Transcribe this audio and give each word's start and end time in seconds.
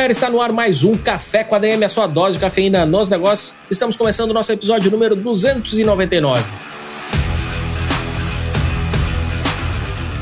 galera, 0.00 0.12
está 0.12 0.30
no 0.30 0.40
ar 0.40 0.50
mais 0.50 0.82
um 0.82 0.96
Café 0.96 1.44
com 1.44 1.54
a 1.54 1.58
DM, 1.58 1.84
a 1.84 1.88
sua 1.90 2.06
dose 2.06 2.38
de 2.38 2.40
cafeína 2.40 2.86
nos 2.86 3.10
negócios. 3.10 3.52
Estamos 3.70 3.96
começando 3.96 4.30
o 4.30 4.32
nosso 4.32 4.50
episódio 4.50 4.90
número 4.90 5.14
299. 5.14 6.42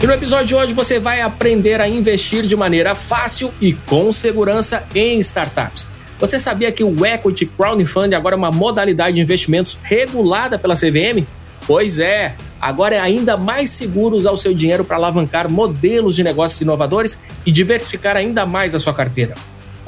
E 0.02 0.06
no 0.06 0.12
episódio 0.12 0.46
de 0.46 0.54
hoje 0.56 0.74
você 0.74 0.98
vai 0.98 1.20
aprender 1.20 1.80
a 1.80 1.88
investir 1.88 2.44
de 2.44 2.56
maneira 2.56 2.96
fácil 2.96 3.52
e 3.60 3.72
com 3.72 4.10
segurança 4.10 4.82
em 4.92 5.20
startups. 5.20 5.88
Você 6.18 6.40
sabia 6.40 6.72
que 6.72 6.82
o 6.82 7.06
Equity 7.06 7.46
Crowdfunding 7.46 8.16
agora 8.16 8.34
é 8.34 8.38
uma 8.38 8.50
modalidade 8.50 9.14
de 9.14 9.22
investimentos 9.22 9.78
regulada 9.84 10.58
pela 10.58 10.74
CVM? 10.74 11.24
Pois 11.68 12.00
é, 12.00 12.34
agora 12.60 12.96
é 12.96 13.00
ainda 13.00 13.36
mais 13.36 13.70
seguro 13.70 14.16
usar 14.16 14.32
o 14.32 14.36
seu 14.36 14.52
dinheiro 14.52 14.84
para 14.84 14.96
alavancar 14.96 15.48
modelos 15.48 16.16
de 16.16 16.24
negócios 16.24 16.60
inovadores 16.60 17.16
e 17.46 17.52
diversificar 17.52 18.16
ainda 18.16 18.44
mais 18.44 18.74
a 18.74 18.80
sua 18.80 18.92
carteira. 18.92 19.36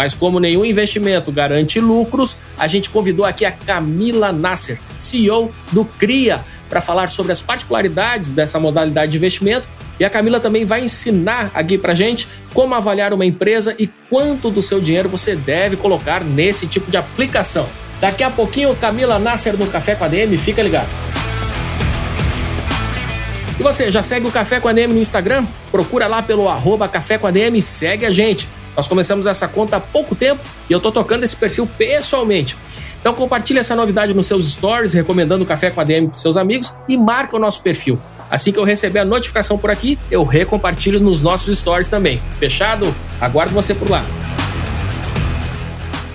Mas 0.00 0.14
como 0.14 0.40
nenhum 0.40 0.64
investimento 0.64 1.30
garante 1.30 1.78
lucros, 1.78 2.38
a 2.56 2.66
gente 2.66 2.88
convidou 2.88 3.26
aqui 3.26 3.44
a 3.44 3.52
Camila 3.52 4.32
Nasser, 4.32 4.80
CEO 4.96 5.52
do 5.72 5.84
CRIA, 5.84 6.40
para 6.70 6.80
falar 6.80 7.10
sobre 7.10 7.32
as 7.32 7.42
particularidades 7.42 8.30
dessa 8.30 8.58
modalidade 8.58 9.12
de 9.12 9.18
investimento. 9.18 9.68
E 9.98 10.04
a 10.06 10.08
Camila 10.08 10.40
também 10.40 10.64
vai 10.64 10.82
ensinar 10.82 11.50
aqui 11.52 11.76
para 11.76 11.92
gente 11.92 12.26
como 12.54 12.74
avaliar 12.74 13.12
uma 13.12 13.26
empresa 13.26 13.76
e 13.78 13.86
quanto 14.08 14.50
do 14.50 14.62
seu 14.62 14.80
dinheiro 14.80 15.06
você 15.06 15.36
deve 15.36 15.76
colocar 15.76 16.24
nesse 16.24 16.66
tipo 16.66 16.90
de 16.90 16.96
aplicação. 16.96 17.68
Daqui 18.00 18.22
a 18.22 18.30
pouquinho, 18.30 18.74
Camila 18.76 19.18
Nasser 19.18 19.54
no 19.58 19.66
Café 19.66 19.94
com 19.96 20.04
a 20.06 20.08
DM, 20.08 20.38
fica 20.38 20.62
ligado. 20.62 20.88
E 23.58 23.62
você, 23.62 23.90
já 23.90 24.02
segue 24.02 24.26
o 24.26 24.32
Café 24.32 24.60
com 24.60 24.68
a 24.68 24.72
DM 24.72 24.94
no 24.94 25.00
Instagram? 25.02 25.44
Procura 25.70 26.06
lá 26.06 26.22
pelo 26.22 26.48
arroba 26.48 26.88
Café 26.88 27.18
com 27.18 27.26
a 27.26 27.30
DM 27.30 27.58
e 27.58 27.60
segue 27.60 28.06
a 28.06 28.10
gente. 28.10 28.48
Nós 28.76 28.88
começamos 28.88 29.26
essa 29.26 29.48
conta 29.48 29.76
há 29.76 29.80
pouco 29.80 30.14
tempo 30.14 30.40
e 30.68 30.72
eu 30.72 30.80
tô 30.80 30.90
tocando 30.92 31.24
esse 31.24 31.36
perfil 31.36 31.68
pessoalmente. 31.78 32.56
Então 33.00 33.14
compartilhe 33.14 33.58
essa 33.58 33.74
novidade 33.74 34.12
nos 34.12 34.26
seus 34.26 34.50
stories, 34.52 34.92
recomendando 34.92 35.42
o 35.42 35.46
Café 35.46 35.70
com 35.70 35.80
a 35.80 35.84
DM 35.84 36.08
para 36.08 36.18
seus 36.18 36.36
amigos 36.36 36.74
e 36.88 36.96
marca 36.96 37.36
o 37.36 37.38
nosso 37.38 37.62
perfil. 37.62 37.98
Assim 38.30 38.52
que 38.52 38.58
eu 38.58 38.64
receber 38.64 39.00
a 39.00 39.04
notificação 39.04 39.58
por 39.58 39.70
aqui, 39.70 39.98
eu 40.10 40.22
recompartilho 40.22 41.00
nos 41.00 41.20
nossos 41.20 41.58
stories 41.58 41.88
também. 41.88 42.20
Fechado? 42.38 42.94
Aguardo 43.20 43.52
você 43.52 43.74
por 43.74 43.90
lá. 43.90 44.04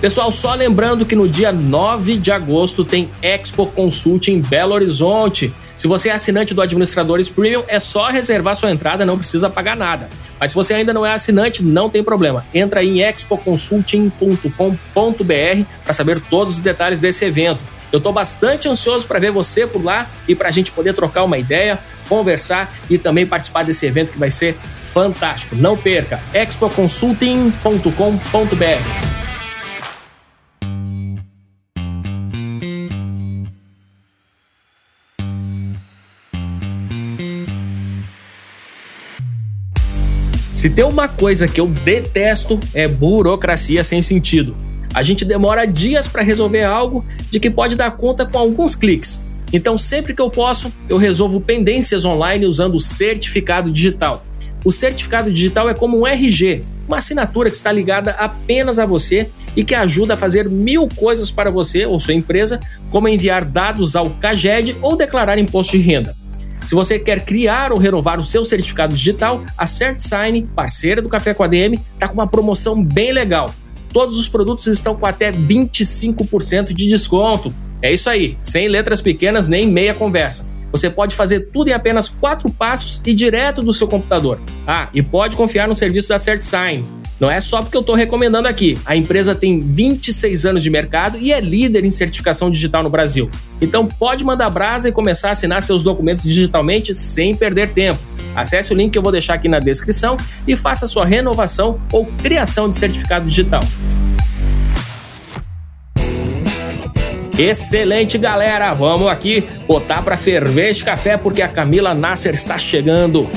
Pessoal, 0.00 0.30
só 0.30 0.54
lembrando 0.54 1.04
que 1.04 1.16
no 1.16 1.28
dia 1.28 1.50
9 1.50 2.18
de 2.18 2.30
agosto 2.30 2.84
tem 2.84 3.10
Expo 3.20 3.66
Consult 3.66 4.28
em 4.28 4.40
Belo 4.40 4.74
Horizonte. 4.74 5.52
Se 5.76 5.86
você 5.86 6.08
é 6.08 6.12
assinante 6.12 6.54
do 6.54 6.62
Administradores 6.62 7.28
Premium, 7.28 7.62
é 7.68 7.78
só 7.78 8.08
reservar 8.08 8.56
sua 8.56 8.70
entrada, 8.70 9.04
não 9.04 9.18
precisa 9.18 9.50
pagar 9.50 9.76
nada. 9.76 10.08
Mas 10.40 10.52
se 10.52 10.54
você 10.54 10.72
ainda 10.72 10.94
não 10.94 11.04
é 11.04 11.12
assinante, 11.12 11.62
não 11.62 11.90
tem 11.90 12.02
problema. 12.02 12.46
Entra 12.54 12.82
em 12.82 13.02
expoconsulting.com.br 13.02 15.64
para 15.84 15.92
saber 15.92 16.18
todos 16.20 16.56
os 16.56 16.62
detalhes 16.62 16.98
desse 16.98 17.26
evento. 17.26 17.60
Eu 17.92 17.98
estou 17.98 18.12
bastante 18.12 18.68
ansioso 18.68 19.06
para 19.06 19.18
ver 19.18 19.30
você 19.30 19.66
por 19.66 19.84
lá 19.84 20.06
e 20.26 20.34
para 20.34 20.48
a 20.48 20.50
gente 20.50 20.72
poder 20.72 20.94
trocar 20.94 21.24
uma 21.24 21.36
ideia, 21.38 21.78
conversar 22.08 22.72
e 22.88 22.96
também 22.98 23.26
participar 23.26 23.62
desse 23.62 23.84
evento 23.86 24.12
que 24.12 24.18
vai 24.18 24.30
ser 24.30 24.56
fantástico. 24.80 25.56
Não 25.56 25.76
perca, 25.76 26.20
expoconsulting.com.br. 26.34 29.25
Se 40.56 40.70
tem 40.70 40.86
uma 40.86 41.06
coisa 41.06 41.46
que 41.46 41.60
eu 41.60 41.66
detesto 41.66 42.58
é 42.72 42.88
burocracia 42.88 43.84
sem 43.84 44.00
sentido. 44.00 44.56
A 44.94 45.02
gente 45.02 45.22
demora 45.22 45.66
dias 45.66 46.08
para 46.08 46.22
resolver 46.22 46.64
algo 46.64 47.04
de 47.30 47.38
que 47.38 47.50
pode 47.50 47.76
dar 47.76 47.90
conta 47.90 48.24
com 48.24 48.38
alguns 48.38 48.74
cliques. 48.74 49.22
Então, 49.52 49.76
sempre 49.76 50.14
que 50.14 50.22
eu 50.22 50.30
posso, 50.30 50.72
eu 50.88 50.96
resolvo 50.96 51.42
pendências 51.42 52.06
online 52.06 52.46
usando 52.46 52.76
o 52.76 52.80
certificado 52.80 53.70
digital. 53.70 54.24
O 54.64 54.72
certificado 54.72 55.30
digital 55.30 55.68
é 55.68 55.74
como 55.74 56.00
um 56.00 56.06
RG, 56.06 56.64
uma 56.88 56.96
assinatura 56.96 57.50
que 57.50 57.56
está 57.56 57.70
ligada 57.70 58.12
apenas 58.12 58.78
a 58.78 58.86
você 58.86 59.28
e 59.54 59.62
que 59.62 59.74
ajuda 59.74 60.14
a 60.14 60.16
fazer 60.16 60.48
mil 60.48 60.88
coisas 60.88 61.30
para 61.30 61.50
você 61.50 61.84
ou 61.84 61.98
sua 61.98 62.14
empresa, 62.14 62.58
como 62.88 63.08
enviar 63.08 63.44
dados 63.44 63.94
ao 63.94 64.08
CAGED 64.08 64.78
ou 64.80 64.96
declarar 64.96 65.38
imposto 65.38 65.72
de 65.72 65.82
renda. 65.82 66.16
Se 66.66 66.74
você 66.74 66.98
quer 66.98 67.24
criar 67.24 67.70
ou 67.70 67.78
renovar 67.78 68.18
o 68.18 68.24
seu 68.24 68.44
certificado 68.44 68.92
digital, 68.92 69.44
a 69.56 69.64
CertSign, 69.66 70.48
parceira 70.52 71.00
do 71.00 71.08
Café 71.08 71.32
com 71.32 71.44
a 71.44 71.46
DM, 71.46 71.78
está 71.94 72.08
com 72.08 72.14
uma 72.14 72.26
promoção 72.26 72.82
bem 72.82 73.12
legal. 73.12 73.54
Todos 73.92 74.18
os 74.18 74.28
produtos 74.28 74.66
estão 74.66 74.96
com 74.96 75.06
até 75.06 75.30
25% 75.30 76.74
de 76.74 76.88
desconto. 76.88 77.54
É 77.80 77.92
isso 77.92 78.10
aí, 78.10 78.36
sem 78.42 78.66
letras 78.66 79.00
pequenas 79.00 79.46
nem 79.46 79.64
meia 79.64 79.94
conversa. 79.94 80.48
Você 80.72 80.90
pode 80.90 81.14
fazer 81.14 81.52
tudo 81.52 81.68
em 81.68 81.72
apenas 81.72 82.08
quatro 82.08 82.50
passos 82.50 83.00
e 83.06 83.14
direto 83.14 83.62
do 83.62 83.72
seu 83.72 83.86
computador. 83.86 84.40
Ah, 84.66 84.88
e 84.92 85.00
pode 85.00 85.36
confiar 85.36 85.68
no 85.68 85.74
serviço 85.76 86.08
da 86.08 86.18
CertSign. 86.18 86.84
Não 87.18 87.30
é 87.30 87.40
só 87.40 87.62
porque 87.62 87.76
eu 87.76 87.80
estou 87.80 87.94
recomendando 87.94 88.46
aqui. 88.46 88.78
A 88.84 88.94
empresa 88.94 89.34
tem 89.34 89.60
26 89.60 90.44
anos 90.44 90.62
de 90.62 90.68
mercado 90.68 91.18
e 91.18 91.32
é 91.32 91.40
líder 91.40 91.84
em 91.84 91.90
certificação 91.90 92.50
digital 92.50 92.82
no 92.82 92.90
Brasil. 92.90 93.30
Então 93.60 93.86
pode 93.86 94.22
mandar 94.22 94.50
brasa 94.50 94.88
e 94.88 94.92
começar 94.92 95.28
a 95.28 95.32
assinar 95.32 95.62
seus 95.62 95.82
documentos 95.82 96.24
digitalmente 96.24 96.94
sem 96.94 97.34
perder 97.34 97.70
tempo. 97.70 97.98
Acesse 98.34 98.74
o 98.74 98.76
link 98.76 98.92
que 98.92 98.98
eu 98.98 99.02
vou 99.02 99.12
deixar 99.12 99.34
aqui 99.34 99.48
na 99.48 99.58
descrição 99.58 100.18
e 100.46 100.54
faça 100.54 100.86
sua 100.86 101.06
renovação 101.06 101.80
ou 101.90 102.04
criação 102.22 102.68
de 102.68 102.76
certificado 102.76 103.26
digital. 103.26 103.62
Excelente, 107.38 108.16
galera! 108.16 108.72
Vamos 108.72 109.08
aqui 109.08 109.44
botar 109.66 110.02
para 110.02 110.16
ferver 110.16 110.70
este 110.70 110.84
café 110.84 111.16
porque 111.16 111.42
a 111.42 111.48
Camila 111.48 111.94
Nasser 111.94 112.34
está 112.34 112.58
chegando. 112.58 113.28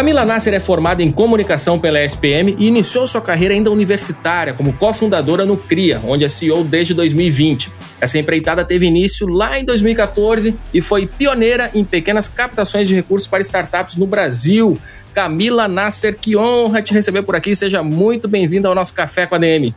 Camila 0.00 0.24
Nasser 0.24 0.54
é 0.54 0.60
formada 0.60 1.02
em 1.02 1.12
comunicação 1.12 1.78
pela 1.78 2.02
SPM 2.02 2.56
e 2.58 2.68
iniciou 2.68 3.06
sua 3.06 3.20
carreira 3.20 3.52
ainda 3.52 3.70
universitária 3.70 4.54
como 4.54 4.72
cofundadora 4.72 5.44
no 5.44 5.58
CRIA, 5.58 6.00
onde 6.02 6.24
é 6.24 6.28
CEO 6.28 6.64
desde 6.64 6.94
2020. 6.94 7.70
Essa 8.00 8.18
empreitada 8.18 8.64
teve 8.64 8.86
início 8.86 9.28
lá 9.28 9.60
em 9.60 9.64
2014 9.66 10.56
e 10.72 10.80
foi 10.80 11.06
pioneira 11.06 11.70
em 11.74 11.84
pequenas 11.84 12.28
captações 12.28 12.88
de 12.88 12.94
recursos 12.94 13.28
para 13.28 13.42
startups 13.42 13.96
no 13.96 14.06
Brasil. 14.06 14.78
Camila 15.12 15.68
Nasser, 15.68 16.16
que 16.16 16.34
honra 16.34 16.80
te 16.80 16.94
receber 16.94 17.20
por 17.20 17.36
aqui. 17.36 17.54
Seja 17.54 17.82
muito 17.82 18.26
bem-vinda 18.26 18.70
ao 18.70 18.74
nosso 18.74 18.94
Café 18.94 19.26
com 19.26 19.34
a 19.34 19.38
DM. 19.38 19.74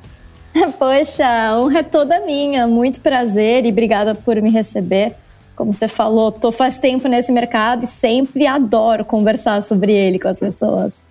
Poxa, 0.79 1.27
a 1.27 1.59
honra 1.59 1.79
é 1.79 1.83
toda 1.83 2.21
minha. 2.21 2.65
Muito 2.65 3.01
prazer 3.01 3.65
e 3.65 3.71
obrigada 3.71 4.15
por 4.15 4.41
me 4.41 4.49
receber. 4.49 5.17
Como 5.55 5.73
você 5.73 5.87
falou, 5.87 6.31
tô 6.31 6.51
faz 6.51 6.79
tempo 6.79 7.07
nesse 7.07 7.31
mercado 7.31 7.83
e 7.83 7.87
sempre 7.87 8.47
adoro 8.47 9.05
conversar 9.05 9.61
sobre 9.61 9.93
ele 9.93 10.17
com 10.17 10.27
as 10.27 10.39
pessoas. 10.39 11.03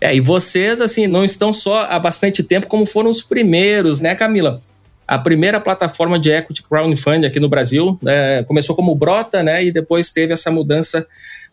É, 0.00 0.14
e 0.14 0.20
vocês, 0.20 0.80
assim, 0.80 1.06
não 1.06 1.24
estão 1.24 1.52
só 1.52 1.82
há 1.82 1.98
bastante 1.98 2.42
tempo 2.42 2.66
como 2.66 2.84
foram 2.84 3.08
os 3.08 3.22
primeiros, 3.22 4.00
né, 4.00 4.16
Camila? 4.16 4.60
A 5.06 5.18
primeira 5.18 5.60
plataforma 5.60 6.18
de 6.18 6.30
equity 6.30 6.62
crowdfunding 6.62 7.26
aqui 7.26 7.38
no 7.38 7.48
Brasil 7.48 7.98
é, 8.06 8.44
começou 8.48 8.74
como 8.74 8.94
Brota, 8.94 9.42
né, 9.42 9.64
e 9.64 9.70
depois 9.70 10.10
teve 10.10 10.32
essa 10.32 10.50
mudança 10.50 11.06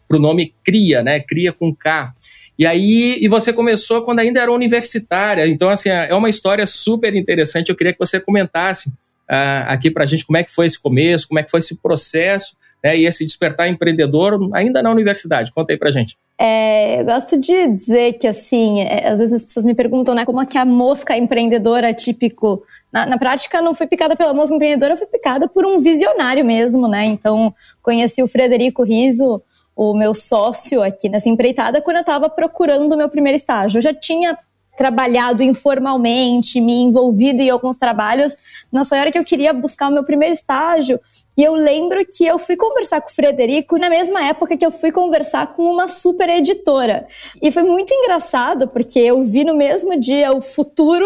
para 0.07 0.17
o 0.17 0.19
nome 0.19 0.55
Cria, 0.63 1.03
né, 1.03 1.19
Cria 1.19 1.53
com 1.53 1.75
K. 1.75 2.13
E 2.57 2.65
aí, 2.65 3.19
e 3.21 3.27
você 3.27 3.53
começou 3.53 4.01
quando 4.01 4.19
ainda 4.19 4.41
era 4.41 4.51
universitária, 4.51 5.47
então, 5.47 5.69
assim, 5.69 5.89
é 5.89 6.15
uma 6.15 6.29
história 6.29 6.65
super 6.65 7.13
interessante, 7.15 7.69
eu 7.69 7.75
queria 7.75 7.93
que 7.93 7.99
você 7.99 8.19
comentasse 8.19 8.91
uh, 9.29 9.67
aqui 9.67 9.91
para 9.91 10.03
a 10.03 10.07
gente 10.07 10.25
como 10.25 10.37
é 10.37 10.43
que 10.43 10.51
foi 10.51 10.65
esse 10.65 10.81
começo, 10.81 11.27
como 11.27 11.39
é 11.39 11.43
que 11.43 11.51
foi 11.51 11.59
esse 11.59 11.79
processo 11.81 12.57
né, 12.83 12.97
e 12.97 13.05
esse 13.05 13.25
despertar 13.25 13.67
empreendedor 13.69 14.49
ainda 14.53 14.81
na 14.81 14.89
universidade. 14.89 15.51
Conta 15.53 15.73
aí 15.73 15.77
para 15.77 15.91
gente. 15.91 16.17
É, 16.37 17.01
eu 17.01 17.05
gosto 17.05 17.37
de 17.37 17.67
dizer 17.67 18.13
que, 18.13 18.25
assim, 18.25 18.81
é, 18.81 19.09
às 19.09 19.19
vezes 19.19 19.41
as 19.41 19.43
pessoas 19.43 19.65
me 19.65 19.75
perguntam, 19.75 20.15
né, 20.15 20.25
como 20.25 20.41
é 20.41 20.45
que 20.45 20.57
a 20.57 20.63
mosca 20.63 21.17
empreendedora 21.17 21.93
típico. 21.93 22.63
Na, 22.91 23.05
na 23.05 23.17
prática, 23.17 23.61
não 23.61 23.75
fui 23.75 23.87
picada 23.87 24.15
pela 24.15 24.33
mosca 24.33 24.55
empreendedora, 24.55 24.95
fui 24.95 25.07
picada 25.07 25.47
por 25.49 25.65
um 25.65 25.79
visionário 25.79 26.45
mesmo, 26.45 26.87
né? 26.87 27.05
Então, 27.05 27.53
conheci 27.81 28.23
o 28.23 28.27
Frederico 28.27 28.83
Riso, 28.83 29.41
o 29.75 29.93
meu 29.93 30.13
sócio 30.13 30.81
aqui 30.81 31.09
nessa 31.09 31.29
empreitada, 31.29 31.81
quando 31.81 31.97
eu 31.97 32.01
estava 32.01 32.29
procurando 32.29 32.93
o 32.93 32.97
meu 32.97 33.09
primeiro 33.09 33.35
estágio. 33.35 33.77
Eu 33.77 33.81
já 33.81 33.93
tinha 33.93 34.37
trabalhado 34.79 35.43
informalmente, 35.43 36.61
me 36.61 36.83
envolvido 36.83 37.41
em 37.41 37.49
alguns 37.49 37.75
trabalhos, 37.75 38.37
na 38.71 38.85
sua 38.85 38.97
hora 38.97 39.11
que 39.11 39.19
eu 39.19 39.25
queria 39.25 39.51
buscar 39.51 39.89
o 39.89 39.91
meu 39.91 40.05
primeiro 40.05 40.33
estágio. 40.33 41.01
E 41.35 41.43
eu 41.43 41.53
lembro 41.53 41.99
que 42.05 42.25
eu 42.25 42.39
fui 42.39 42.55
conversar 42.55 43.01
com 43.01 43.09
o 43.09 43.13
Frederico 43.13 43.77
na 43.77 43.89
mesma 43.89 44.23
época 44.23 44.55
que 44.55 44.65
eu 44.65 44.71
fui 44.71 44.89
conversar 44.89 45.47
com 45.47 45.63
uma 45.63 45.89
super 45.89 46.29
editora. 46.29 47.05
E 47.41 47.51
foi 47.51 47.63
muito 47.63 47.93
engraçado, 47.93 48.69
porque 48.69 48.99
eu 48.99 49.21
vi 49.21 49.43
no 49.43 49.53
mesmo 49.53 49.99
dia 49.99 50.31
o 50.31 50.39
futuro 50.39 51.05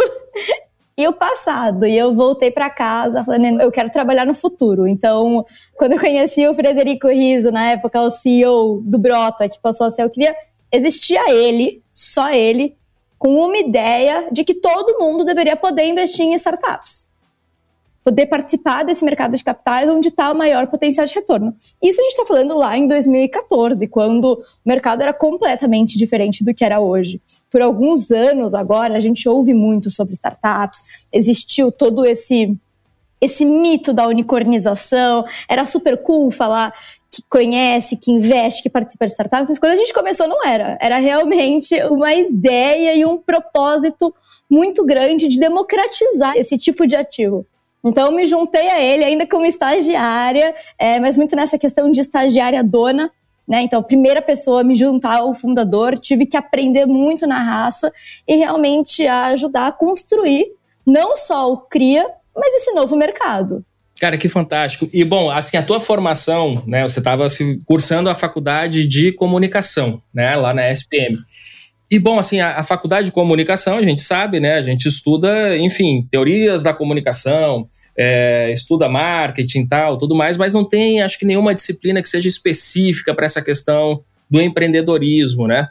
e 0.95 1.07
o 1.07 1.13
passado. 1.13 1.87
E 1.87 1.97
eu 1.97 2.13
voltei 2.13 2.51
para 2.51 2.69
casa 2.69 3.23
falando, 3.23 3.59
eu 3.59 3.71
quero 3.71 3.89
trabalhar 3.89 4.27
no 4.27 4.35
futuro. 4.35 4.87
Então, 4.87 5.43
quando 5.75 5.93
eu 5.93 5.99
conheci 5.99 6.47
o 6.47 6.53
Frederico 6.53 7.07
Riso, 7.07 7.51
na 7.51 7.71
época 7.71 7.99
o 7.99 8.11
CEO 8.11 8.83
do 8.85 8.99
Brota, 8.99 9.49
que 9.49 9.59
passou 9.59 9.87
a 9.87 9.89
ser, 9.89 10.03
eu 10.03 10.11
queria. 10.11 10.35
Existia 10.71 11.31
ele, 11.31 11.83
só 11.91 12.31
ele, 12.31 12.75
com 13.23 13.33
uma 13.35 13.57
ideia 13.57 14.27
de 14.33 14.43
que 14.43 14.53
todo 14.53 14.99
mundo 14.99 15.23
deveria 15.23 15.55
poder 15.55 15.85
investir 15.85 16.25
em 16.25 16.33
startups. 16.33 17.07
Poder 18.03 18.25
participar 18.25 18.83
desse 18.83 19.05
mercado 19.05 19.33
de 19.37 19.41
capitais 19.41 19.89
onde 19.89 20.09
está 20.09 20.29
o 20.29 20.35
maior 20.35 20.67
potencial 20.67 21.07
de 21.07 21.13
retorno. 21.13 21.55
Isso 21.81 22.01
a 22.01 22.03
gente 22.03 22.11
está 22.11 22.25
falando 22.25 22.57
lá 22.57 22.77
em 22.77 22.85
2014, 22.85 23.87
quando 23.87 24.33
o 24.33 24.43
mercado 24.65 25.03
era 25.03 25.13
completamente 25.13 25.97
diferente 25.97 26.43
do 26.43 26.53
que 26.53 26.65
era 26.65 26.81
hoje. 26.81 27.21
Por 27.49 27.61
alguns 27.61 28.11
anos 28.11 28.53
agora, 28.53 28.97
a 28.97 28.99
gente 28.99 29.29
ouve 29.29 29.53
muito 29.53 29.89
sobre 29.89 30.15
startups, 30.15 30.81
existiu 31.09 31.71
todo 31.71 32.05
esse 32.05 32.57
esse 33.21 33.45
mito 33.45 33.93
da 33.93 34.05
unicornização. 34.05 35.25
Era 35.47 35.65
super 35.65 35.95
cool 36.03 36.29
falar 36.29 36.73
que 37.13 37.23
conhece, 37.29 37.95
que 37.95 38.11
investe, 38.11 38.63
que 38.63 38.69
participa 38.69 39.05
de 39.05 39.11
startups, 39.11 39.59
quando 39.59 39.73
a 39.73 39.75
gente 39.75 39.93
começou 39.93 40.27
não 40.27 40.43
era. 40.43 40.77
Era 40.81 40.97
realmente 40.97 41.75
uma 41.83 42.13
ideia 42.13 42.95
e 42.95 43.05
um 43.05 43.17
propósito 43.17 44.13
muito 44.49 44.83
grande 44.83 45.27
de 45.27 45.39
democratizar 45.39 46.35
esse 46.35 46.57
tipo 46.57 46.87
de 46.87 46.95
ativo. 46.95 47.45
Então 47.83 48.11
me 48.11 48.25
juntei 48.25 48.67
a 48.69 48.81
ele 48.81 49.03
ainda 49.03 49.27
como 49.27 49.45
estagiária, 49.45 50.55
é, 50.79 50.99
mas 50.99 51.15
muito 51.15 51.35
nessa 51.35 51.57
questão 51.57 51.91
de 51.91 52.01
estagiária 52.01 52.63
dona, 52.63 53.11
né? 53.47 53.61
Então, 53.61 53.81
a 53.81 53.83
primeira 53.83 54.21
pessoa 54.21 54.61
a 54.61 54.63
me 54.63 54.73
juntar 54.73 55.17
ao 55.17 55.33
fundador, 55.33 55.99
tive 55.99 56.25
que 56.25 56.37
aprender 56.37 56.85
muito 56.85 57.27
na 57.27 57.43
raça 57.43 57.91
e 58.25 58.37
realmente 58.37 59.05
ajudar 59.05 59.67
a 59.67 59.71
construir 59.71 60.53
não 60.85 61.17
só 61.17 61.51
o 61.51 61.57
CRIA, 61.57 62.09
mas 62.33 62.53
esse 62.53 62.71
novo 62.71 62.95
mercado. 62.95 63.65
Cara, 64.03 64.17
que 64.17 64.27
fantástico. 64.27 64.89
E 64.91 65.01
bom, 65.05 65.31
assim, 65.31 65.55
a 65.55 65.63
tua 65.63 65.79
formação, 65.79 66.61
né? 66.67 66.81
Você 66.81 66.99
estava 66.99 67.25
assim, 67.25 67.57
cursando 67.63 68.09
a 68.09 68.13
faculdade 68.13 68.85
de 68.85 69.13
comunicação, 69.13 70.01
né? 70.13 70.35
Lá 70.35 70.53
na 70.53 70.69
SPM. 70.71 71.17
E 71.89 71.97
bom, 71.97 72.19
assim, 72.19 72.41
a, 72.41 72.59
a, 72.59 72.63
faculdade 72.63 73.05
de 73.05 73.13
comunicação, 73.13 73.77
a 73.77 73.81
gente 73.81 74.01
sabe, 74.01 74.41
né? 74.41 74.55
A 74.55 74.61
gente 74.61 74.89
estuda, 74.89 75.57
enfim, 75.57 76.05
teorias 76.11 76.63
da 76.63 76.73
comunicação, 76.73 77.69
é, 77.97 78.51
estuda 78.51 78.89
marketing 78.89 79.61
e 79.61 79.67
tal, 79.69 79.97
tudo 79.97 80.13
mais, 80.13 80.35
mas 80.35 80.53
não 80.53 80.65
tem, 80.65 81.01
acho 81.01 81.17
que, 81.17 81.25
nenhuma 81.25 81.55
disciplina 81.55 82.01
que 82.01 82.09
seja 82.09 82.27
específica 82.27 83.15
para 83.15 83.25
essa 83.25 83.41
questão 83.41 84.03
do 84.29 84.41
empreendedorismo, 84.41 85.47
né? 85.47 85.69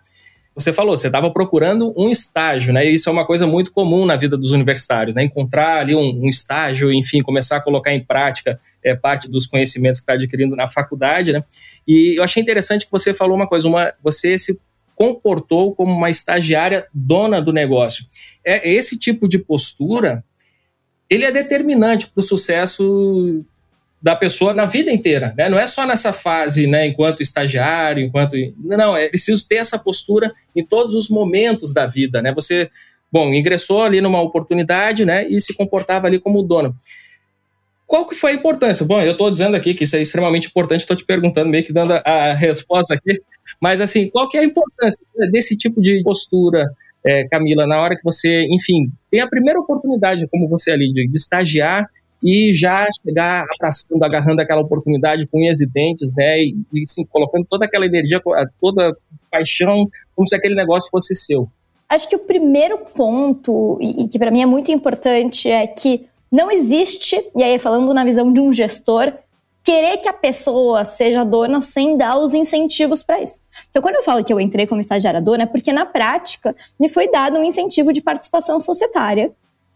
Você 0.54 0.70
falou, 0.72 0.96
você 0.96 1.06
estava 1.06 1.30
procurando 1.30 1.94
um 1.96 2.10
estágio, 2.10 2.74
né? 2.74 2.84
Isso 2.84 3.08
é 3.08 3.12
uma 3.12 3.26
coisa 3.26 3.46
muito 3.46 3.72
comum 3.72 4.04
na 4.04 4.16
vida 4.16 4.36
dos 4.36 4.52
universitários, 4.52 5.14
né? 5.14 5.22
Encontrar 5.24 5.80
ali 5.80 5.94
um, 5.94 6.24
um 6.24 6.28
estágio, 6.28 6.92
enfim, 6.92 7.22
começar 7.22 7.56
a 7.56 7.60
colocar 7.60 7.92
em 7.94 8.04
prática 8.04 8.60
é, 8.82 8.94
parte 8.94 9.30
dos 9.30 9.46
conhecimentos 9.46 10.00
que 10.00 10.04
está 10.04 10.12
adquirindo 10.12 10.54
na 10.54 10.66
faculdade, 10.66 11.32
né? 11.32 11.42
E 11.88 12.16
eu 12.18 12.24
achei 12.24 12.42
interessante 12.42 12.84
que 12.84 12.92
você 12.92 13.14
falou 13.14 13.34
uma 13.34 13.46
coisa, 13.46 13.66
uma, 13.66 13.94
você 14.02 14.36
se 14.36 14.60
comportou 14.94 15.74
como 15.74 15.90
uma 15.90 16.10
estagiária 16.10 16.86
dona 16.92 17.40
do 17.40 17.52
negócio. 17.52 18.04
É 18.44 18.70
esse 18.70 18.98
tipo 18.98 19.26
de 19.26 19.38
postura, 19.38 20.22
ele 21.08 21.24
é 21.24 21.32
determinante 21.32 22.08
para 22.08 22.20
o 22.20 22.22
sucesso 22.22 23.44
da 24.02 24.16
pessoa 24.16 24.52
na 24.52 24.64
vida 24.64 24.90
inteira, 24.90 25.32
né? 25.38 25.48
Não 25.48 25.58
é 25.58 25.66
só 25.66 25.86
nessa 25.86 26.12
fase, 26.12 26.66
né, 26.66 26.86
enquanto 26.88 27.22
estagiário, 27.22 28.02
enquanto 28.02 28.34
não, 28.58 28.96
é 28.96 29.08
preciso 29.08 29.46
ter 29.46 29.56
essa 29.56 29.78
postura 29.78 30.32
em 30.56 30.64
todos 30.64 30.94
os 30.94 31.08
momentos 31.08 31.72
da 31.72 31.86
vida, 31.86 32.20
né? 32.20 32.34
Você, 32.34 32.68
bom, 33.12 33.32
ingressou 33.32 33.82
ali 33.82 34.00
numa 34.00 34.20
oportunidade, 34.20 35.04
né, 35.04 35.24
e 35.28 35.38
se 35.40 35.54
comportava 35.54 36.08
ali 36.08 36.18
como 36.18 36.42
dono. 36.42 36.74
Qual 37.86 38.08
que 38.08 38.16
foi 38.16 38.32
a 38.32 38.34
importância? 38.34 38.84
Bom, 38.84 39.00
eu 39.00 39.12
estou 39.12 39.30
dizendo 39.30 39.54
aqui 39.54 39.72
que 39.72 39.84
isso 39.84 39.94
é 39.94 40.00
extremamente 40.00 40.48
importante, 40.48 40.80
estou 40.80 40.96
te 40.96 41.04
perguntando, 41.04 41.48
meio 41.50 41.62
que 41.62 41.72
dando 41.72 41.92
a, 41.92 42.32
resposta 42.32 42.94
aqui, 42.94 43.20
mas 43.60 43.80
assim, 43.80 44.08
qual 44.08 44.28
que 44.28 44.36
é 44.36 44.40
a 44.40 44.44
importância 44.44 45.00
desse 45.30 45.56
tipo 45.56 45.80
de 45.80 46.02
postura, 46.02 46.72
é, 47.04 47.28
Camila, 47.28 47.66
na 47.66 47.80
hora 47.80 47.94
que 47.94 48.02
você, 48.02 48.46
enfim, 48.50 48.90
tem 49.10 49.20
a 49.20 49.28
primeira 49.28 49.60
oportunidade, 49.60 50.26
como 50.28 50.48
você 50.48 50.72
ali, 50.72 50.92
de, 50.92 51.06
de 51.06 51.16
estagiar 51.16 51.86
e 52.22 52.54
já 52.54 52.86
chegar 53.04 53.44
abraçando, 53.54 54.02
agarrando 54.02 54.40
aquela 54.40 54.60
oportunidade 54.60 55.26
com 55.26 55.38
unhas 55.38 55.60
e 55.60 55.66
dentes, 55.66 56.14
né, 56.16 56.40
e, 56.40 56.56
e 56.72 56.82
assim, 56.82 57.04
colocando 57.04 57.46
toda 57.48 57.64
aquela 57.64 57.84
energia, 57.84 58.22
toda 58.60 58.96
paixão, 59.30 59.88
como 60.14 60.28
se 60.28 60.36
aquele 60.36 60.54
negócio 60.54 60.88
fosse 60.90 61.14
seu. 61.14 61.48
Acho 61.88 62.08
que 62.08 62.16
o 62.16 62.20
primeiro 62.20 62.78
ponto, 62.78 63.78
e, 63.80 64.04
e 64.04 64.08
que 64.08 64.18
para 64.18 64.30
mim 64.30 64.42
é 64.42 64.46
muito 64.46 64.70
importante, 64.70 65.48
é 65.50 65.66
que 65.66 66.06
não 66.30 66.50
existe, 66.50 67.22
e 67.36 67.42
aí 67.42 67.58
falando 67.58 67.92
na 67.92 68.04
visão 68.04 68.32
de 68.32 68.40
um 68.40 68.52
gestor, 68.52 69.12
querer 69.62 69.98
que 69.98 70.08
a 70.08 70.12
pessoa 70.12 70.84
seja 70.84 71.24
dona 71.24 71.60
sem 71.60 71.96
dar 71.96 72.18
os 72.18 72.34
incentivos 72.34 73.02
para 73.02 73.22
isso. 73.22 73.40
Então, 73.70 73.80
quando 73.82 73.96
eu 73.96 74.02
falo 74.02 74.24
que 74.24 74.32
eu 74.32 74.40
entrei 74.40 74.66
como 74.66 74.80
estagiária 74.80 75.20
dona, 75.20 75.44
é 75.44 75.46
porque 75.46 75.72
na 75.72 75.86
prática 75.86 76.54
me 76.78 76.88
foi 76.88 77.10
dado 77.10 77.38
um 77.38 77.44
incentivo 77.44 77.92
de 77.92 78.00
participação 78.00 78.60
societária 78.60 79.30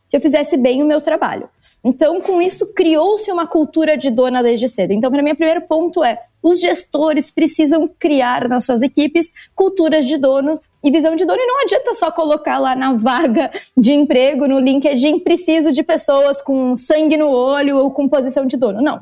se 0.09 0.17
eu 0.17 0.21
fizesse 0.21 0.57
bem 0.57 0.83
o 0.83 0.87
meu 0.87 1.01
trabalho. 1.01 1.49
Então, 1.89 2.21
com 2.21 2.43
isso, 2.43 2.67
criou-se 2.75 3.31
uma 3.31 3.47
cultura 3.47 3.97
de 3.97 4.11
dona 4.11 4.43
desde 4.43 4.69
cedo. 4.69 4.93
Então, 4.93 5.09
para 5.09 5.23
mim, 5.23 5.31
o 5.31 5.37
primeiro 5.37 5.63
ponto 5.69 6.03
é: 6.03 6.21
os 6.43 6.61
gestores 6.61 7.31
precisam 7.31 7.87
criar 7.87 8.49
nas 8.49 8.65
suas 8.65 8.83
equipes 8.83 9.31
culturas 9.55 10.05
de 10.05 10.19
donos 10.19 10.59
e 10.83 10.91
visão 10.91 11.15
de 11.15 11.25
dono. 11.25 11.39
E 11.41 11.47
não 11.47 11.63
adianta 11.63 11.95
só 11.95 12.11
colocar 12.11 12.59
lá 12.59 12.75
na 12.75 12.95
vaga 12.95 13.53
de 13.77 13.93
emprego 13.93 14.49
no 14.49 14.59
LinkedIn 14.59 15.21
preciso 15.21 15.71
de 15.71 15.85
pessoas 15.85 16.43
com 16.43 16.75
sangue 16.75 17.17
no 17.17 17.29
olho 17.29 17.79
ou 17.79 17.93
com 17.93 18.09
posição 18.09 18.47
de 18.47 18.57
dono. 18.57 18.83
Não. 18.83 19.01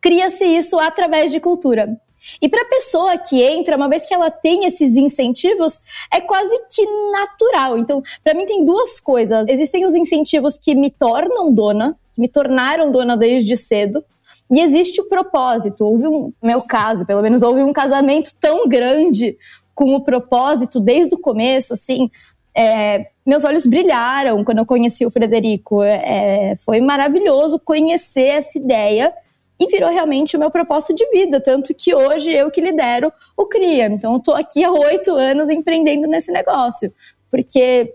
Cria-se 0.00 0.46
isso 0.46 0.78
através 0.78 1.30
de 1.30 1.38
cultura. 1.38 2.00
E 2.40 2.48
para 2.48 2.62
a 2.62 2.66
pessoa 2.66 3.18
que 3.18 3.42
entra, 3.42 3.76
uma 3.76 3.90
vez 3.90 4.06
que 4.06 4.14
ela 4.14 4.30
tem 4.30 4.64
esses 4.64 4.96
incentivos, 4.96 5.78
é 6.10 6.20
quase 6.20 6.58
que 6.74 6.84
natural. 7.12 7.76
Então, 7.76 8.02
para 8.24 8.32
mim 8.32 8.46
tem 8.46 8.64
duas 8.64 8.98
coisas. 8.98 9.46
Existem 9.48 9.84
os 9.84 9.94
incentivos 9.94 10.56
que 10.56 10.74
me 10.74 10.90
tornam 10.90 11.52
dona, 11.52 11.94
que 12.16 12.20
me 12.20 12.28
tornaram 12.28 12.90
dona 12.90 13.16
desde 13.16 13.56
cedo, 13.56 14.02
e 14.50 14.60
existe 14.60 15.00
o 15.00 15.08
propósito. 15.08 15.84
Houve 15.84 16.08
um, 16.08 16.32
no 16.42 16.48
meu 16.48 16.62
caso, 16.62 17.06
pelo 17.06 17.22
menos 17.22 17.42
houve 17.42 17.62
um 17.62 17.72
casamento 17.72 18.30
tão 18.40 18.66
grande 18.66 19.36
com 19.74 19.94
o 19.94 20.02
propósito 20.02 20.80
desde 20.80 21.14
o 21.14 21.18
começo, 21.18 21.74
assim, 21.74 22.10
é, 22.56 23.08
meus 23.26 23.44
olhos 23.44 23.66
brilharam 23.66 24.42
quando 24.42 24.58
eu 24.58 24.66
conheci 24.66 25.04
o 25.04 25.10
Frederico. 25.10 25.82
É, 25.82 26.54
foi 26.64 26.80
maravilhoso 26.80 27.58
conhecer 27.58 28.28
essa 28.28 28.58
ideia 28.58 29.12
e 29.60 29.66
virou 29.66 29.90
realmente 29.90 30.36
o 30.36 30.40
meu 30.40 30.50
propósito 30.50 30.94
de 30.94 31.06
vida, 31.10 31.40
tanto 31.40 31.74
que 31.74 31.94
hoje 31.94 32.32
eu 32.32 32.50
que 32.50 32.60
lidero 32.60 33.12
o 33.36 33.46
CRIA. 33.46 33.86
Então, 33.88 34.12
eu 34.12 34.18
estou 34.18 34.34
aqui 34.34 34.64
há 34.64 34.72
oito 34.72 35.12
anos 35.12 35.50
empreendendo 35.50 36.06
nesse 36.06 36.32
negócio, 36.32 36.92
porque 37.30 37.94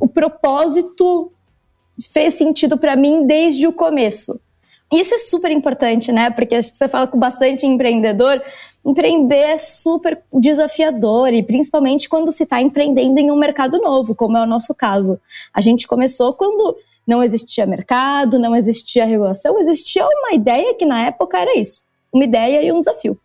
o 0.00 0.08
propósito 0.08 1.32
fez 2.12 2.34
sentido 2.34 2.76
para 2.78 2.96
mim 2.96 3.26
desde 3.26 3.66
o 3.66 3.72
começo. 3.72 4.40
Isso 4.92 5.14
é 5.14 5.18
super 5.18 5.50
importante, 5.50 6.12
né? 6.12 6.30
Porque 6.30 6.62
você 6.62 6.86
fala 6.88 7.06
com 7.06 7.18
bastante 7.18 7.66
empreendedor, 7.66 8.40
empreender 8.84 9.36
é 9.36 9.56
super 9.56 10.22
desafiador 10.32 11.32
e 11.32 11.42
principalmente 11.42 12.08
quando 12.08 12.30
se 12.30 12.44
está 12.44 12.60
empreendendo 12.60 13.18
em 13.18 13.30
um 13.30 13.36
mercado 13.36 13.80
novo, 13.80 14.14
como 14.14 14.36
é 14.36 14.42
o 14.42 14.46
nosso 14.46 14.74
caso. 14.74 15.18
A 15.52 15.60
gente 15.60 15.86
começou 15.86 16.32
quando 16.34 16.76
não 17.06 17.22
existia 17.22 17.66
mercado, 17.66 18.38
não 18.38 18.54
existia 18.54 19.04
regulação, 19.04 19.58
existia 19.58 20.06
uma 20.06 20.32
ideia 20.32 20.74
que 20.74 20.86
na 20.86 21.06
época 21.06 21.38
era 21.38 21.58
isso, 21.58 21.80
uma 22.12 22.24
ideia 22.24 22.62
e 22.62 22.70
um 22.70 22.80
desafio. 22.80 23.18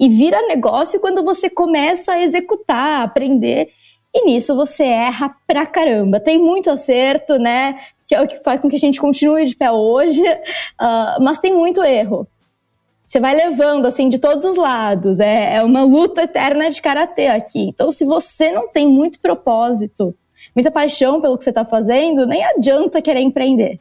E 0.00 0.08
vira 0.08 0.46
negócio 0.48 0.98
quando 1.00 1.22
você 1.22 1.48
começa 1.48 2.12
a 2.12 2.22
executar, 2.22 3.00
a 3.00 3.04
aprender, 3.04 3.70
e 4.12 4.24
nisso 4.24 4.54
você 4.54 4.84
erra 4.84 5.34
pra 5.46 5.66
caramba. 5.66 6.20
Tem 6.20 6.38
muito 6.38 6.70
acerto, 6.70 7.38
né? 7.38 7.80
Que 8.06 8.14
é 8.14 8.20
o 8.20 8.26
que 8.26 8.42
faz 8.42 8.60
com 8.60 8.68
que 8.68 8.76
a 8.76 8.78
gente 8.78 9.00
continue 9.00 9.46
de 9.46 9.56
pé 9.56 9.70
hoje, 9.70 10.22
uh, 10.22 11.22
mas 11.22 11.38
tem 11.38 11.54
muito 11.54 11.82
erro. 11.82 12.26
Você 13.06 13.20
vai 13.20 13.36
levando, 13.36 13.86
assim, 13.86 14.08
de 14.08 14.18
todos 14.18 14.44
os 14.44 14.56
lados. 14.56 15.20
É, 15.20 15.56
é 15.56 15.62
uma 15.62 15.84
luta 15.84 16.22
eterna 16.22 16.70
de 16.70 16.80
karatê 16.80 17.26
aqui. 17.26 17.68
Então, 17.68 17.90
se 17.90 18.04
você 18.04 18.50
não 18.50 18.68
tem 18.68 18.88
muito 18.88 19.20
propósito, 19.20 20.14
muita 20.54 20.70
paixão 20.70 21.20
pelo 21.20 21.36
que 21.36 21.44
você 21.44 21.50
está 21.50 21.64
fazendo, 21.64 22.26
nem 22.26 22.42
adianta 22.44 23.02
querer 23.02 23.20
empreender. 23.20 23.78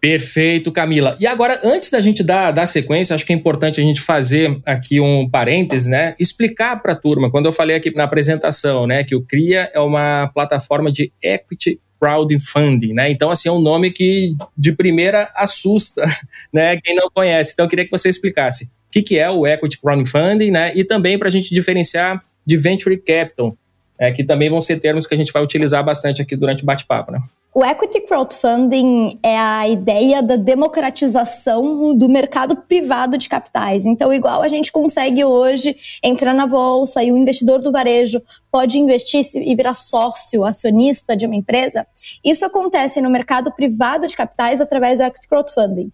Perfeito, 0.00 0.70
Camila. 0.70 1.16
E 1.18 1.26
agora, 1.26 1.58
antes 1.64 1.90
da 1.90 1.98
gente 2.02 2.22
dar, 2.22 2.50
dar 2.50 2.66
sequência, 2.66 3.14
acho 3.14 3.24
que 3.24 3.32
é 3.32 3.36
importante 3.36 3.80
a 3.80 3.82
gente 3.82 4.02
fazer 4.02 4.60
aqui 4.66 5.00
um 5.00 5.26
parêntese, 5.30 5.88
né? 5.88 6.14
Explicar 6.18 6.82
para 6.82 6.92
a 6.92 6.96
turma, 6.96 7.30
quando 7.30 7.46
eu 7.46 7.54
falei 7.54 7.74
aqui 7.76 7.90
na 7.94 8.04
apresentação, 8.04 8.86
né, 8.86 9.02
que 9.02 9.16
o 9.16 9.24
CRIA 9.24 9.70
é 9.72 9.80
uma 9.80 10.30
plataforma 10.34 10.92
de 10.92 11.10
equity 11.22 11.80
crowdfunding, 12.04 12.92
né? 12.92 13.10
Então, 13.10 13.30
assim, 13.30 13.48
é 13.48 13.52
um 13.52 13.60
nome 13.60 13.90
que 13.90 14.36
de 14.56 14.72
primeira 14.72 15.30
assusta, 15.34 16.04
né? 16.52 16.76
Quem 16.82 16.94
não 16.94 17.08
conhece. 17.10 17.52
Então, 17.54 17.64
eu 17.64 17.70
queria 17.70 17.84
que 17.86 17.90
você 17.90 18.10
explicasse 18.10 18.64
o 18.64 18.68
que, 18.92 19.02
que 19.02 19.18
é 19.18 19.30
o 19.30 19.46
equity 19.46 19.80
crowdfunding, 19.80 20.50
né? 20.50 20.72
E 20.74 20.84
também 20.84 21.18
para 21.18 21.28
a 21.28 21.30
gente 21.30 21.54
diferenciar 21.54 22.22
de 22.44 22.56
venture 22.58 22.96
capital, 22.98 23.56
é, 23.98 24.12
que 24.12 24.22
também 24.22 24.50
vão 24.50 24.60
ser 24.60 24.78
termos 24.78 25.06
que 25.06 25.14
a 25.14 25.16
gente 25.16 25.32
vai 25.32 25.42
utilizar 25.42 25.82
bastante 25.82 26.20
aqui 26.20 26.36
durante 26.36 26.62
o 26.62 26.66
bate-papo, 26.66 27.10
né? 27.10 27.22
O 27.56 27.64
equity 27.64 28.00
crowdfunding 28.00 29.20
é 29.22 29.38
a 29.38 29.68
ideia 29.68 30.20
da 30.20 30.34
democratização 30.34 31.96
do 31.96 32.08
mercado 32.08 32.56
privado 32.56 33.16
de 33.16 33.28
capitais. 33.28 33.86
Então, 33.86 34.12
igual 34.12 34.42
a 34.42 34.48
gente 34.48 34.72
consegue 34.72 35.24
hoje 35.24 35.76
entrar 36.02 36.34
na 36.34 36.48
bolsa 36.48 37.04
e 37.04 37.12
o 37.12 37.16
investidor 37.16 37.62
do 37.62 37.70
varejo 37.70 38.20
pode 38.50 38.76
investir 38.76 39.24
e 39.36 39.54
virar 39.54 39.74
sócio, 39.74 40.44
acionista 40.44 41.16
de 41.16 41.26
uma 41.26 41.36
empresa, 41.36 41.86
isso 42.24 42.44
acontece 42.44 43.00
no 43.00 43.08
mercado 43.08 43.52
privado 43.52 44.08
de 44.08 44.16
capitais 44.16 44.60
através 44.60 44.98
do 44.98 45.04
equity 45.04 45.28
crowdfunding. 45.28 45.92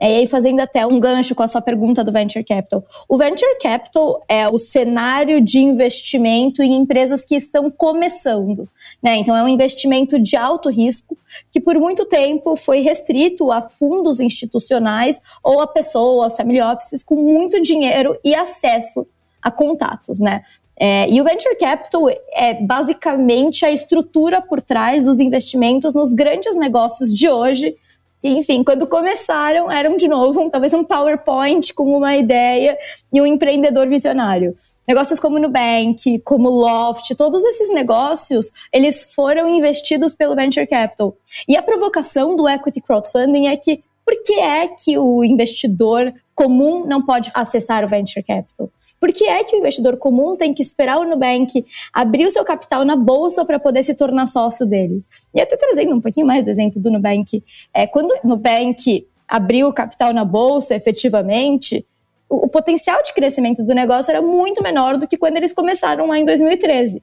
E 0.00 0.04
aí, 0.06 0.26
fazendo 0.26 0.60
até 0.60 0.86
um 0.86 0.98
gancho 0.98 1.34
com 1.34 1.42
a 1.42 1.46
sua 1.46 1.60
pergunta 1.60 2.02
do 2.02 2.10
Venture 2.10 2.42
Capital. 2.42 2.82
O 3.06 3.18
Venture 3.18 3.58
Capital 3.60 4.22
é 4.26 4.48
o 4.48 4.56
cenário 4.56 5.42
de 5.42 5.58
investimento 5.58 6.62
em 6.62 6.74
empresas 6.74 7.22
que 7.22 7.34
estão 7.34 7.70
começando. 7.70 8.66
Né? 9.02 9.16
Então, 9.16 9.36
é 9.36 9.42
um 9.42 9.48
investimento 9.48 10.18
de 10.18 10.36
alto 10.36 10.70
risco 10.70 11.16
que, 11.50 11.60
por 11.60 11.78
muito 11.78 12.06
tempo, 12.06 12.56
foi 12.56 12.80
restrito 12.80 13.52
a 13.52 13.60
fundos 13.60 14.20
institucionais 14.20 15.20
ou 15.44 15.60
a 15.60 15.66
pessoas, 15.66 16.34
family 16.34 16.62
offices, 16.62 17.02
com 17.02 17.16
muito 17.16 17.60
dinheiro 17.60 18.16
e 18.24 18.34
acesso 18.34 19.06
a 19.42 19.50
contatos. 19.50 20.18
Né? 20.18 20.42
É, 20.78 21.10
e 21.10 21.20
o 21.20 21.24
Venture 21.24 21.58
Capital 21.58 22.08
é 22.32 22.54
basicamente 22.54 23.66
a 23.66 23.70
estrutura 23.70 24.40
por 24.40 24.62
trás 24.62 25.04
dos 25.04 25.20
investimentos 25.20 25.94
nos 25.94 26.14
grandes 26.14 26.56
negócios 26.56 27.12
de 27.12 27.28
hoje 27.28 27.76
enfim, 28.22 28.62
quando 28.62 28.86
começaram, 28.86 29.70
eram 29.70 29.96
de 29.96 30.08
novo 30.08 30.40
um, 30.40 30.48
talvez 30.50 30.74
um 30.74 30.84
PowerPoint 30.84 31.72
com 31.74 31.96
uma 31.96 32.16
ideia 32.16 32.76
e 33.12 33.20
um 33.20 33.26
empreendedor 33.26 33.88
visionário. 33.88 34.54
Negócios 34.86 35.20
como 35.20 35.38
Nubank, 35.38 36.18
como 36.24 36.48
Loft, 36.48 37.14
todos 37.14 37.44
esses 37.44 37.72
negócios, 37.72 38.50
eles 38.72 39.12
foram 39.14 39.48
investidos 39.48 40.14
pelo 40.14 40.34
Venture 40.34 40.66
Capital. 40.66 41.16
E 41.46 41.56
a 41.56 41.62
provocação 41.62 42.34
do 42.34 42.48
Equity 42.48 42.80
Crowdfunding 42.80 43.46
é 43.46 43.56
que 43.56 43.84
por 44.04 44.20
que 44.24 44.40
é 44.40 44.66
que 44.66 44.98
o 44.98 45.22
investidor 45.22 46.12
comum 46.34 46.84
não 46.84 47.04
pode 47.04 47.30
acessar 47.34 47.84
o 47.84 47.88
Venture 47.88 48.24
Capital? 48.24 48.68
Por 49.00 49.12
que 49.12 49.24
é 49.24 49.42
que 49.42 49.56
o 49.56 49.58
investidor 49.58 49.96
comum 49.96 50.36
tem 50.36 50.52
que 50.52 50.62
esperar 50.62 50.98
o 50.98 51.04
Nubank 51.04 51.64
abrir 51.92 52.26
o 52.26 52.30
seu 52.30 52.44
capital 52.44 52.84
na 52.84 52.94
bolsa 52.94 53.44
para 53.46 53.58
poder 53.58 53.82
se 53.82 53.94
tornar 53.94 54.26
sócio 54.26 54.66
deles? 54.66 55.08
E 55.34 55.40
até 55.40 55.56
trazendo 55.56 55.96
um 55.96 56.00
pouquinho 56.00 56.26
mais 56.26 56.44
do 56.44 56.50
exemplo 56.50 56.80
do 56.80 56.90
Nubank, 56.90 57.42
é, 57.72 57.86
quando 57.86 58.10
o 58.10 58.28
Nubank 58.28 59.08
abriu 59.26 59.68
o 59.68 59.72
capital 59.72 60.12
na 60.12 60.24
bolsa 60.24 60.74
efetivamente, 60.74 61.86
o, 62.28 62.44
o 62.44 62.48
potencial 62.48 63.02
de 63.02 63.14
crescimento 63.14 63.64
do 63.64 63.74
negócio 63.74 64.10
era 64.10 64.20
muito 64.20 64.62
menor 64.62 64.98
do 64.98 65.08
que 65.08 65.16
quando 65.16 65.38
eles 65.38 65.54
começaram 65.54 66.06
lá 66.06 66.18
em 66.18 66.24
2013. 66.26 67.02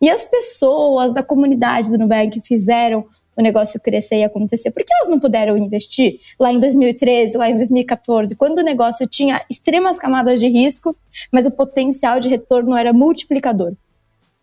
E 0.00 0.10
as 0.10 0.24
pessoas 0.24 1.14
da 1.14 1.22
comunidade 1.22 1.90
do 1.90 1.98
Nubank 1.98 2.40
fizeram 2.42 3.06
o 3.36 3.42
negócio 3.42 3.80
crescer 3.80 4.16
e 4.16 4.24
acontecer? 4.24 4.70
Por 4.70 4.84
que 4.84 4.92
elas 4.94 5.08
não 5.08 5.18
puderam 5.18 5.56
investir 5.56 6.20
lá 6.38 6.52
em 6.52 6.60
2013, 6.60 7.36
lá 7.36 7.48
em 7.48 7.56
2014, 7.56 8.36
quando 8.36 8.58
o 8.58 8.62
negócio 8.62 9.06
tinha 9.06 9.42
extremas 9.48 9.98
camadas 9.98 10.40
de 10.40 10.48
risco, 10.48 10.96
mas 11.30 11.46
o 11.46 11.50
potencial 11.50 12.20
de 12.20 12.28
retorno 12.28 12.76
era 12.76 12.92
multiplicador? 12.92 13.74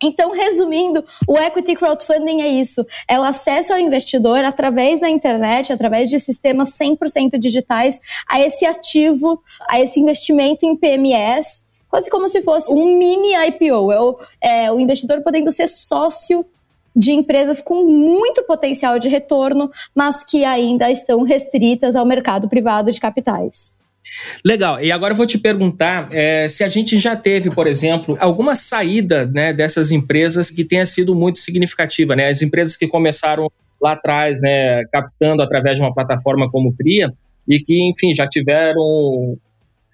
Então, 0.02 0.32
resumindo, 0.32 1.04
o 1.28 1.36
equity 1.38 1.76
crowdfunding 1.76 2.40
é 2.40 2.48
isso: 2.48 2.84
é 3.06 3.20
o 3.20 3.22
acesso 3.22 3.72
ao 3.72 3.78
investidor 3.78 4.44
através 4.44 4.98
da 4.98 5.10
internet, 5.10 5.72
através 5.72 6.08
de 6.08 6.18
sistemas 6.18 6.70
100% 6.70 7.38
digitais, 7.38 8.00
a 8.26 8.40
esse 8.40 8.64
ativo, 8.64 9.42
a 9.68 9.78
esse 9.78 10.00
investimento 10.00 10.64
em 10.64 10.74
PMS, 10.74 11.62
quase 11.88 12.08
como 12.08 12.28
se 12.28 12.40
fosse 12.40 12.72
um 12.72 12.96
mini 12.96 13.34
IPO. 13.48 13.92
É 13.92 14.00
o, 14.00 14.18
é, 14.40 14.72
o 14.72 14.80
investidor 14.80 15.20
podendo 15.22 15.52
ser 15.52 15.68
sócio 15.68 16.46
de 16.94 17.12
empresas 17.12 17.60
com 17.60 17.84
muito 17.84 18.42
potencial 18.44 18.98
de 18.98 19.08
retorno, 19.08 19.70
mas 19.94 20.24
que 20.24 20.44
ainda 20.44 20.90
estão 20.90 21.22
restritas 21.22 21.94
ao 21.96 22.04
mercado 22.04 22.48
privado 22.48 22.90
de 22.90 23.00
capitais. 23.00 23.74
Legal. 24.44 24.80
E 24.80 24.90
agora 24.90 25.12
eu 25.12 25.16
vou 25.16 25.26
te 25.26 25.38
perguntar 25.38 26.08
é, 26.12 26.48
se 26.48 26.64
a 26.64 26.68
gente 26.68 26.98
já 26.98 27.14
teve, 27.14 27.50
por 27.50 27.66
exemplo, 27.66 28.16
alguma 28.18 28.54
saída 28.54 29.26
né, 29.26 29.52
dessas 29.52 29.90
empresas 29.90 30.50
que 30.50 30.64
tenha 30.64 30.86
sido 30.86 31.14
muito 31.14 31.38
significativa, 31.38 32.16
né? 32.16 32.28
As 32.28 32.42
empresas 32.42 32.76
que 32.76 32.88
começaram 32.88 33.50
lá 33.80 33.92
atrás, 33.92 34.40
né, 34.42 34.84
captando 34.92 35.42
através 35.42 35.76
de 35.76 35.82
uma 35.82 35.94
plataforma 35.94 36.50
como 36.50 36.74
Cria 36.74 37.12
e 37.48 37.60
que, 37.60 37.90
enfim, 37.90 38.14
já 38.14 38.26
tiveram 38.26 39.38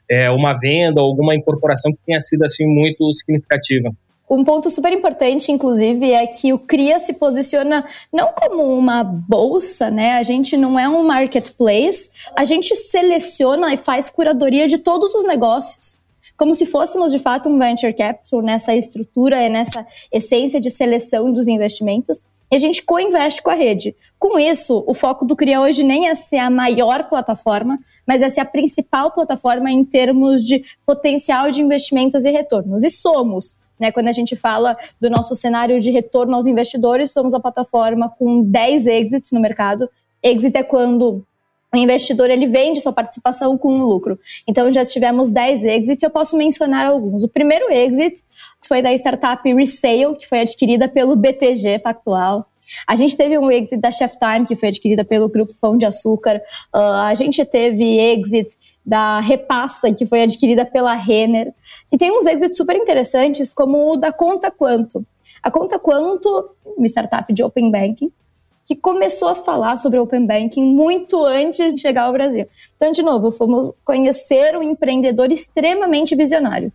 é, 0.09 0.31
uma 0.31 0.55
venda 0.55 1.01
ou 1.01 1.09
alguma 1.09 1.35
incorporação 1.35 1.93
que 1.93 1.99
tenha 2.07 2.21
sido 2.21 2.45
assim 2.45 2.67
muito 2.67 3.13
significativa. 3.15 3.91
Um 4.29 4.43
ponto 4.43 4.69
super 4.71 4.93
importante, 4.93 5.53
inclusive, 5.53 6.11
é 6.11 6.27
que 6.27 6.53
o 6.53 6.59
CRIA 6.59 6.99
se 6.99 7.13
posiciona 7.13 7.85
não 8.13 8.33
como 8.33 8.65
uma 8.77 9.05
bolsa, 9.05 9.89
né? 9.89 10.15
A 10.15 10.23
gente 10.25 10.57
não 10.57 10.77
é 10.77 10.89
um 10.89 11.05
marketplace, 11.05 12.11
a 12.35 12.45
gente 12.45 12.75
seleciona 12.75 13.73
e 13.73 13.77
faz 13.77 14.11
curadoria 14.11 14.67
de 14.67 14.79
todos 14.79 15.15
os 15.15 15.25
negócios, 15.25 16.01
como 16.37 16.57
se 16.57 16.67
fôssemos 16.67 17.13
de 17.13 17.21
fato 17.21 17.49
um 17.49 17.57
venture 17.57 17.95
capital 17.95 18.43
nessa 18.43 18.75
estrutura 18.75 19.41
e 19.45 19.49
nessa 19.49 19.87
essência 20.11 20.61
de 20.61 20.71
seleção 20.71 21.33
dos 21.33 21.47
investimentos. 21.47 22.25
E 22.51 22.57
a 22.57 22.59
gente 22.59 22.83
co-investe 22.83 23.41
com 23.41 23.51
a 23.51 23.55
rede. 23.55 23.95
Com 24.19 24.39
isso, 24.39 24.83
o 24.89 24.95
foco 24.95 25.25
do 25.25 25.37
CRIA 25.37 25.61
hoje 25.61 25.85
nem 25.85 26.09
é 26.09 26.15
ser 26.17 26.39
a 26.39 26.51
maior 26.51 27.09
plataforma, 27.09 27.79
mas 28.05 28.23
é 28.23 28.29
ser 28.29 28.41
a 28.41 28.45
principal 28.45 29.13
plataforma 29.13 29.71
em 29.71 29.85
termos 29.85 30.45
de 30.45 30.65
potencial 30.85 31.51
de 31.53 31.63
investimentos 31.63 32.25
e 32.25 32.31
retornos. 32.31 32.83
E 32.83 32.91
somos 32.91 33.55
né? 33.79 33.93
Quando 33.93 34.09
a 34.09 34.13
gente 34.13 34.37
fala 34.37 34.77
do 35.01 35.11
nosso 35.11 35.35
cenário 35.35 35.79
de 35.81 35.91
retorno 35.91 36.35
aos 36.35 36.47
investidores, 36.47 37.13
somos 37.13 37.35
a 37.35 37.41
plataforma 37.41 38.09
com 38.09 38.43
10 38.43 38.87
exits 38.87 39.33
no 39.33 39.41
mercado. 39.41 39.89
Exit 40.23 40.57
é 40.57 40.63
quando 40.63 41.25
o 41.73 41.77
investidor 41.77 42.31
ele 42.31 42.47
vende 42.47 42.81
sua 42.81 42.93
participação 42.93 43.59
com 43.59 43.75
um 43.75 43.85
lucro. 43.85 44.19
Então 44.47 44.73
já 44.73 44.85
tivemos 44.85 45.31
10 45.31 45.65
exits, 45.65 46.03
eu 46.03 46.11
posso 46.11 46.37
mencionar 46.37 46.87
alguns. 46.87 47.25
O 47.25 47.29
primeiro 47.29 47.71
exit 47.71 48.23
foi 48.67 48.81
da 48.81 48.93
startup 48.95 49.53
Resale, 49.53 50.17
que 50.17 50.27
foi 50.27 50.41
adquirida 50.41 50.89
pelo 50.89 51.17
BTG 51.17 51.81
Pactual. 51.81 52.47
A 52.87 52.97
gente 52.97 53.17
teve 53.17 53.39
um 53.39 53.51
exit 53.51 53.81
da 53.81 53.93
Chef 53.93 54.17
Time, 54.19 54.47
que 54.47 54.57
foi 54.57 54.69
adquirida 54.69 55.05
pelo 55.05 55.29
grupo 55.29 55.53
Pão 55.61 55.77
de 55.77 55.85
Açúcar. 55.85 56.41
Uh, 56.75 56.79
a 56.79 57.15
gente 57.15 57.45
teve 57.45 57.99
exit 57.99 58.49
da 58.87 59.19
Repassa, 59.19 59.93
que 59.93 60.07
foi 60.07 60.23
adquirida 60.23 60.65
pela 60.65 60.95
Renner. 60.95 61.53
E 61.91 61.99
tem 61.99 62.17
uns 62.17 62.25
exits 62.25 62.57
super 62.57 62.77
interessantes, 62.77 63.53
como 63.53 63.93
o 63.93 63.97
da 63.97 64.13
Conta 64.13 64.49
Quanto. 64.49 65.05
A 65.43 65.51
Conta 65.51 65.77
Quanto, 65.77 66.51
uma 66.65 66.87
startup 66.87 67.33
de 67.33 67.43
Open 67.43 67.71
Banking, 67.71 68.13
que 68.65 68.77
começou 68.77 69.29
a 69.29 69.35
falar 69.35 69.77
sobre 69.77 69.99
Open 69.99 70.25
Banking 70.25 70.65
muito 70.65 71.25
antes 71.25 71.75
de 71.75 71.81
chegar 71.81 72.05
ao 72.05 72.13
Brasil. 72.13 72.47
Então, 72.77 72.93
de 72.93 73.03
novo, 73.03 73.31
fomos 73.33 73.73
conhecer 73.85 74.57
um 74.57 74.63
empreendedor 74.63 75.33
extremamente 75.33 76.15
visionário. 76.15 76.73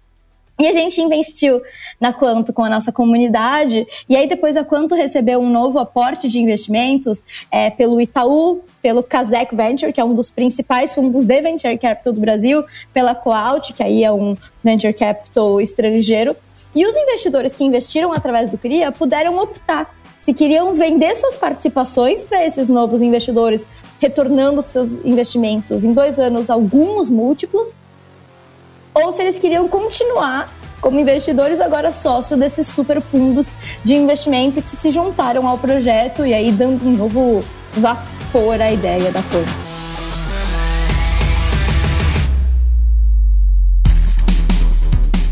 E 0.61 0.67
a 0.67 0.73
gente 0.73 1.01
investiu 1.01 1.59
na 1.99 2.13
Quanto 2.13 2.53
com 2.53 2.63
a 2.63 2.69
nossa 2.69 2.91
comunidade, 2.91 3.87
e 4.07 4.15
aí 4.15 4.27
depois 4.27 4.55
a 4.55 4.63
Quanto 4.63 4.93
recebeu 4.93 5.39
um 5.39 5.49
novo 5.49 5.79
aporte 5.79 6.27
de 6.27 6.37
investimentos 6.37 7.19
é, 7.49 7.71
pelo 7.71 7.99
Itaú, 7.99 8.61
pelo 8.79 9.01
Kazek 9.01 9.55
Venture, 9.55 9.91
que 9.91 9.99
é 9.99 10.03
um 10.03 10.13
dos 10.13 10.29
principais 10.29 10.93
fundos 10.93 11.25
de 11.25 11.41
Venture 11.41 11.75
Capital 11.79 12.13
do 12.13 12.21
Brasil, 12.21 12.63
pela 12.93 13.15
Coalt, 13.15 13.73
que 13.73 13.81
aí 13.81 14.03
é 14.03 14.11
um 14.11 14.37
Venture 14.63 14.93
Capital 14.93 15.59
estrangeiro. 15.59 16.35
E 16.75 16.85
os 16.85 16.95
investidores 16.95 17.55
que 17.55 17.63
investiram 17.63 18.11
através 18.11 18.51
do 18.51 18.57
CRIA 18.59 18.91
puderam 18.91 19.39
optar 19.39 19.91
se 20.19 20.31
queriam 20.31 20.75
vender 20.75 21.15
suas 21.15 21.35
participações 21.35 22.23
para 22.23 22.45
esses 22.45 22.69
novos 22.69 23.01
investidores, 23.01 23.65
retornando 23.99 24.61
seus 24.61 24.91
investimentos 25.03 25.83
em 25.83 25.91
dois 25.91 26.19
anos 26.19 26.51
alguns 26.51 27.09
múltiplos, 27.09 27.81
ou 28.93 29.11
se 29.11 29.21
eles 29.21 29.39
queriam 29.39 29.67
continuar 29.67 30.49
como 30.81 30.99
investidores 30.99 31.61
agora 31.61 31.93
sócios 31.93 32.39
desses 32.39 32.67
super 32.67 32.99
fundos 32.99 33.51
de 33.83 33.93
investimento 33.95 34.61
que 34.61 34.75
se 34.75 34.91
juntaram 34.91 35.47
ao 35.47 35.57
projeto 35.57 36.25
e 36.25 36.33
aí 36.33 36.51
dando 36.51 36.85
um 36.85 36.97
novo 36.97 37.43
vapor 37.73 38.59
a 38.59 38.71
ideia 38.71 39.11
da 39.11 39.21
coisa. 39.21 39.71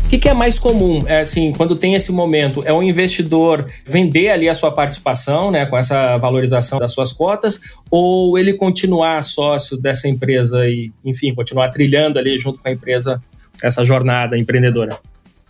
O 0.04 0.10
que, 0.10 0.18
que, 0.18 0.28
é 0.28 0.34
mais 0.34 0.58
comum? 0.58 1.04
É 1.06 1.20
assim, 1.20 1.52
quando 1.52 1.76
tem 1.76 1.94
esse 1.94 2.10
momento, 2.10 2.62
é 2.66 2.72
o 2.72 2.82
investidor 2.82 3.64
vender 3.86 4.30
ali 4.30 4.48
a 4.48 4.54
sua 4.56 4.72
participação, 4.72 5.52
né, 5.52 5.64
com 5.66 5.78
essa 5.78 6.18
valorização 6.18 6.80
das 6.80 6.90
suas 6.90 7.12
cotas, 7.12 7.60
ou 7.88 8.36
ele 8.36 8.54
continuar 8.54 9.22
sócio 9.22 9.76
dessa 9.76 10.08
empresa 10.08 10.68
e, 10.68 10.90
enfim, 11.04 11.32
continuar 11.32 11.68
trilhando 11.68 12.18
ali 12.18 12.36
junto 12.40 12.58
com 12.58 12.68
a 12.68 12.72
empresa 12.72 13.22
essa 13.62 13.84
jornada 13.84 14.38
empreendedora? 14.38 14.98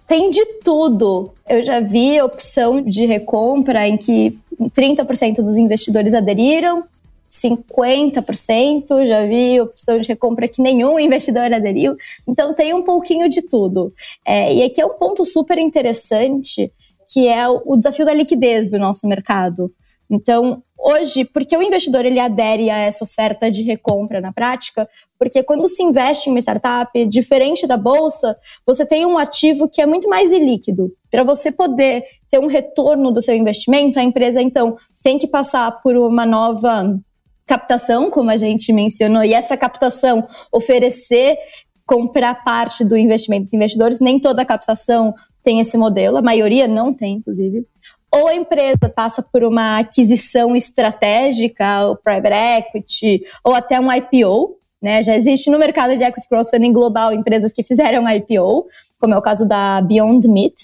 Tem 0.07 0.31
de 0.31 0.45
tudo. 0.65 1.33
Eu 1.49 1.63
já 1.65 1.81
vi 1.81 2.21
opção 2.21 2.83
de 2.83 3.07
recompra 3.07 3.87
em 3.87 3.97
que 3.97 4.37
30% 4.61 5.37
dos 5.37 5.57
investidores 5.57 6.15
aderiram, 6.15 6.85
50%, 7.31 9.07
já 9.07 9.25
vi 9.25 9.61
opção 9.61 10.01
de 10.01 10.09
recompra 10.09 10.49
que 10.49 10.61
nenhum 10.61 10.99
investidor 10.99 11.53
aderiu. 11.53 11.97
Então 12.27 12.53
tem 12.53 12.75
um 12.75 12.83
pouquinho 12.83 13.29
de 13.29 13.43
tudo. 13.43 13.93
É, 14.27 14.53
e 14.53 14.63
aqui 14.65 14.81
é 14.81 14.87
um 14.87 14.95
ponto 14.95 15.25
super 15.25 15.59
interessante, 15.59 16.73
que 17.13 17.29
é 17.29 17.49
o 17.49 17.77
desafio 17.77 18.05
da 18.05 18.13
liquidez 18.13 18.69
do 18.69 18.79
nosso 18.79 19.07
mercado. 19.07 19.73
Então, 20.11 20.61
hoje, 20.83 21.25
porque 21.25 21.57
o 21.57 21.63
investidor 21.63 22.05
ele 22.05 22.19
adere 22.19 22.71
a 22.71 22.79
essa 22.79 23.05
oferta 23.05 23.51
de 23.51 23.63
recompra 23.63 24.21
na 24.21 24.33
prática? 24.33 24.89
Porque 25.19 25.43
quando 25.43 25.69
se 25.69 25.83
investe 25.83 26.29
em 26.29 26.33
uma 26.33 26.41
startup, 26.41 27.07
diferente 27.07 27.67
da 27.67 27.77
bolsa, 27.77 28.37
você 28.67 28.87
tem 28.87 29.05
um 29.05 29.19
ativo 29.19 29.69
que 29.69 29.81
é 29.81 29.87
muito 29.87 30.09
mais 30.09 30.33
ilíquido. 30.33 30.93
Para 31.11 31.23
você 31.23 31.53
poder 31.53 32.05
ter 32.31 32.39
um 32.39 32.47
retorno 32.47 33.11
do 33.11 33.21
seu 33.21 33.35
investimento, 33.35 33.99
a 33.99 34.03
empresa 34.03 34.41
então 34.41 34.77
tem 35.03 35.19
que 35.19 35.27
passar 35.27 35.83
por 35.83 35.97
uma 35.97 36.25
nova 36.25 36.99
captação, 37.47 38.11
como 38.11 38.31
a 38.31 38.37
gente 38.37 38.73
mencionou, 38.73 39.25
e 39.25 39.35
essa 39.35 39.57
captação 39.57 40.27
oferecer 40.53 41.37
comprar 41.85 42.45
parte 42.45 42.85
do 42.85 42.97
investimento 42.97 43.47
dos 43.47 43.55
investidores, 43.55 43.99
nem 44.01 44.21
toda 44.21 44.45
captação 44.45 45.13
tem 45.43 45.59
esse 45.59 45.77
modelo, 45.77 46.19
a 46.19 46.23
maioria 46.23 46.69
não 46.69 46.95
tem, 46.95 47.15
inclusive. 47.15 47.67
Ou 48.13 48.27
a 48.27 48.35
empresa 48.35 48.89
passa 48.95 49.23
por 49.23 49.45
uma 49.45 49.79
aquisição 49.79 50.57
estratégica, 50.57 51.87
o 51.89 51.97
private 51.97 52.35
equity, 52.35 53.25
ou 53.45 53.55
até 53.55 53.79
um 53.79 53.93
IPO, 53.93 54.57
né? 54.83 55.03
Já 55.03 55.17
existe 55.17 55.51
no 55.51 55.59
mercado 55.59 55.97
de 55.97 56.03
equity 56.03 56.29
crowdfunding 56.29 56.73
global 56.73 57.13
empresas 57.13 57.53
que 57.53 57.63
fizeram 57.63 58.09
IPO, 58.09 58.67
como 58.99 59.15
é 59.15 59.19
o 59.19 59.23
caso 59.23 59.47
da 59.47 59.81
Beyond 59.83 60.27
Meat, 60.27 60.55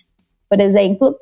por 0.49 0.61
exemplo. 0.61 1.15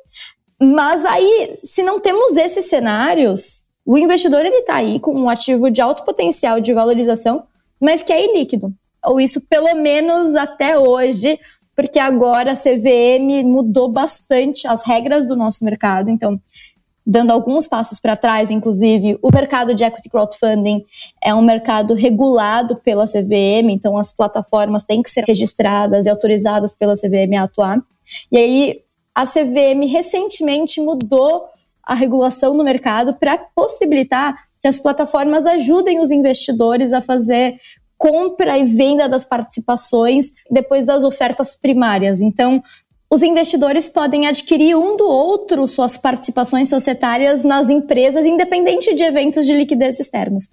Mas 0.61 1.03
aí, 1.05 1.51
se 1.55 1.83
não 1.83 1.99
temos 1.99 2.37
esses 2.37 2.65
cenários, 2.65 3.65
o 3.85 3.97
investidor 3.97 4.45
ele 4.45 4.57
está 4.57 4.75
aí 4.75 4.99
com 4.99 5.13
um 5.19 5.29
ativo 5.29 5.69
de 5.69 5.81
alto 5.81 6.03
potencial 6.05 6.59
de 6.59 6.73
valorização, 6.73 7.43
mas 7.79 8.01
que 8.01 8.13
é 8.13 8.25
ilíquido. 8.25 8.73
Ou 9.05 9.19
isso 9.19 9.41
pelo 9.41 9.75
menos 9.75 10.33
até 10.35 10.79
hoje, 10.79 11.37
porque 11.75 11.99
agora 11.99 12.53
a 12.53 12.55
CVM 12.55 13.43
mudou 13.45 13.91
bastante 13.91 14.67
as 14.67 14.85
regras 14.85 15.27
do 15.27 15.35
nosso 15.35 15.63
mercado. 15.65 16.09
Então, 16.09 16.39
dando 17.05 17.31
alguns 17.31 17.67
passos 17.67 17.99
para 17.99 18.15
trás, 18.15 18.49
inclusive, 18.49 19.19
o 19.21 19.29
mercado 19.31 19.75
de 19.75 19.83
equity 19.83 20.09
crowdfunding 20.09 20.83
é 21.23 21.35
um 21.35 21.41
mercado 21.41 21.93
regulado 21.93 22.77
pela 22.77 23.05
CVM, 23.05 23.69
então 23.69 23.97
as 23.97 24.11
plataformas 24.11 24.83
têm 24.83 25.03
que 25.03 25.11
ser 25.11 25.23
registradas 25.23 26.05
e 26.05 26.09
autorizadas 26.09 26.73
pela 26.73 26.95
CVM 26.95 27.35
a 27.37 27.43
atuar. 27.43 27.79
E 28.31 28.37
aí, 28.37 28.81
a 29.13 29.25
CVM 29.25 29.85
recentemente 29.87 30.81
mudou 30.81 31.45
a 31.83 31.93
regulação 31.93 32.55
no 32.55 32.63
mercado 32.63 33.13
para 33.13 33.37
possibilitar 33.37 34.35
que 34.59 34.67
as 34.67 34.79
plataformas 34.79 35.45
ajudem 35.45 35.99
os 35.99 36.09
investidores 36.09 36.91
a 36.91 36.99
fazer 36.99 37.59
compra 37.97 38.57
e 38.57 38.65
venda 38.65 39.07
das 39.07 39.25
participações 39.25 40.31
depois 40.49 40.85
das 40.85 41.03
ofertas 41.03 41.55
primárias. 41.55 42.21
Então, 42.21 42.61
os 43.09 43.21
investidores 43.21 43.87
podem 43.87 44.27
adquirir 44.27 44.75
um 44.75 44.97
do 44.97 45.07
outro 45.07 45.67
suas 45.67 45.97
participações 45.97 46.69
societárias 46.69 47.43
nas 47.43 47.69
empresas, 47.69 48.25
independente 48.25 48.93
de 48.93 49.03
eventos 49.03 49.45
de 49.45 49.53
liquidez 49.53 49.99
externos. 49.99 50.49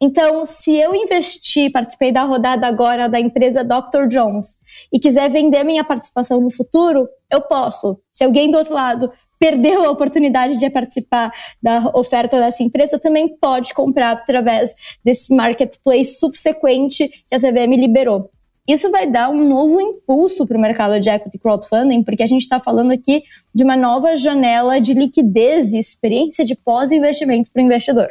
Então, 0.00 0.44
se 0.44 0.76
eu 0.76 0.94
investir, 0.94 1.72
participei 1.72 2.12
da 2.12 2.22
rodada 2.22 2.66
agora 2.66 3.08
da 3.08 3.18
empresa 3.18 3.64
Dr. 3.64 4.06
Jones 4.08 4.56
e 4.92 5.00
quiser 5.00 5.30
vender 5.30 5.64
minha 5.64 5.82
participação 5.82 6.40
no 6.40 6.50
futuro, 6.50 7.08
eu 7.30 7.40
posso. 7.40 7.98
Se 8.12 8.22
alguém 8.22 8.50
do 8.50 8.58
outro 8.58 8.74
lado 8.74 9.10
perdeu 9.38 9.84
a 9.84 9.90
oportunidade 9.90 10.58
de 10.58 10.70
participar 10.70 11.32
da 11.62 11.90
oferta 11.94 12.38
dessa 12.38 12.62
empresa, 12.62 12.98
também 12.98 13.36
pode 13.36 13.74
comprar 13.74 14.12
através 14.12 14.74
desse 15.04 15.34
marketplace 15.34 16.18
subsequente 16.18 17.08
que 17.08 17.34
a 17.34 17.38
CVM 17.38 17.76
liberou. 17.76 18.30
Isso 18.68 18.90
vai 18.90 19.08
dar 19.08 19.30
um 19.30 19.48
novo 19.48 19.80
impulso 19.80 20.44
para 20.44 20.58
o 20.58 20.60
mercado 20.60 20.98
de 20.98 21.08
equity 21.08 21.38
crowdfunding, 21.38 22.02
porque 22.02 22.22
a 22.22 22.26
gente 22.26 22.42
está 22.42 22.58
falando 22.58 22.90
aqui 22.90 23.22
de 23.54 23.62
uma 23.62 23.76
nova 23.76 24.16
janela 24.16 24.80
de 24.80 24.92
liquidez 24.92 25.72
e 25.72 25.78
experiência 25.78 26.44
de 26.44 26.56
pós-investimento 26.56 27.50
para 27.52 27.62
o 27.62 27.64
investidor. 27.64 28.08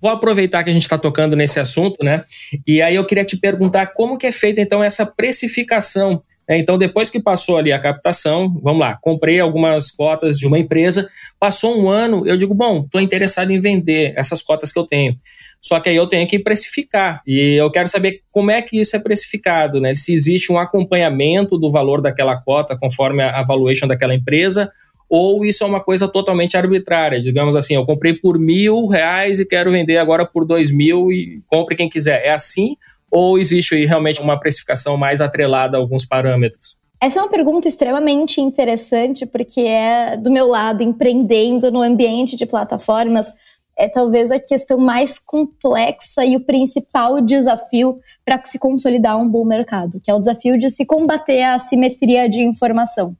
Vou 0.00 0.10
aproveitar 0.10 0.64
que 0.64 0.70
a 0.70 0.72
gente 0.72 0.82
está 0.82 0.98
tocando 0.98 1.36
nesse 1.36 1.60
assunto, 1.60 2.04
né? 2.04 2.24
E 2.66 2.82
aí 2.82 2.96
eu 2.96 3.06
queria 3.06 3.24
te 3.24 3.36
perguntar 3.36 3.86
como 3.94 4.18
que 4.18 4.26
é 4.26 4.32
feita 4.32 4.60
então 4.60 4.82
essa 4.82 5.06
precificação 5.06 6.20
então, 6.58 6.76
depois 6.76 7.08
que 7.08 7.20
passou 7.20 7.56
ali 7.56 7.72
a 7.72 7.78
captação, 7.78 8.60
vamos 8.62 8.80
lá, 8.80 8.98
comprei 9.00 9.38
algumas 9.40 9.90
cotas 9.90 10.38
de 10.38 10.46
uma 10.46 10.58
empresa, 10.58 11.08
passou 11.38 11.78
um 11.78 11.88
ano, 11.88 12.26
eu 12.26 12.36
digo, 12.36 12.54
bom, 12.54 12.80
estou 12.80 13.00
interessado 13.00 13.50
em 13.50 13.60
vender 13.60 14.12
essas 14.16 14.42
cotas 14.42 14.72
que 14.72 14.78
eu 14.78 14.84
tenho. 14.84 15.16
Só 15.60 15.78
que 15.78 15.88
aí 15.88 15.94
eu 15.94 16.08
tenho 16.08 16.26
que 16.26 16.40
precificar. 16.40 17.22
E 17.24 17.54
eu 17.54 17.70
quero 17.70 17.88
saber 17.88 18.22
como 18.32 18.50
é 18.50 18.60
que 18.60 18.80
isso 18.80 18.96
é 18.96 18.98
precificado, 18.98 19.80
né? 19.80 19.94
Se 19.94 20.12
existe 20.12 20.50
um 20.50 20.58
acompanhamento 20.58 21.56
do 21.56 21.70
valor 21.70 22.02
daquela 22.02 22.36
cota 22.36 22.76
conforme 22.76 23.22
a 23.22 23.44
valuation 23.44 23.86
daquela 23.86 24.12
empresa, 24.12 24.72
ou 25.08 25.44
isso 25.44 25.62
é 25.62 25.66
uma 25.66 25.78
coisa 25.78 26.08
totalmente 26.08 26.56
arbitrária. 26.56 27.20
Digamos 27.20 27.54
assim, 27.54 27.74
eu 27.74 27.86
comprei 27.86 28.14
por 28.14 28.40
mil 28.40 28.86
reais 28.86 29.38
e 29.38 29.46
quero 29.46 29.70
vender 29.70 29.98
agora 29.98 30.26
por 30.26 30.44
dois 30.44 30.74
mil 30.74 31.12
e 31.12 31.42
compre 31.46 31.76
quem 31.76 31.88
quiser. 31.88 32.24
É 32.24 32.30
assim 32.30 32.76
ou 33.12 33.38
existe 33.38 33.74
aí 33.74 33.84
realmente 33.84 34.22
uma 34.22 34.40
precificação 34.40 34.96
mais 34.96 35.20
atrelada 35.20 35.76
a 35.76 35.80
alguns 35.80 36.06
parâmetros? 36.06 36.78
Essa 36.98 37.18
é 37.18 37.22
uma 37.22 37.28
pergunta 37.28 37.68
extremamente 37.68 38.40
interessante, 38.40 39.26
porque 39.26 39.60
é 39.60 40.16
do 40.16 40.30
meu 40.30 40.46
lado, 40.46 40.82
empreendendo 40.82 41.70
no 41.70 41.82
ambiente 41.82 42.36
de 42.36 42.46
plataformas, 42.46 43.26
é 43.76 43.88
talvez 43.88 44.30
a 44.30 44.38
questão 44.38 44.78
mais 44.78 45.18
complexa 45.18 46.24
e 46.24 46.36
o 46.36 46.44
principal 46.44 47.20
desafio 47.20 47.98
para 48.24 48.40
se 48.44 48.58
consolidar 48.58 49.18
um 49.18 49.28
bom 49.28 49.44
mercado, 49.44 50.00
que 50.02 50.10
é 50.10 50.14
o 50.14 50.20
desafio 50.20 50.56
de 50.56 50.70
se 50.70 50.86
combater 50.86 51.42
a 51.42 51.54
assimetria 51.54 52.28
de 52.28 52.40
informação. 52.40 53.16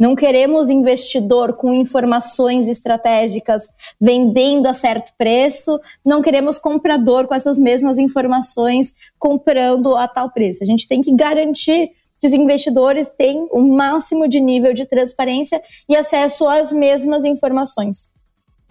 Não 0.00 0.16
queremos 0.16 0.70
investidor 0.70 1.52
com 1.52 1.74
informações 1.74 2.68
estratégicas 2.68 3.68
vendendo 4.00 4.66
a 4.66 4.72
certo 4.72 5.12
preço, 5.18 5.78
não 6.02 6.22
queremos 6.22 6.58
comprador 6.58 7.26
com 7.26 7.34
essas 7.34 7.58
mesmas 7.58 7.98
informações 7.98 8.94
comprando 9.18 9.94
a 9.94 10.08
tal 10.08 10.30
preço. 10.30 10.64
A 10.64 10.66
gente 10.66 10.88
tem 10.88 11.02
que 11.02 11.14
garantir 11.14 11.90
que 12.18 12.26
os 12.26 12.32
investidores 12.32 13.08
têm 13.08 13.46
o 13.52 13.60
máximo 13.60 14.26
de 14.26 14.40
nível 14.40 14.72
de 14.72 14.86
transparência 14.86 15.60
e 15.86 15.94
acesso 15.94 16.48
às 16.48 16.72
mesmas 16.72 17.26
informações. 17.26 18.08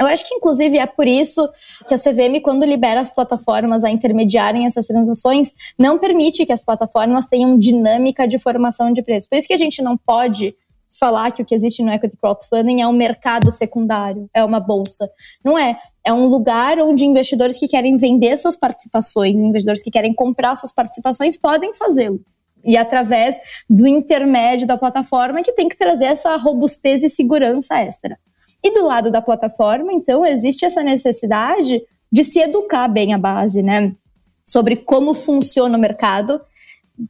Eu 0.02 0.08
acho 0.08 0.28
que, 0.28 0.34
inclusive, 0.34 0.80
é 0.80 0.88
por 0.88 1.08
isso 1.08 1.48
que 1.88 1.94
a 1.94 2.00
CVM, 2.00 2.42
quando 2.42 2.65
libera 2.65 3.02
as 3.02 3.13
plataformas 3.13 3.84
a 3.84 3.92
intermediarem 3.92 4.65
essas 4.65 4.88
transações, 4.88 5.54
não 5.80 6.00
permite 6.00 6.44
que 6.44 6.54
as 6.54 6.63
plataformas 6.63 7.28
tenham 7.28 7.56
dinâmica 7.60 8.28
de 8.28 8.39
formação 8.39 8.92
de 8.92 9.04
preço. 9.04 9.30
Por 9.30 9.38
isso 9.38 9.48
que 9.48 9.54
a 9.54 9.58
gente 9.58 9.82
não 9.84 9.96
pode 9.96 10.56
falar 10.91 11.32
que 11.32 11.41
o 11.41 11.45
que 11.45 11.56
existe 11.56 11.84
no 11.84 11.91
equity 11.91 12.17
crowdfunding 12.17 12.82
é 12.82 12.88
um 12.88 12.93
mercado 12.93 13.52
secundário, 13.52 14.30
é 14.34 14.43
uma 14.43 14.60
bolsa. 14.60 15.10
Não 15.43 15.58
é. 15.58 15.80
É 16.06 16.13
um 16.13 16.25
lugar 16.25 16.80
onde 16.80 17.06
investidores 17.06 17.60
que 17.60 17.67
querem 17.67 17.97
vender 17.97 18.38
suas 18.38 18.56
participações, 18.56 19.36
investidores 19.36 19.82
que 19.82 19.91
querem 19.91 20.13
comprar 20.13 20.56
suas 20.56 20.73
participações 20.73 21.38
podem 21.38 21.73
fazê-lo. 21.73 22.19
E 22.63 22.75
através 22.75 23.38
do 23.69 23.88
intermédio 23.88 24.67
da 24.67 24.78
plataforma 24.78 25.43
que 25.43 25.54
tem 25.54 25.69
que 25.69 25.78
trazer 25.78 26.06
essa 26.06 26.36
robustez 26.36 27.04
e 27.04 27.10
segurança 27.10 27.78
extra. 27.80 28.17
E 28.63 28.73
do 28.73 28.86
lado 28.86 29.12
da 29.12 29.21
plataforma, 29.21 29.93
então, 29.93 30.25
existe 30.25 30.65
essa 30.65 30.84
necessidade 30.84 31.82
de 32.12 32.23
se 32.23 32.39
educar 32.39 32.88
bem 32.88 33.13
a 33.13 33.17
base, 33.17 33.62
né? 33.62 33.95
Sobre 34.43 34.75
como 34.75 35.13
funciona 35.13 35.78
o 35.78 35.82
mercado 35.82 36.41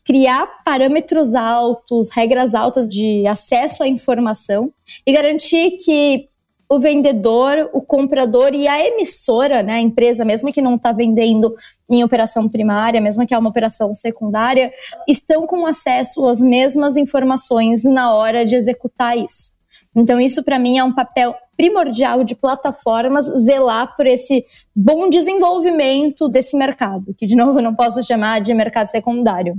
criar 0.03 0.47
parâmetros 0.63 1.35
altos, 1.35 2.09
regras 2.09 2.53
altas 2.53 2.89
de 2.89 3.25
acesso 3.25 3.83
à 3.83 3.87
informação 3.87 4.71
e 5.05 5.13
garantir 5.13 5.77
que 5.83 6.29
o 6.71 6.79
vendedor, 6.79 7.67
o 7.73 7.81
comprador 7.81 8.53
e 8.53 8.67
a 8.67 8.79
emissora, 8.79 9.63
né, 9.63 9.73
a 9.73 9.81
empresa, 9.81 10.23
mesmo 10.23 10.53
que 10.53 10.61
não 10.61 10.75
está 10.75 10.91
vendendo 10.91 11.55
em 11.89 12.03
operação 12.03 12.47
primária, 12.47 13.01
mesmo 13.01 13.25
que 13.25 13.33
é 13.33 13.37
uma 13.37 13.49
operação 13.49 13.93
secundária, 13.95 14.71
estão 15.07 15.47
com 15.47 15.65
acesso 15.65 16.23
às 16.25 16.39
mesmas 16.39 16.95
informações 16.95 17.83
na 17.83 18.13
hora 18.13 18.45
de 18.45 18.55
executar 18.55 19.17
isso. 19.17 19.51
Então, 19.95 20.21
isso 20.21 20.43
para 20.43 20.59
mim 20.59 20.77
é 20.77 20.83
um 20.83 20.93
papel 20.93 21.33
primordial 21.57 22.23
de 22.23 22.35
plataformas 22.35 23.25
zelar 23.43 23.95
por 23.97 24.05
esse 24.05 24.45
bom 24.75 25.09
desenvolvimento 25.09 26.29
desse 26.29 26.55
mercado, 26.55 27.15
que 27.17 27.25
de 27.25 27.35
novo 27.35 27.59
não 27.61 27.73
posso 27.73 28.03
chamar 28.03 28.41
de 28.41 28.53
mercado 28.53 28.91
secundário 28.91 29.57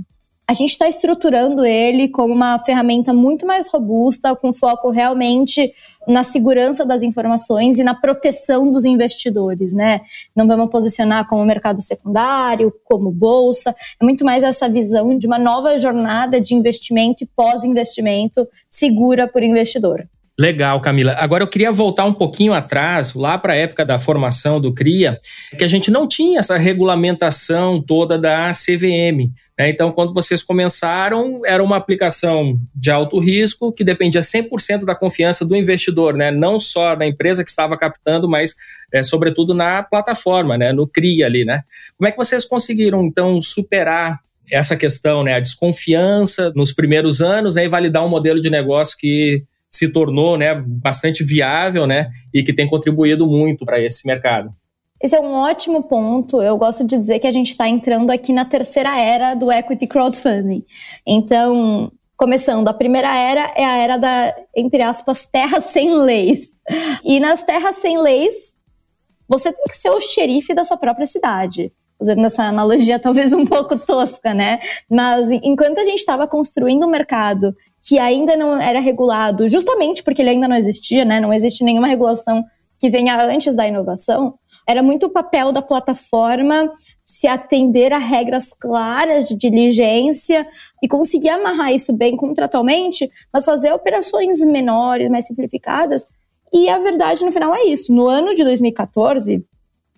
a 0.51 0.53
gente 0.53 0.71
está 0.71 0.89
estruturando 0.89 1.63
ele 1.63 2.09
como 2.09 2.33
uma 2.33 2.59
ferramenta 2.59 3.13
muito 3.13 3.47
mais 3.47 3.69
robusta, 3.69 4.35
com 4.35 4.51
foco 4.51 4.89
realmente 4.89 5.71
na 6.05 6.25
segurança 6.25 6.85
das 6.85 7.03
informações 7.03 7.79
e 7.79 7.83
na 7.85 7.95
proteção 7.95 8.69
dos 8.69 8.83
investidores, 8.83 9.73
né? 9.73 10.01
Não 10.35 10.45
vamos 10.45 10.69
posicionar 10.69 11.25
como 11.29 11.45
mercado 11.45 11.81
secundário, 11.81 12.73
como 12.83 13.11
bolsa, 13.11 13.73
é 13.97 14.03
muito 14.03 14.25
mais 14.25 14.43
essa 14.43 14.67
visão 14.67 15.17
de 15.17 15.25
uma 15.25 15.39
nova 15.39 15.77
jornada 15.77 16.41
de 16.41 16.53
investimento 16.53 17.23
e 17.23 17.27
pós-investimento 17.27 18.45
segura 18.67 19.29
por 19.29 19.43
investidor. 19.43 20.05
Legal, 20.39 20.79
Camila. 20.79 21.15
Agora 21.19 21.43
eu 21.43 21.47
queria 21.47 21.71
voltar 21.71 22.05
um 22.05 22.13
pouquinho 22.13 22.53
atrás, 22.53 23.13
lá 23.13 23.37
para 23.37 23.53
a 23.53 23.55
época 23.55 23.85
da 23.85 23.99
formação 23.99 24.61
do 24.61 24.73
CRIA, 24.73 25.19
que 25.57 25.63
a 25.63 25.67
gente 25.67 25.91
não 25.91 26.07
tinha 26.07 26.39
essa 26.39 26.57
regulamentação 26.57 27.81
toda 27.81 28.17
da 28.17 28.49
CVM. 28.51 29.29
Né? 29.59 29.69
Então, 29.69 29.91
quando 29.91 30.13
vocês 30.13 30.41
começaram, 30.41 31.41
era 31.45 31.61
uma 31.61 31.75
aplicação 31.75 32.57
de 32.73 32.89
alto 32.89 33.19
risco 33.19 33.71
que 33.71 33.83
dependia 33.83 34.21
100% 34.21 34.85
da 34.85 34.95
confiança 34.95 35.45
do 35.45 35.55
investidor, 35.55 36.15
né? 36.15 36.31
não 36.31 36.59
só 36.59 36.95
da 36.95 37.05
empresa 37.05 37.43
que 37.43 37.49
estava 37.49 37.77
captando, 37.77 38.27
mas, 38.27 38.55
é, 38.91 39.03
sobretudo, 39.03 39.53
na 39.53 39.83
plataforma, 39.83 40.57
né? 40.57 40.71
no 40.71 40.87
CRIA 40.87 41.25
ali. 41.25 41.43
Né? 41.43 41.61
Como 41.97 42.07
é 42.07 42.11
que 42.11 42.17
vocês 42.17 42.45
conseguiram, 42.45 43.03
então, 43.03 43.39
superar 43.41 44.19
essa 44.51 44.75
questão, 44.75 45.23
né, 45.23 45.35
a 45.35 45.39
desconfiança 45.39 46.51
nos 46.55 46.73
primeiros 46.73 47.21
anos 47.21 47.55
né, 47.55 47.63
e 47.63 47.69
validar 47.69 48.05
um 48.05 48.09
modelo 48.09 48.41
de 48.41 48.49
negócio 48.49 48.97
que 48.99 49.45
se 49.71 49.87
tornou 49.87 50.37
né, 50.37 50.53
bastante 50.55 51.23
viável 51.23 51.87
né, 51.87 52.09
e 52.33 52.43
que 52.43 52.53
tem 52.53 52.67
contribuído 52.67 53.25
muito 53.25 53.65
para 53.65 53.79
esse 53.79 54.05
mercado. 54.05 54.53
Esse 55.01 55.15
é 55.15 55.19
um 55.19 55.33
ótimo 55.33 55.83
ponto. 55.83 56.41
Eu 56.41 56.57
gosto 56.57 56.85
de 56.85 56.97
dizer 56.97 57.19
que 57.19 57.25
a 57.25 57.31
gente 57.31 57.47
está 57.47 57.67
entrando 57.67 58.11
aqui 58.11 58.31
na 58.31 58.45
terceira 58.45 58.99
era 58.99 59.33
do 59.33 59.51
equity 59.51 59.87
crowdfunding. 59.87 60.63
Então, 61.07 61.91
começando, 62.15 62.67
a 62.67 62.73
primeira 62.73 63.15
era 63.15 63.51
é 63.55 63.65
a 63.65 63.77
era 63.77 63.97
da, 63.97 64.35
entre 64.55 64.83
aspas, 64.83 65.25
terras 65.25 65.65
sem 65.65 65.95
leis. 65.95 66.49
E 67.03 67.19
nas 67.19 67.43
terras 67.43 67.77
sem 67.77 67.97
leis, 67.97 68.57
você 69.27 69.51
tem 69.51 69.63
que 69.63 69.77
ser 69.77 69.89
o 69.89 69.99
xerife 69.99 70.53
da 70.53 70.63
sua 70.63 70.77
própria 70.77 71.07
cidade. 71.07 71.73
Usando 71.99 72.25
essa 72.25 72.43
analogia 72.43 72.99
talvez 72.99 73.33
um 73.33 73.45
pouco 73.45 73.77
tosca, 73.79 74.35
né? 74.35 74.59
Mas 74.89 75.31
enquanto 75.31 75.79
a 75.79 75.83
gente 75.83 75.99
estava 75.99 76.27
construindo 76.27 76.85
um 76.85 76.89
mercado 76.89 77.55
que 77.83 77.97
ainda 77.97 78.37
não 78.37 78.59
era 78.61 78.79
regulado, 78.79 79.49
justamente 79.49 80.03
porque 80.03 80.21
ele 80.21 80.29
ainda 80.29 80.47
não 80.47 80.55
existia, 80.55 81.03
né? 81.03 81.19
Não 81.19 81.33
existe 81.33 81.63
nenhuma 81.63 81.87
regulação 81.87 82.43
que 82.79 82.89
venha 82.89 83.23
antes 83.25 83.55
da 83.55 83.67
inovação. 83.67 84.35
Era 84.67 84.83
muito 84.83 85.07
o 85.07 85.09
papel 85.09 85.51
da 85.51 85.61
plataforma 85.61 86.71
se 87.03 87.27
atender 87.27 87.91
a 87.91 87.97
regras 87.97 88.53
claras 88.53 89.27
de 89.27 89.35
diligência 89.35 90.47
e 90.81 90.87
conseguir 90.87 91.29
amarrar 91.29 91.73
isso 91.73 91.91
bem 91.91 92.15
contratualmente, 92.15 93.09
mas 93.33 93.43
fazer 93.43 93.73
operações 93.73 94.39
menores, 94.39 95.09
mais 95.09 95.25
simplificadas. 95.25 96.07
E 96.53 96.69
a 96.69 96.77
verdade 96.77 97.25
no 97.25 97.31
final 97.31 97.53
é 97.53 97.65
isso. 97.65 97.93
No 97.93 98.07
ano 98.07 98.33
de 98.33 98.43
2014, 98.43 99.43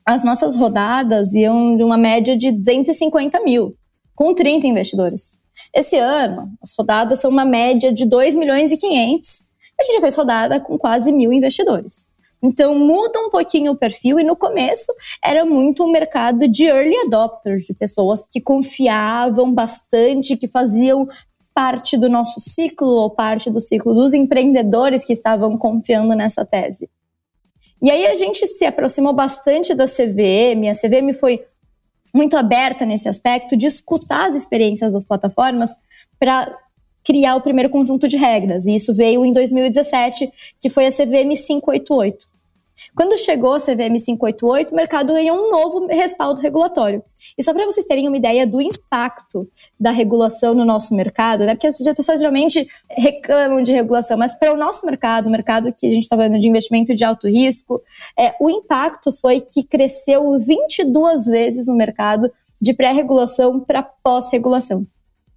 as 0.05 0.23
nossas 0.23 0.55
rodadas 0.55 1.33
iam 1.33 1.75
de 1.75 1.83
uma 1.83 1.97
média 1.97 2.35
de 2.37 2.51
250 2.51 3.39
mil, 3.41 3.75
com 4.15 4.33
30 4.33 4.67
investidores. 4.67 5.42
Esse 5.73 5.97
ano, 5.97 6.51
as 6.61 6.73
rodadas 6.77 7.21
são 7.21 7.29
uma 7.29 7.45
média 7.45 7.91
de 7.91 8.05
2 8.05 8.35
milhões 8.35 8.71
e 8.71 8.77
500. 8.77 9.43
A 9.79 9.83
gente 9.83 9.95
já 9.95 10.01
fez 10.01 10.15
rodada 10.15 10.59
com 10.59 10.77
quase 10.77 11.11
mil 11.11 11.31
investidores. 11.31 12.07
Então 12.41 12.75
muda 12.75 13.19
um 13.19 13.29
pouquinho 13.29 13.71
o 13.71 13.77
perfil 13.77 14.19
e 14.19 14.23
no 14.23 14.35
começo 14.35 14.93
era 15.23 15.45
muito 15.45 15.83
um 15.83 15.91
mercado 15.91 16.45
de 16.45 16.65
early 16.65 16.95
adopters, 17.05 17.63
de 17.63 17.73
pessoas 17.73 18.27
que 18.29 18.41
confiavam 18.41 19.53
bastante, 19.53 20.35
que 20.35 20.47
faziam 20.47 21.07
parte 21.53 21.95
do 21.95 22.09
nosso 22.09 22.41
ciclo 22.41 22.87
ou 22.87 23.09
parte 23.09 23.49
do 23.49 23.61
ciclo 23.61 23.93
dos 23.93 24.13
empreendedores 24.13 25.05
que 25.05 25.13
estavam 25.13 25.57
confiando 25.57 26.13
nessa 26.15 26.43
tese. 26.43 26.89
E 27.81 27.89
aí 27.89 28.07
a 28.07 28.15
gente 28.15 28.45
se 28.47 28.65
aproximou 28.65 29.13
bastante 29.13 29.73
da 29.73 29.85
CVM, 29.85 30.69
a 30.69 30.73
CVM 30.73 31.13
foi 31.17 31.45
muito 32.13 32.37
aberta 32.37 32.85
nesse 32.85 33.09
aspecto 33.09 33.57
de 33.57 33.65
escutar 33.65 34.27
as 34.27 34.35
experiências 34.35 34.91
das 34.91 35.03
plataformas 35.03 35.75
para 36.19 36.55
criar 37.03 37.35
o 37.35 37.41
primeiro 37.41 37.69
conjunto 37.69 38.07
de 38.07 38.17
regras. 38.17 38.65
E 38.65 38.75
isso 38.75 38.93
veio 38.93 39.25
em 39.25 39.33
2017, 39.33 40.31
que 40.61 40.69
foi 40.69 40.85
a 40.85 40.91
CVM 40.91 41.35
588. 41.35 42.32
Quando 42.95 43.17
chegou 43.17 43.53
a 43.53 43.59
CVM 43.59 43.97
588, 44.03 44.71
o 44.71 44.75
mercado 44.75 45.13
ganhou 45.13 45.37
um 45.37 45.51
novo 45.51 45.87
respaldo 45.87 46.41
regulatório. 46.41 47.03
E 47.37 47.43
só 47.43 47.53
para 47.53 47.65
vocês 47.65 47.85
terem 47.85 48.07
uma 48.07 48.17
ideia 48.17 48.45
do 48.45 48.61
impacto 48.61 49.49
da 49.79 49.91
regulação 49.91 50.53
no 50.53 50.65
nosso 50.65 50.93
mercado, 50.95 51.45
né? 51.45 51.55
Porque 51.55 51.67
as 51.67 51.77
pessoas 51.77 52.19
geralmente 52.19 52.67
reclamam 52.89 53.63
de 53.63 53.71
regulação, 53.71 54.17
mas 54.17 54.33
para 54.35 54.53
o 54.53 54.57
nosso 54.57 54.85
mercado, 54.85 55.27
o 55.27 55.31
mercado 55.31 55.73
que 55.73 55.87
a 55.87 55.89
gente 55.89 56.03
está 56.03 56.15
falando 56.15 56.39
de 56.39 56.47
investimento 56.47 56.93
de 56.93 57.03
alto 57.03 57.27
risco, 57.27 57.81
é, 58.17 58.33
o 58.39 58.49
impacto 58.49 59.13
foi 59.13 59.39
que 59.39 59.63
cresceu 59.63 60.39
22 60.39 61.25
vezes 61.25 61.67
no 61.67 61.75
mercado 61.75 62.31
de 62.61 62.73
pré-regulação 62.73 63.59
para 63.59 63.83
pós-regulação. 63.83 64.87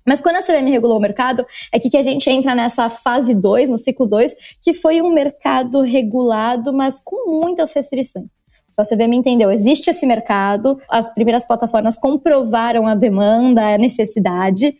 Mas 0.07 0.21
quando 0.21 0.37
a 0.37 0.42
CVM 0.42 0.71
regulou 0.71 0.97
o 0.97 1.01
mercado, 1.01 1.45
é 1.73 1.79
que, 1.79 1.90
que 1.90 1.97
a 1.97 2.03
gente 2.03 2.31
entra 2.31 2.55
nessa 2.55 2.88
fase 2.88 3.35
2, 3.35 3.69
no 3.69 3.77
ciclo 3.77 4.07
2, 4.07 4.37
que 4.62 4.73
foi 4.73 5.03
um 5.03 5.11
mercado 5.11 5.81
regulado, 5.81 6.73
mas 6.73 7.01
com 7.05 7.40
muitas 7.42 7.73
restrições. 7.73 8.27
Então 8.71 8.85
a 8.85 8.87
CVM 8.87 9.14
entendeu, 9.14 9.51
existe 9.51 9.90
esse 9.90 10.07
mercado, 10.07 10.79
as 10.88 11.12
primeiras 11.12 11.47
plataformas 11.47 11.99
comprovaram 11.99 12.87
a 12.87 12.95
demanda, 12.95 13.75
a 13.75 13.79
necessidade. 13.79 14.77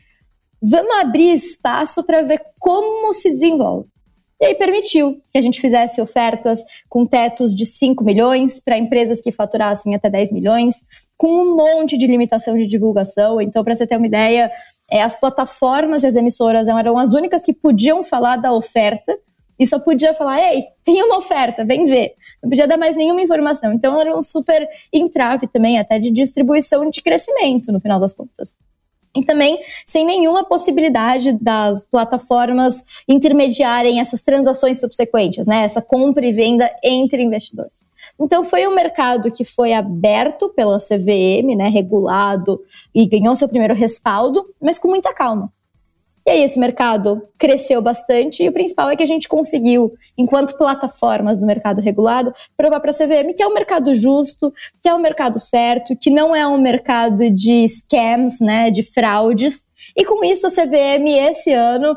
Vamos 0.63 0.95
abrir 0.99 1.33
espaço 1.33 2.05
para 2.05 2.23
ver 2.23 2.41
como 2.61 3.13
se 3.13 3.31
desenvolve. 3.31 3.89
E 4.41 4.45
aí 4.45 4.55
permitiu 4.55 5.23
que 5.31 5.39
a 5.39 5.41
gente 5.41 5.61
fizesse 5.61 6.01
ofertas 6.01 6.63
com 6.89 7.07
tetos 7.07 7.55
de 7.55 7.65
5 7.65 8.05
milhões 8.05 8.61
para 8.61 8.77
empresas 8.77 9.21
que 9.21 9.33
faturassem 9.33 9.95
até 9.95 10.11
10 10.11 10.31
milhões, 10.31 10.85
com 11.17 11.29
um 11.29 11.57
monte 11.57 11.97
de 11.97 12.07
limitação 12.07 12.57
de 12.57 12.67
divulgação. 12.67 13.41
Então, 13.41 13.65
para 13.65 13.75
você 13.75 13.87
ter 13.87 13.97
uma 13.97 14.07
ideia, 14.07 14.51
é, 14.91 15.03
as 15.03 15.19
plataformas 15.19 16.03
e 16.03 16.07
as 16.07 16.17
emissoras 16.17 16.69
eram 16.69 16.99
as 16.99 17.15
únicas 17.15 17.43
que 17.43 17.55
podiam 17.55 18.05
falar 18.05 18.37
da 18.37 18.53
oferta 18.53 19.19
e 19.59 19.67
só 19.67 19.79
podia 19.79 20.13
falar, 20.13 20.39
ei, 20.53 20.65
tem 20.85 21.03
uma 21.03 21.17
oferta, 21.17 21.65
vem 21.65 21.87
ver. 21.87 22.13
Não 22.43 22.51
podia 22.51 22.69
dar 22.69 22.77
mais 22.77 22.95
nenhuma 22.95 23.23
informação. 23.23 23.73
Então 23.73 23.99
era 23.99 24.15
um 24.15 24.21
super 24.21 24.69
entrave 24.93 25.47
também, 25.47 25.79
até 25.79 25.99
de 25.99 26.11
distribuição 26.11 26.91
de 26.91 27.01
crescimento, 27.01 27.73
no 27.73 27.81
final 27.81 27.99
das 27.99 28.13
contas 28.13 28.53
e 29.17 29.25
também 29.25 29.59
sem 29.85 30.05
nenhuma 30.05 30.45
possibilidade 30.45 31.33
das 31.33 31.87
plataformas 31.87 32.85
intermediarem 33.09 34.01
essas 34.01 34.23
transações 34.23 34.81
subsequentes, 34.81 35.47
né? 35.47 35.65
Essa 35.65 35.81
compra 35.81 36.27
e 36.27 36.33
venda 36.33 36.71
entre 36.85 37.23
investidores. 37.23 37.85
Então 38.21 38.45
foi 38.45 38.67
um 38.67 38.75
mercado 38.75 39.31
que 39.33 39.45
foi 39.45 39.73
aberto 39.73 40.49
pela 40.51 40.79
CVM, 40.79 41.57
né, 41.57 41.69
regulado 41.69 42.61
e 42.95 43.07
ganhou 43.07 43.35
seu 43.35 43.49
primeiro 43.49 43.75
respaldo, 43.75 44.47
mas 44.61 44.79
com 44.79 44.89
muita 44.89 45.13
calma. 45.13 45.53
E 46.27 46.31
aí 46.31 46.43
esse 46.43 46.59
mercado 46.59 47.23
cresceu 47.39 47.81
bastante 47.81 48.43
e 48.43 48.49
o 48.49 48.53
principal 48.53 48.91
é 48.91 48.97
que 48.97 49.03
a 49.03 49.07
gente 49.07 49.29
conseguiu, 49.29 49.93
enquanto 50.19 50.59
plataformas 50.59 51.39
do 51.39 51.47
mercado 51.47 51.81
regulado, 51.81 52.35
provar 52.57 52.81
para 52.81 52.91
a 52.91 52.95
CVM 52.95 53.33
que 53.33 53.45
é 53.45 53.47
um 53.47 53.55
mercado 53.55 53.95
justo, 53.95 54.53
que 54.83 54.89
é 54.89 54.95
um 54.95 54.99
mercado 54.99 55.39
certo, 55.39 55.97
que 55.97 56.11
não 56.11 56.35
é 56.35 56.45
um 56.45 56.59
mercado 56.59 57.31
de 57.31 57.69
scams, 57.69 58.41
né, 58.41 58.73
de 58.73 58.83
fraudes. 58.83 59.67
E 59.97 60.05
com 60.05 60.25
isso 60.25 60.49
a 60.49 60.51
CVM 60.51 61.07
esse 61.31 61.53
ano 61.53 61.97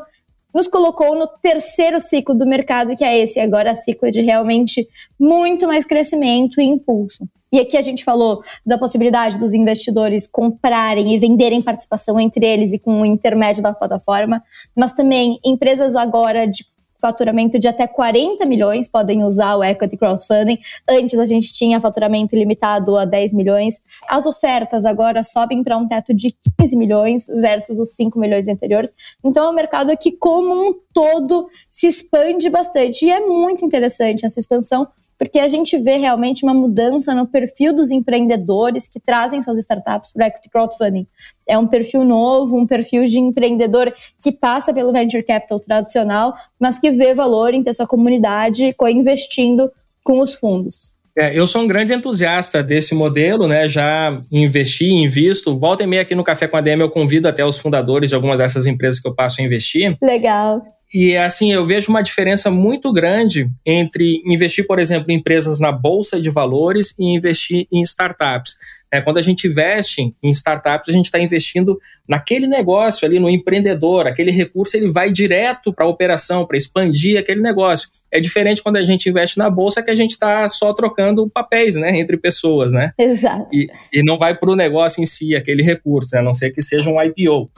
nos 0.54 0.66
colocou 0.66 1.14
no 1.14 1.26
terceiro 1.26 2.00
ciclo 2.00 2.34
do 2.34 2.46
mercado, 2.46 2.94
que 2.96 3.04
é 3.04 3.18
esse 3.18 3.40
agora 3.40 3.74
ciclo 3.74 4.10
de 4.10 4.20
realmente 4.20 4.86
muito 5.18 5.66
mais 5.66 5.84
crescimento 5.84 6.60
e 6.60 6.64
impulso. 6.64 7.28
E 7.52 7.58
aqui 7.58 7.76
a 7.76 7.82
gente 7.82 8.04
falou 8.04 8.42
da 8.64 8.78
possibilidade 8.78 9.38
dos 9.38 9.52
investidores 9.52 10.28
comprarem 10.28 11.14
e 11.14 11.18
venderem 11.18 11.60
participação 11.60 12.18
entre 12.20 12.46
eles 12.46 12.72
e 12.72 12.78
com 12.78 13.00
o 13.00 13.04
intermédio 13.04 13.62
da 13.62 13.72
plataforma, 13.72 14.40
mas 14.76 14.92
também 14.92 15.40
empresas 15.44 15.96
agora 15.96 16.46
de 16.46 16.64
faturamento 17.00 17.58
de 17.58 17.66
até 17.66 17.86
40 17.86 18.44
milhões 18.46 18.88
podem 18.88 19.24
usar 19.24 19.56
o 19.56 19.64
equity 19.64 19.96
crowdfunding. 19.96 20.58
Antes 20.88 21.18
a 21.18 21.24
gente 21.24 21.52
tinha 21.52 21.80
faturamento 21.80 22.36
limitado 22.36 22.96
a 22.96 23.04
10 23.04 23.32
milhões. 23.32 23.82
As 24.08 24.26
ofertas 24.26 24.84
agora 24.84 25.24
sobem 25.24 25.62
para 25.62 25.76
um 25.76 25.88
teto 25.88 26.12
de 26.14 26.34
15 26.58 26.76
milhões 26.76 27.26
versus 27.26 27.78
os 27.78 27.94
5 27.94 28.18
milhões 28.18 28.46
anteriores. 28.46 28.94
Então 29.24 29.46
é 29.46 29.50
um 29.50 29.54
mercado 29.54 29.96
que 29.96 30.12
como 30.12 30.52
um 30.52 30.74
todo 30.92 31.48
se 31.70 31.86
expande 31.86 32.50
bastante 32.50 33.06
e 33.06 33.10
é 33.10 33.20
muito 33.20 33.64
interessante 33.64 34.26
essa 34.26 34.40
expansão 34.40 34.86
porque 35.20 35.38
a 35.38 35.48
gente 35.48 35.76
vê 35.76 35.98
realmente 35.98 36.42
uma 36.42 36.54
mudança 36.54 37.14
no 37.14 37.26
perfil 37.26 37.76
dos 37.76 37.90
empreendedores 37.90 38.88
que 38.88 38.98
trazem 38.98 39.42
suas 39.42 39.58
startups 39.58 40.10
para 40.10 40.28
equity 40.28 40.48
crowdfunding. 40.48 41.06
É 41.46 41.58
um 41.58 41.66
perfil 41.66 42.06
novo, 42.06 42.56
um 42.56 42.66
perfil 42.66 43.04
de 43.04 43.18
empreendedor 43.18 43.92
que 44.18 44.32
passa 44.32 44.72
pelo 44.72 44.92
venture 44.92 45.22
capital 45.22 45.60
tradicional, 45.60 46.34
mas 46.58 46.78
que 46.78 46.90
vê 46.90 47.12
valor 47.12 47.52
em 47.52 47.62
ter 47.62 47.74
sua 47.74 47.86
comunidade 47.86 48.72
co-investindo 48.78 49.70
com 50.02 50.22
os 50.22 50.34
fundos? 50.34 50.92
É, 51.14 51.38
eu 51.38 51.46
sou 51.46 51.60
um 51.60 51.68
grande 51.68 51.92
entusiasta 51.92 52.62
desse 52.62 52.94
modelo, 52.94 53.46
né? 53.46 53.68
Já 53.68 54.22
investi, 54.32 54.86
invisto. 54.86 55.58
Volta 55.58 55.82
e 55.82 55.86
meia 55.86 56.00
aqui 56.00 56.14
no 56.14 56.24
Café 56.24 56.48
com 56.48 56.56
a 56.56 56.62
DM, 56.62 56.80
eu 56.80 56.88
convido 56.88 57.28
até 57.28 57.44
os 57.44 57.58
fundadores 57.58 58.08
de 58.08 58.14
algumas 58.14 58.38
dessas 58.38 58.66
empresas 58.66 58.98
que 58.98 59.06
eu 59.06 59.14
passo 59.14 59.42
a 59.42 59.44
investir. 59.44 59.98
Legal. 60.00 60.62
E 60.92 61.16
assim, 61.16 61.52
eu 61.52 61.64
vejo 61.64 61.88
uma 61.88 62.02
diferença 62.02 62.50
muito 62.50 62.92
grande 62.92 63.48
entre 63.64 64.22
investir, 64.24 64.66
por 64.66 64.78
exemplo, 64.78 65.10
em 65.10 65.16
empresas 65.16 65.60
na 65.60 65.70
bolsa 65.70 66.20
de 66.20 66.30
valores 66.30 66.94
e 66.98 67.04
investir 67.04 67.68
em 67.70 67.80
startups. 67.82 68.56
É, 68.92 69.00
quando 69.00 69.18
a 69.18 69.22
gente 69.22 69.46
investe 69.46 70.12
em 70.20 70.30
startups, 70.30 70.88
a 70.88 70.92
gente 70.92 71.04
está 71.04 71.20
investindo 71.20 71.78
naquele 72.08 72.48
negócio 72.48 73.06
ali, 73.06 73.20
no 73.20 73.30
empreendedor. 73.30 74.08
Aquele 74.08 74.32
recurso 74.32 74.76
ele 74.76 74.90
vai 74.90 75.12
direto 75.12 75.72
para 75.72 75.84
a 75.84 75.88
operação, 75.88 76.44
para 76.44 76.56
expandir 76.56 77.16
aquele 77.16 77.40
negócio. 77.40 77.88
É 78.10 78.18
diferente 78.18 78.60
quando 78.60 78.78
a 78.78 78.84
gente 78.84 79.08
investe 79.08 79.38
na 79.38 79.48
bolsa, 79.48 79.80
que 79.80 79.92
a 79.92 79.94
gente 79.94 80.10
está 80.10 80.48
só 80.48 80.72
trocando 80.72 81.30
papéis 81.30 81.76
né, 81.76 81.96
entre 82.00 82.16
pessoas. 82.16 82.72
Né? 82.72 82.92
Exato. 82.98 83.46
E, 83.52 83.68
e 83.92 84.02
não 84.02 84.18
vai 84.18 84.36
para 84.36 84.50
o 84.50 84.56
negócio 84.56 85.00
em 85.00 85.06
si, 85.06 85.36
aquele 85.36 85.62
recurso, 85.62 86.10
né, 86.12 86.20
a 86.20 86.24
não 86.24 86.32
ser 86.32 86.50
que 86.50 86.60
seja 86.60 86.90
um 86.90 87.00
IPO. 87.00 87.48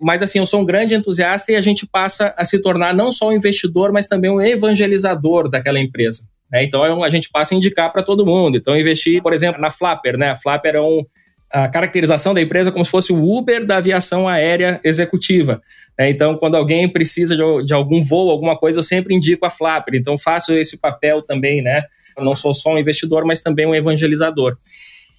Mas 0.00 0.22
assim, 0.22 0.38
eu 0.38 0.46
sou 0.46 0.60
um 0.60 0.64
grande 0.64 0.94
entusiasta 0.94 1.52
e 1.52 1.56
a 1.56 1.60
gente 1.60 1.86
passa 1.86 2.34
a 2.36 2.44
se 2.44 2.60
tornar 2.62 2.94
não 2.94 3.12
só 3.12 3.28
um 3.28 3.32
investidor, 3.32 3.92
mas 3.92 4.06
também 4.06 4.30
um 4.30 4.40
evangelizador 4.40 5.48
daquela 5.48 5.78
empresa. 5.78 6.22
Né? 6.50 6.64
Então 6.64 7.02
a 7.02 7.08
gente 7.08 7.28
passa 7.30 7.54
a 7.54 7.56
indicar 7.56 7.92
para 7.92 8.02
todo 8.02 8.26
mundo. 8.26 8.56
Então, 8.56 8.78
investir, 8.78 9.22
por 9.22 9.32
exemplo, 9.32 9.60
na 9.60 9.70
Flapper, 9.70 10.16
né? 10.16 10.30
A 10.30 10.34
Flapper 10.34 10.76
é 10.76 10.80
um, 10.80 11.04
a 11.52 11.68
caracterização 11.68 12.32
da 12.32 12.40
empresa 12.40 12.70
como 12.70 12.84
se 12.84 12.90
fosse 12.90 13.12
o 13.12 13.36
Uber 13.36 13.66
da 13.66 13.76
aviação 13.76 14.28
aérea 14.28 14.80
executiva. 14.84 15.60
Né? 15.98 16.10
Então, 16.10 16.36
quando 16.36 16.54
alguém 16.54 16.88
precisa 16.88 17.36
de, 17.36 17.42
de, 17.66 17.74
algum 17.74 18.02
voo, 18.02 18.30
alguma 18.30 18.56
coisa, 18.56 18.78
eu 18.78 18.82
sempre 18.82 19.14
indico 19.14 19.44
a 19.44 19.50
Flapper. 19.50 19.94
Então, 19.94 20.16
faço 20.16 20.52
esse 20.54 20.80
papel 20.80 21.22
também, 21.22 21.60
né? 21.60 21.82
Eu 22.16 22.24
não 22.24 22.34
sou 22.34 22.54
só 22.54 22.74
um 22.74 22.78
investidor, 22.78 23.24
mas 23.24 23.42
também 23.42 23.66
um 23.66 23.74
evangelizador. 23.74 24.56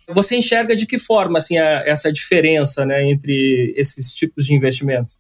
Você 0.10 0.36
enxerga 0.36 0.76
de 0.76 0.86
que 0.86 0.98
forma 0.98 1.38
assim, 1.38 1.58
a, 1.58 1.84
essa 1.86 2.12
diferença 2.12 2.86
né, 2.86 3.10
entre 3.10 3.74
esses 3.78 4.14
tipos 4.14 4.46
de 4.46 4.54
investimentos? 4.54 5.18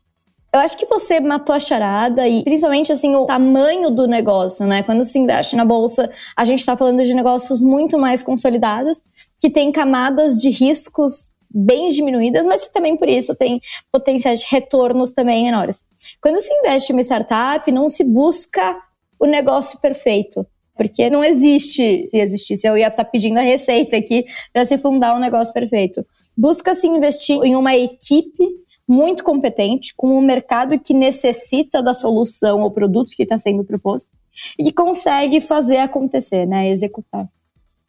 Eu 0.53 0.59
acho 0.59 0.77
que 0.77 0.85
você 0.85 1.21
matou 1.21 1.55
a 1.55 1.59
charada 1.61 2.27
e 2.27 2.43
principalmente 2.43 2.91
assim 2.91 3.15
o 3.15 3.25
tamanho 3.25 3.89
do 3.89 4.05
negócio, 4.05 4.65
né? 4.65 4.83
Quando 4.83 5.05
se 5.05 5.17
investe 5.17 5.55
na 5.55 5.63
bolsa, 5.63 6.11
a 6.35 6.43
gente 6.43 6.59
está 6.59 6.75
falando 6.75 7.05
de 7.05 7.13
negócios 7.13 7.61
muito 7.61 7.97
mais 7.97 8.21
consolidados, 8.21 9.01
que 9.39 9.49
tem 9.49 9.71
camadas 9.71 10.35
de 10.35 10.49
riscos 10.49 11.31
bem 11.49 11.89
diminuídas, 11.89 12.45
mas 12.45 12.65
que 12.65 12.73
também 12.73 12.97
por 12.97 13.07
isso 13.07 13.33
tem 13.33 13.61
potenciais 13.89 14.41
de 14.41 14.47
retornos 14.49 15.13
também 15.13 15.45
menores. 15.45 15.83
Quando 16.21 16.41
se 16.41 16.53
investe 16.53 16.91
em 16.91 16.95
uma 16.95 17.01
startup, 17.01 17.71
não 17.71 17.89
se 17.89 18.03
busca 18.03 18.77
o 19.17 19.25
negócio 19.25 19.79
perfeito. 19.79 20.45
Porque 20.81 21.11
não 21.11 21.23
existe, 21.23 22.07
se 22.09 22.17
existisse, 22.17 22.67
eu 22.67 22.75
ia 22.75 22.87
estar 22.87 23.03
tá 23.03 23.09
pedindo 23.09 23.37
a 23.37 23.43
receita 23.43 23.95
aqui 23.95 24.25
para 24.51 24.65
se 24.65 24.79
fundar 24.79 25.15
um 25.15 25.19
negócio 25.19 25.53
perfeito. 25.53 26.03
Busca-se 26.35 26.87
investir 26.87 27.39
em 27.43 27.55
uma 27.55 27.75
equipe 27.75 28.43
muito 28.87 29.23
competente, 29.23 29.93
com 29.95 30.17
um 30.17 30.21
mercado 30.21 30.79
que 30.79 30.91
necessita 30.91 31.83
da 31.83 31.93
solução 31.93 32.61
ou 32.61 32.71
produto 32.71 33.13
que 33.15 33.21
está 33.21 33.37
sendo 33.37 33.63
proposto 33.63 34.09
e 34.57 34.63
que 34.63 34.71
consegue 34.73 35.39
fazer 35.39 35.77
acontecer, 35.77 36.47
né, 36.47 36.67
executar. 36.71 37.29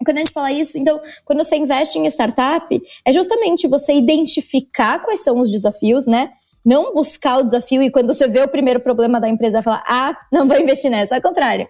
Quando 0.05 0.19
a 0.19 0.21
gente 0.21 0.33
fala 0.33 0.53
isso, 0.53 0.77
então, 0.77 1.01
quando 1.25 1.43
você 1.43 1.57
investe 1.57 1.99
em 1.99 2.05
startup, 2.09 2.79
é 3.07 3.11
justamente 3.11 3.67
você 3.67 3.95
identificar 3.95 4.99
quais 4.99 5.23
são 5.23 5.41
os 5.41 5.51
desafios, 5.51 6.07
né? 6.07 6.31
Não 6.65 6.95
buscar 6.95 7.39
o 7.39 7.45
desafio 7.45 7.83
e 7.83 7.91
quando 7.91 8.15
você 8.15 8.29
vê 8.29 8.41
o 8.41 8.49
primeiro 8.49 8.81
problema 8.81 9.21
da 9.21 9.29
empresa, 9.29 9.63
falar, 9.63 9.85
ah, 9.87 10.17
não 10.31 10.47
vou 10.47 10.59
investir 10.59 10.91
nessa. 10.91 11.17
Ao 11.17 11.23
contrário, 11.23 11.67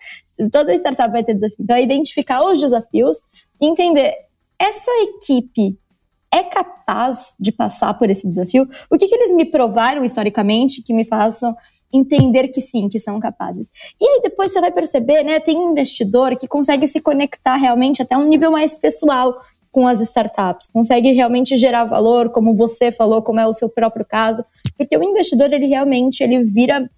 toda 0.50 0.74
startup 0.74 1.10
vai 1.10 1.24
ter 1.24 1.34
desafio. 1.34 1.56
Então, 1.60 1.76
é 1.76 1.82
identificar 1.82 2.44
os 2.44 2.60
desafios 2.60 3.18
e 3.60 3.66
entender, 3.66 4.14
essa 4.58 4.90
equipe 5.02 5.78
é 6.32 6.42
capaz 6.42 7.34
de 7.38 7.52
passar 7.52 7.92
por 7.94 8.08
esse 8.08 8.26
desafio? 8.26 8.66
O 8.90 8.96
que, 8.96 9.06
que 9.06 9.14
eles 9.14 9.34
me 9.34 9.44
provaram 9.44 10.02
historicamente 10.02 10.82
que 10.82 10.94
me 10.94 11.04
façam 11.04 11.54
entender 11.92 12.48
que 12.48 12.62
sim, 12.62 12.88
que 12.88 12.98
são 12.98 13.20
capazes? 13.20 13.70
E 14.00 14.04
aí 14.04 14.20
depois 14.22 14.50
você 14.50 14.60
vai 14.60 14.72
perceber, 14.72 15.22
né, 15.22 15.38
tem 15.38 15.58
investidor 15.58 16.34
que 16.36 16.48
consegue 16.48 16.88
se 16.88 17.00
conectar 17.00 17.56
realmente 17.56 18.00
até 18.00 18.16
um 18.16 18.26
nível 18.26 18.50
mais 18.50 18.74
pessoal 18.74 19.38
com 19.70 19.86
as 19.86 20.00
startups, 20.00 20.68
consegue 20.72 21.12
realmente 21.12 21.56
gerar 21.56 21.84
valor, 21.84 22.30
como 22.30 22.54
você 22.54 22.90
falou, 22.90 23.22
como 23.22 23.40
é 23.40 23.46
o 23.46 23.54
seu 23.54 23.68
próprio 23.68 24.04
caso, 24.04 24.44
porque 24.76 24.96
o 24.96 25.02
investidor 25.02 25.52
ele 25.52 25.66
realmente 25.66 26.22
ele 26.22 26.42
vira 26.44 26.88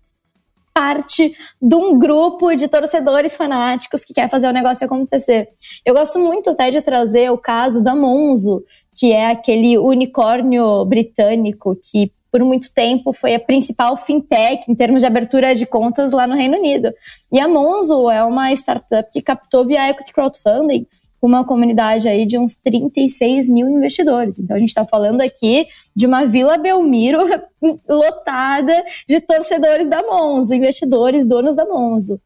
parte 0.74 1.32
de 1.62 1.76
um 1.76 1.96
grupo 1.96 2.54
de 2.56 2.66
torcedores 2.66 3.36
fanáticos 3.36 4.04
que 4.04 4.12
quer 4.12 4.28
fazer 4.28 4.48
o 4.48 4.52
negócio 4.52 4.84
acontecer. 4.84 5.48
Eu 5.86 5.94
gosto 5.94 6.18
muito 6.18 6.50
até 6.50 6.68
de 6.70 6.82
trazer 6.82 7.30
o 7.30 7.38
caso 7.38 7.82
da 7.82 7.94
Monzo, 7.94 8.64
que 8.98 9.12
é 9.12 9.30
aquele 9.30 9.78
unicórnio 9.78 10.84
britânico 10.84 11.76
que 11.76 12.12
por 12.32 12.42
muito 12.42 12.74
tempo 12.74 13.12
foi 13.12 13.36
a 13.36 13.38
principal 13.38 13.96
fintech 13.96 14.68
em 14.68 14.74
termos 14.74 15.02
de 15.02 15.06
abertura 15.06 15.54
de 15.54 15.64
contas 15.64 16.10
lá 16.10 16.26
no 16.26 16.34
Reino 16.34 16.58
Unido. 16.58 16.92
E 17.32 17.38
a 17.38 17.46
Monzo 17.46 18.10
é 18.10 18.24
uma 18.24 18.52
startup 18.52 19.08
que 19.12 19.22
captou 19.22 19.64
via 19.64 19.88
equity 19.90 20.12
crowdfunding 20.12 20.84
uma 21.26 21.44
comunidade 21.44 22.08
aí 22.08 22.26
de 22.26 22.38
uns 22.38 22.56
36 22.56 23.48
mil 23.48 23.68
investidores. 23.68 24.38
Então 24.38 24.56
a 24.56 24.58
gente 24.58 24.68
está 24.68 24.84
falando 24.84 25.20
aqui 25.20 25.66
de 25.94 26.06
uma 26.06 26.24
Vila 26.24 26.58
Belmiro 26.58 27.18
lotada 27.88 28.84
de 29.08 29.20
torcedores 29.20 29.88
da 29.88 30.02
Monzo, 30.02 30.54
investidores, 30.54 31.26
donos 31.26 31.54
da 31.54 31.64
Monzo. 31.64 32.20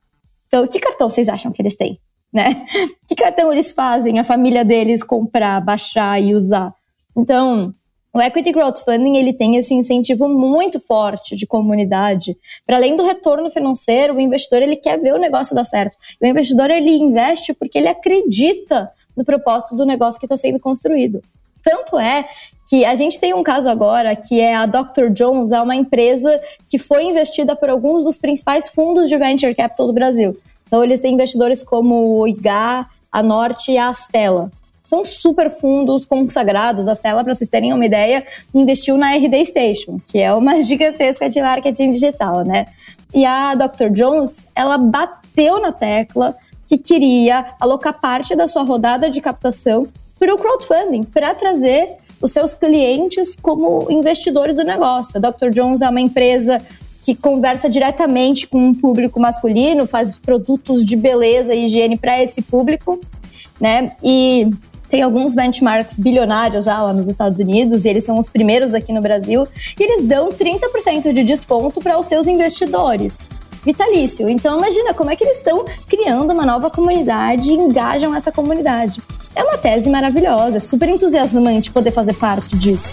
Então, 0.47 0.67
que 0.67 0.81
cartão 0.81 1.09
vocês 1.09 1.29
acham 1.29 1.53
que 1.53 1.61
eles 1.61 1.77
têm? 1.77 2.01
Né? 2.33 2.67
Que 3.07 3.15
cartão 3.15 3.51
eles 3.53 3.71
fazem 3.71 4.19
a 4.19 4.25
família 4.25 4.65
deles 4.65 5.03
comprar, 5.03 5.61
baixar 5.61 6.23
e 6.23 6.35
usar? 6.35 6.75
Então, 7.17 7.75
o 8.19 8.21
equity 8.21 8.53
crowdfunding 8.53 9.17
ele 9.17 9.33
tem 9.33 9.57
esse 9.57 9.73
incentivo 9.73 10.29
muito 10.29 10.81
forte 10.81 11.37
de 11.37 11.47
comunidade. 11.47 12.37
Para 12.67 12.77
além 12.77 12.97
do 12.97 13.07
retorno 13.07 13.49
financeiro, 13.49 14.17
o 14.17 14.21
investidor 14.21 14.61
ele 14.61 14.75
quer 14.75 14.99
ver 14.99 15.15
o 15.15 15.19
negócio 15.19 15.55
dar 15.55 15.65
certo. 15.65 15.97
O 16.21 16.27
investidor 16.27 16.69
ele 16.69 16.91
investe 16.97 17.55
porque 17.55 17.79
ele 17.79 17.87
acredita 17.87 18.91
no 19.17 19.25
propósito 19.25 19.77
do 19.77 19.87
negócio 19.87 20.19
que 20.19 20.27
está 20.27 20.37
sendo 20.37 20.59
construído. 20.59 21.23
Tanto 21.63 21.97
é 21.97 22.29
que 22.69 22.85
a 22.85 22.97
gente 22.97 23.21
tem 23.21 23.33
um 23.35 23.43
caso 23.45 23.71
agora 23.71 24.17
que 24.17 24.41
é 24.41 24.53
a 24.53 24.67
Dr. 24.67 25.11
Jones, 25.13 25.53
é 25.53 25.61
uma 25.61 25.77
empresa 25.77 26.41
que 26.69 26.77
foi 26.77 27.05
investida 27.05 27.55
por 27.55 27.71
alguns 27.71 28.03
dos 28.03 28.19
principais 28.19 28.69
fundos 28.69 29.09
de 29.09 29.17
venture 29.17 29.55
capital 29.55 29.87
do 29.87 29.93
Brasil. 29.93 30.37
Então 30.67 30.83
eles 30.83 30.99
têm 30.99 31.15
investidores 31.15 31.63
como 31.63 32.19
o 32.19 32.27
IGA, 32.27 32.85
a 33.13 33.23
Norte 33.23 33.71
e 33.71 33.79
a 33.79 33.91
Astela 33.91 34.51
são 34.83 35.05
super 35.05 35.51
fundos 35.51 36.07
consagrados. 36.07 36.89
A 36.89 36.95
Stella, 36.95 37.23
para 37.23 37.35
vocês 37.35 37.49
terem 37.49 37.73
uma 37.73 37.85
ideia, 37.85 38.25
investiu 38.55 38.97
na 38.97 39.13
RD 39.13 39.47
Station, 39.47 39.99
que 40.05 40.19
é 40.19 40.33
uma 40.33 40.61
gigantesca 40.65 41.29
de 41.29 41.41
marketing 41.41 41.93
digital, 41.93 42.45
né? 42.45 42.67
E 43.15 43.25
a 43.25 43.55
Dr. 43.55 43.91
Jones, 43.91 44.45
ela 44.55 44.77
bateu 44.77 45.61
na 45.61 45.73
tecla 45.73 46.37
que 46.67 46.77
queria 46.77 47.55
alocar 47.59 47.99
parte 47.99 48.37
da 48.37 48.47
sua 48.47 48.63
rodada 48.63 49.09
de 49.09 49.21
captação 49.21 49.87
para 50.19 50.35
o 50.35 50.39
crowdfunding, 50.39 51.05
para 51.05 51.35
trazer 51.35 51.97
os 52.21 52.33
seus 52.33 52.53
clientes 52.55 53.37
como 53.41 53.87
investidores 53.91 54.55
do 54.55 54.65
negócio. 54.65 55.13
A 55.17 55.31
Dr. 55.31 55.51
Jones 55.51 55.81
é 55.81 55.89
uma 55.89 56.01
empresa 56.01 56.61
que 57.03 57.15
conversa 57.15 57.71
diretamente 57.71 58.47
com 58.47 58.59
um 58.59 58.75
público 58.75 59.19
masculino, 59.19 59.87
faz 59.87 60.19
produtos 60.19 60.85
de 60.85 60.97
beleza 60.97 61.55
e 61.55 61.67
higiene 61.67 61.97
para 61.97 62.23
esse 62.23 62.43
público, 62.43 63.01
né? 63.61 63.93
E 64.03 64.51
tem 64.89 65.03
alguns 65.03 65.35
benchmarks 65.35 65.97
bilionários 65.97 66.65
já 66.65 66.83
lá 66.83 66.93
nos 66.93 67.09
Estados 67.09 67.39
Unidos, 67.39 67.85
e 67.85 67.89
eles 67.89 68.05
são 68.05 68.19
os 68.19 68.29
primeiros 68.29 68.75
aqui 68.75 68.93
no 68.93 69.01
Brasil, 69.01 69.47
e 69.79 69.83
eles 69.83 70.07
dão 70.07 70.31
30% 70.31 71.13
de 71.13 71.25
desconto 71.25 71.81
para 71.81 71.99
os 71.99 72.07
seus 72.07 72.27
investidores. 72.27 73.27
Vitalício. 73.65 74.29
Então 74.29 74.57
imagina 74.57 74.95
como 74.95 75.11
é 75.11 75.17
que 75.17 75.25
eles 75.25 75.39
estão 75.39 75.65
criando 75.87 76.33
uma 76.33 76.47
nova 76.47 76.71
comunidade 76.71 77.51
e 77.51 77.55
engajam 77.55 78.15
essa 78.15 78.33
comunidade. 78.33 79.03
É 79.35 79.43
uma 79.43 79.59
tese 79.59 79.91
maravilhosa, 79.91 80.57
é 80.57 80.61
super 80.61 80.89
entusiasmante 80.89 81.71
poder 81.71 81.91
fazer 81.91 82.15
parte 82.15 82.57
disso. 82.57 82.93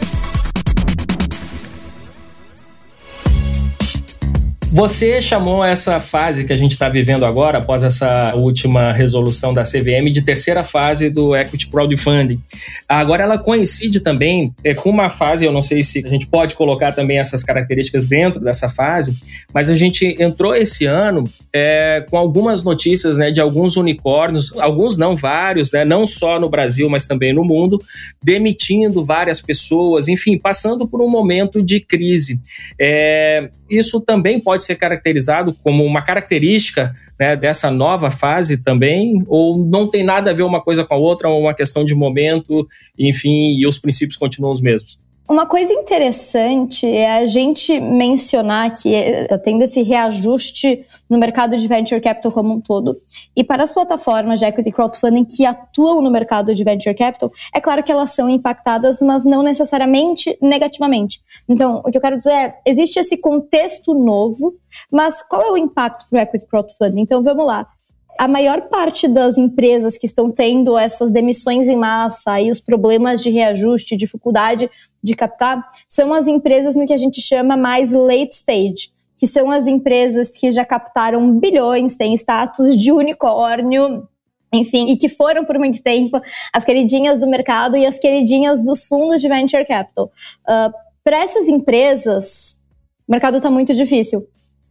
Você 4.75 5.21
chamou 5.21 5.63
essa 5.63 6.01
fase 6.01 6.43
que 6.43 6.51
a 6.51 6.57
gente 6.57 6.73
está 6.73 6.89
vivendo 6.89 7.25
agora, 7.25 7.59
após 7.59 7.81
essa 7.81 8.35
última 8.35 8.91
resolução 8.91 9.53
da 9.53 9.63
CVM, 9.63 10.11
de 10.11 10.21
terceira 10.21 10.65
fase 10.65 11.09
do 11.09 11.33
Equity 11.33 11.67
Crowdfunding. 11.67 12.41
Agora 12.85 13.23
ela 13.23 13.37
coincide 13.37 14.01
também 14.01 14.53
é, 14.65 14.73
com 14.73 14.89
uma 14.89 15.09
fase, 15.09 15.45
eu 15.45 15.53
não 15.53 15.61
sei 15.61 15.81
se 15.81 16.05
a 16.05 16.09
gente 16.09 16.27
pode 16.27 16.55
colocar 16.55 16.91
também 16.91 17.17
essas 17.19 17.41
características 17.41 18.05
dentro 18.05 18.41
dessa 18.41 18.67
fase, 18.67 19.17
mas 19.53 19.69
a 19.69 19.75
gente 19.75 20.13
entrou 20.21 20.53
esse 20.53 20.85
ano 20.85 21.23
é, 21.53 22.05
com 22.09 22.17
algumas 22.17 22.61
notícias 22.61 23.17
né, 23.17 23.31
de 23.31 23.39
alguns 23.39 23.77
unicórnios, 23.77 24.53
alguns 24.57 24.97
não, 24.97 25.15
vários, 25.15 25.71
né, 25.71 25.85
não 25.85 26.05
só 26.05 26.37
no 26.37 26.49
Brasil, 26.49 26.89
mas 26.89 27.05
também 27.05 27.31
no 27.31 27.45
mundo, 27.45 27.81
demitindo 28.21 29.05
várias 29.05 29.39
pessoas, 29.39 30.09
enfim, 30.09 30.37
passando 30.37 30.85
por 30.85 31.01
um 31.01 31.07
momento 31.07 31.63
de 31.63 31.79
crise. 31.79 32.41
É, 32.77 33.49
isso 33.69 33.99
também 34.01 34.39
pode 34.39 34.63
ser 34.63 34.75
caracterizado 34.75 35.53
como 35.63 35.83
uma 35.83 36.01
característica 36.01 36.93
né, 37.19 37.35
dessa 37.35 37.71
nova 37.71 38.11
fase 38.11 38.57
também? 38.57 39.23
Ou 39.27 39.57
não 39.57 39.89
tem 39.89 40.03
nada 40.03 40.31
a 40.31 40.33
ver 40.33 40.43
uma 40.43 40.61
coisa 40.61 40.83
com 40.83 40.93
a 40.93 40.97
outra, 40.97 41.29
ou 41.29 41.41
uma 41.41 41.53
questão 41.53 41.83
de 41.83 41.95
momento, 41.95 42.67
enfim, 42.97 43.57
e 43.57 43.67
os 43.67 43.77
princípios 43.77 44.17
continuam 44.17 44.51
os 44.51 44.61
mesmos? 44.61 44.99
Uma 45.27 45.47
coisa 45.47 45.73
interessante 45.73 46.85
é 46.85 47.17
a 47.17 47.25
gente 47.25 47.79
mencionar 47.79 48.75
que 48.75 48.89
está 48.93 49.39
tendo 49.39 49.63
esse 49.63 49.81
reajuste 49.81 50.85
no 51.09 51.17
mercado 51.17 51.57
de 51.57 51.67
venture 51.67 51.99
capital 51.99 52.31
como 52.31 52.53
um 52.53 52.61
todo. 52.61 53.01
E 53.35 53.43
para 53.43 53.63
as 53.63 53.71
plataformas 53.71 54.39
de 54.39 54.45
equity 54.45 54.71
crowdfunding 54.71 55.25
que 55.25 55.43
atuam 55.43 55.99
no 55.99 56.11
mercado 56.11 56.53
de 56.53 56.63
venture 56.63 56.93
capital, 56.93 57.31
é 57.53 57.59
claro 57.59 57.81
que 57.81 57.91
elas 57.91 58.11
são 58.11 58.29
impactadas, 58.29 59.01
mas 59.01 59.25
não 59.25 59.41
necessariamente 59.41 60.37
negativamente. 60.39 61.19
Então, 61.49 61.81
o 61.83 61.91
que 61.91 61.97
eu 61.97 62.01
quero 62.01 62.17
dizer 62.17 62.31
é, 62.31 62.59
existe 62.63 62.99
esse 62.99 63.17
contexto 63.17 63.95
novo, 63.95 64.53
mas 64.91 65.23
qual 65.27 65.41
é 65.41 65.51
o 65.51 65.57
impacto 65.57 66.05
para 66.07 66.19
o 66.19 66.21
equity 66.21 66.45
crowdfunding? 66.45 67.01
Então, 67.01 67.23
vamos 67.23 67.47
lá 67.47 67.67
a 68.17 68.27
maior 68.27 68.69
parte 68.69 69.07
das 69.07 69.37
empresas 69.37 69.97
que 69.97 70.05
estão 70.05 70.31
tendo 70.31 70.77
essas 70.77 71.11
demissões 71.11 71.67
em 71.67 71.77
massa 71.77 72.39
e 72.39 72.51
os 72.51 72.61
problemas 72.61 73.21
de 73.21 73.29
reajuste, 73.29 73.97
dificuldade 73.97 74.69
de 75.03 75.15
captar, 75.15 75.67
são 75.87 76.13
as 76.13 76.27
empresas 76.27 76.75
no 76.75 76.85
que 76.85 76.93
a 76.93 76.97
gente 76.97 77.21
chama 77.21 77.57
mais 77.57 77.91
late 77.91 78.33
stage, 78.33 78.91
que 79.17 79.27
são 79.27 79.51
as 79.51 79.67
empresas 79.67 80.31
que 80.31 80.51
já 80.51 80.65
captaram 80.65 81.39
bilhões, 81.39 81.95
têm 81.95 82.13
status 82.15 82.77
de 82.77 82.91
unicórnio, 82.91 84.07
enfim, 84.53 84.89
e 84.89 84.97
que 84.97 85.09
foram 85.09 85.45
por 85.45 85.57
muito 85.59 85.81
tempo 85.83 86.19
as 86.53 86.63
queridinhas 86.63 87.19
do 87.19 87.27
mercado 87.27 87.75
e 87.75 87.85
as 87.85 87.99
queridinhas 87.99 88.63
dos 88.63 88.85
fundos 88.85 89.21
de 89.21 89.27
venture 89.27 89.65
capital. 89.65 90.11
Uh, 90.47 90.71
Para 91.03 91.17
essas 91.23 91.47
empresas, 91.47 92.59
o 93.07 93.11
mercado 93.11 93.37
está 93.37 93.49
muito 93.49 93.73
difícil. 93.73 94.27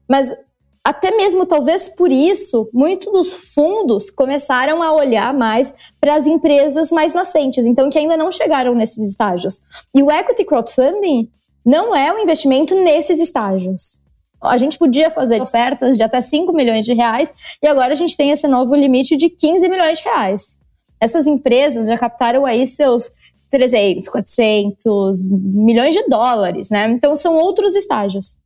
Mas 0.08 0.34
até 0.84 1.10
mesmo 1.16 1.46
talvez 1.46 1.88
por 1.88 2.12
isso, 2.12 2.68
muitos 2.70 3.10
dos 3.10 3.32
fundos 3.54 4.10
começaram 4.10 4.82
a 4.82 4.92
olhar 4.92 5.32
mais 5.32 5.74
para 5.98 6.14
as 6.14 6.26
empresas 6.26 6.92
mais 6.92 7.14
nascentes, 7.14 7.64
então 7.64 7.88
que 7.88 7.98
ainda 7.98 8.18
não 8.18 8.30
chegaram 8.30 8.74
nesses 8.74 9.08
estágios. 9.08 9.62
E 9.94 10.02
o 10.02 10.10
equity 10.10 10.44
crowdfunding 10.44 11.30
não 11.64 11.96
é 11.96 12.12
um 12.12 12.18
investimento 12.18 12.74
nesses 12.74 13.18
estágios. 13.18 13.98
A 14.42 14.58
gente 14.58 14.76
podia 14.76 15.10
fazer 15.10 15.40
ofertas 15.40 15.96
de 15.96 16.02
até 16.02 16.20
5 16.20 16.52
milhões 16.52 16.84
de 16.84 16.92
reais 16.92 17.32
e 17.62 17.66
agora 17.66 17.92
a 17.92 17.96
gente 17.96 18.14
tem 18.14 18.30
esse 18.30 18.46
novo 18.46 18.74
limite 18.74 19.16
de 19.16 19.30
15 19.30 19.66
milhões 19.70 19.98
de 19.98 20.04
reais. 20.04 20.58
Essas 21.00 21.26
empresas 21.26 21.86
já 21.86 21.96
captaram 21.96 22.44
aí 22.44 22.66
seus 22.66 23.10
300, 23.50 24.10
400 24.10 25.26
milhões 25.30 25.94
de 25.94 26.02
dólares, 26.08 26.68
né? 26.68 26.90
Então 26.90 27.16
são 27.16 27.38
outros 27.38 27.74
estágios. 27.74 28.36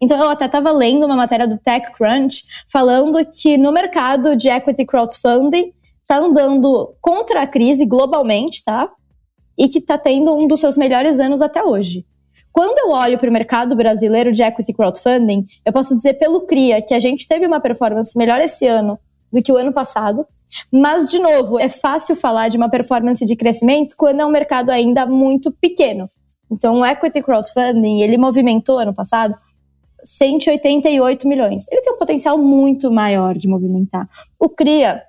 Então, 0.00 0.18
eu 0.22 0.28
até 0.28 0.46
estava 0.46 0.70
lendo 0.70 1.04
uma 1.06 1.16
matéria 1.16 1.46
do 1.46 1.58
TechCrunch 1.58 2.44
falando 2.68 3.18
que 3.26 3.58
no 3.58 3.72
mercado 3.72 4.36
de 4.36 4.48
equity 4.48 4.86
crowdfunding 4.86 5.72
está 6.00 6.18
andando 6.18 6.94
contra 7.00 7.42
a 7.42 7.46
crise 7.46 7.84
globalmente, 7.84 8.62
tá? 8.64 8.90
E 9.56 9.68
que 9.68 9.78
está 9.78 9.98
tendo 9.98 10.34
um 10.34 10.46
dos 10.46 10.60
seus 10.60 10.76
melhores 10.76 11.18
anos 11.18 11.42
até 11.42 11.64
hoje. 11.64 12.06
Quando 12.52 12.78
eu 12.78 12.90
olho 12.90 13.18
para 13.18 13.28
o 13.28 13.32
mercado 13.32 13.76
brasileiro 13.76 14.32
de 14.32 14.42
equity 14.42 14.72
crowdfunding, 14.72 15.46
eu 15.64 15.72
posso 15.72 15.96
dizer 15.96 16.14
pelo 16.14 16.40
CRIA 16.42 16.80
que 16.80 16.94
a 16.94 17.00
gente 17.00 17.26
teve 17.26 17.46
uma 17.46 17.60
performance 17.60 18.16
melhor 18.16 18.40
esse 18.40 18.66
ano 18.66 18.98
do 19.32 19.42
que 19.42 19.52
o 19.52 19.56
ano 19.56 19.72
passado. 19.72 20.24
Mas, 20.72 21.10
de 21.10 21.18
novo, 21.18 21.58
é 21.58 21.68
fácil 21.68 22.16
falar 22.16 22.48
de 22.48 22.56
uma 22.56 22.70
performance 22.70 23.24
de 23.24 23.36
crescimento 23.36 23.94
quando 23.96 24.20
é 24.20 24.26
um 24.26 24.30
mercado 24.30 24.70
ainda 24.70 25.04
muito 25.04 25.52
pequeno. 25.52 26.08
Então, 26.50 26.80
o 26.80 26.86
equity 26.86 27.22
crowdfunding, 27.22 28.00
ele 28.00 28.16
movimentou 28.16 28.78
ano 28.78 28.94
passado 28.94 29.36
188 30.04 31.26
milhões. 31.26 31.66
Ele 31.70 31.80
tem 31.82 31.92
um 31.92 31.98
potencial 31.98 32.38
muito 32.38 32.90
maior 32.90 33.36
de 33.36 33.48
movimentar. 33.48 34.08
O 34.38 34.48
CRIA, 34.48 35.02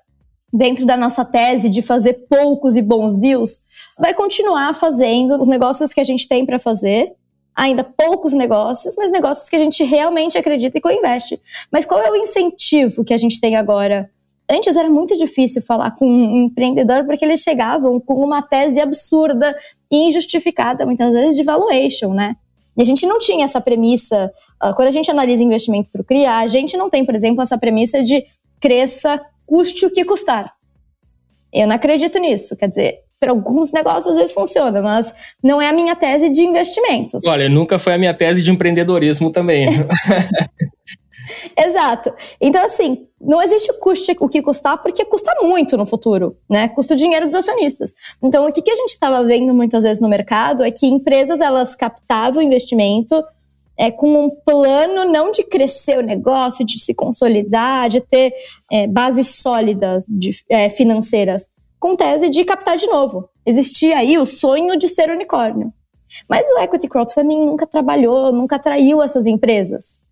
dentro 0.52 0.84
da 0.84 0.96
nossa 0.96 1.24
tese 1.24 1.70
de 1.70 1.82
fazer 1.82 2.26
poucos 2.28 2.76
e 2.76 2.82
bons 2.82 3.16
deals, 3.16 3.60
vai 3.98 4.14
continuar 4.14 4.74
fazendo 4.74 5.40
os 5.40 5.48
negócios 5.48 5.92
que 5.92 6.00
a 6.00 6.04
gente 6.04 6.26
tem 6.26 6.44
para 6.44 6.58
fazer, 6.58 7.12
ainda 7.54 7.84
poucos 7.84 8.32
negócios, 8.32 8.94
mas 8.96 9.10
negócios 9.10 9.48
que 9.48 9.56
a 9.56 9.58
gente 9.58 9.84
realmente 9.84 10.38
acredita 10.38 10.78
e 10.78 10.80
co-investe. 10.80 11.40
Mas 11.70 11.84
qual 11.84 12.00
é 12.00 12.10
o 12.10 12.16
incentivo 12.16 13.04
que 13.04 13.14
a 13.14 13.18
gente 13.18 13.40
tem 13.40 13.56
agora? 13.56 14.10
Antes 14.50 14.74
era 14.74 14.90
muito 14.90 15.16
difícil 15.16 15.62
falar 15.62 15.92
com 15.92 16.06
um 16.06 16.46
empreendedor 16.46 17.04
porque 17.04 17.24
eles 17.24 17.40
chegavam 17.40 18.00
com 18.00 18.14
uma 18.14 18.42
tese 18.42 18.80
absurda 18.80 19.54
e 19.90 20.08
injustificada, 20.08 20.84
muitas 20.84 21.12
vezes, 21.12 21.36
de 21.36 21.44
valuation, 21.44 22.12
né? 22.12 22.34
E 22.76 22.82
a 22.82 22.84
gente 22.84 23.06
não 23.06 23.18
tinha 23.18 23.44
essa 23.44 23.60
premissa, 23.60 24.30
uh, 24.62 24.74
quando 24.74 24.88
a 24.88 24.92
gente 24.92 25.10
analisa 25.10 25.42
investimento 25.42 25.90
para 25.90 26.02
o 26.02 26.04
CRIA, 26.04 26.36
a 26.36 26.46
gente 26.46 26.76
não 26.76 26.88
tem, 26.88 27.04
por 27.04 27.14
exemplo, 27.14 27.42
essa 27.42 27.58
premissa 27.58 28.02
de 28.02 28.24
cresça, 28.60 29.20
custe 29.46 29.86
o 29.86 29.90
que 29.90 30.04
custar. 30.04 30.52
Eu 31.52 31.66
não 31.66 31.74
acredito 31.74 32.18
nisso. 32.18 32.56
Quer 32.56 32.68
dizer, 32.68 33.00
para 33.18 33.32
alguns 33.32 33.72
negócios 33.72 34.06
às 34.08 34.16
vezes 34.16 34.32
funciona, 34.32 34.80
mas 34.80 35.12
não 35.42 35.60
é 35.60 35.68
a 35.68 35.72
minha 35.72 35.94
tese 35.94 36.30
de 36.30 36.42
investimentos. 36.42 37.24
Olha, 37.26 37.48
nunca 37.48 37.78
foi 37.78 37.94
a 37.94 37.98
minha 37.98 38.14
tese 38.14 38.42
de 38.42 38.50
empreendedorismo 38.50 39.30
também. 39.30 39.68
Exato. 41.56 42.12
Então, 42.40 42.64
assim, 42.64 43.06
não 43.20 43.42
existe 43.42 43.72
custo 43.78 44.12
o 44.20 44.28
que 44.28 44.42
custar, 44.42 44.80
porque 44.82 45.04
custa 45.04 45.32
muito 45.42 45.76
no 45.76 45.86
futuro, 45.86 46.36
né? 46.48 46.68
Custa 46.68 46.94
o 46.94 46.96
dinheiro 46.96 47.26
dos 47.26 47.36
acionistas. 47.36 47.92
Então, 48.22 48.48
o 48.48 48.52
que, 48.52 48.62
que 48.62 48.70
a 48.70 48.76
gente 48.76 48.90
estava 48.90 49.22
vendo 49.24 49.52
muitas 49.54 49.82
vezes 49.82 50.00
no 50.00 50.08
mercado 50.08 50.64
é 50.64 50.70
que 50.70 50.86
empresas, 50.86 51.40
elas 51.40 51.74
captavam 51.74 52.42
investimento 52.42 53.22
é, 53.76 53.90
com 53.90 54.26
um 54.26 54.30
plano 54.30 55.10
não 55.10 55.30
de 55.30 55.42
crescer 55.42 55.98
o 55.98 56.02
negócio, 56.02 56.64
de 56.64 56.78
se 56.78 56.94
consolidar, 56.94 57.88
de 57.88 58.00
ter 58.00 58.32
é, 58.70 58.86
bases 58.86 59.36
sólidas 59.36 60.04
de, 60.08 60.32
é, 60.50 60.68
financeiras, 60.68 61.46
com 61.78 61.96
tese 61.96 62.28
de 62.28 62.44
captar 62.44 62.76
de 62.76 62.86
novo. 62.86 63.28
Existia 63.44 63.96
aí 63.96 64.18
o 64.18 64.26
sonho 64.26 64.76
de 64.76 64.86
ser 64.86 65.10
unicórnio. 65.10 65.72
Mas 66.28 66.46
o 66.50 66.58
equity 66.58 66.88
crowdfunding 66.88 67.46
nunca 67.46 67.66
trabalhou, 67.66 68.32
nunca 68.32 68.56
atraiu 68.56 69.02
essas 69.02 69.26
empresas. 69.26 70.02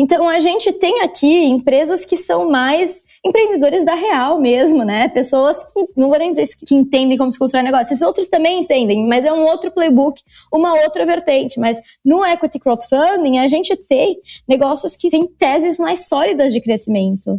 Então 0.00 0.26
a 0.26 0.40
gente 0.40 0.72
tem 0.72 1.02
aqui 1.02 1.44
empresas 1.44 2.06
que 2.06 2.16
são 2.16 2.50
mais 2.50 3.02
empreendedores 3.22 3.84
da 3.84 3.94
real 3.94 4.40
mesmo, 4.40 4.82
né? 4.82 5.08
Pessoas 5.08 5.58
que, 5.70 5.86
não 5.94 6.08
vou 6.08 6.18
nem 6.18 6.32
dizer 6.32 6.46
que 6.66 6.74
entendem 6.74 7.18
como 7.18 7.30
se 7.30 7.38
constrói 7.38 7.62
negócio, 7.62 7.92
esses 7.92 8.00
outros 8.00 8.26
também 8.26 8.60
entendem, 8.60 9.06
mas 9.06 9.26
é 9.26 9.32
um 9.32 9.42
outro 9.42 9.70
playbook, 9.70 10.22
uma 10.50 10.72
outra 10.84 11.04
vertente. 11.04 11.60
Mas 11.60 11.78
no 12.02 12.24
equity 12.24 12.58
crowdfunding 12.58 13.40
a 13.40 13.46
gente 13.46 13.76
tem 13.76 14.16
negócios 14.48 14.96
que 14.96 15.10
têm 15.10 15.28
teses 15.38 15.78
mais 15.78 16.08
sólidas 16.08 16.50
de 16.54 16.62
crescimento, 16.62 17.38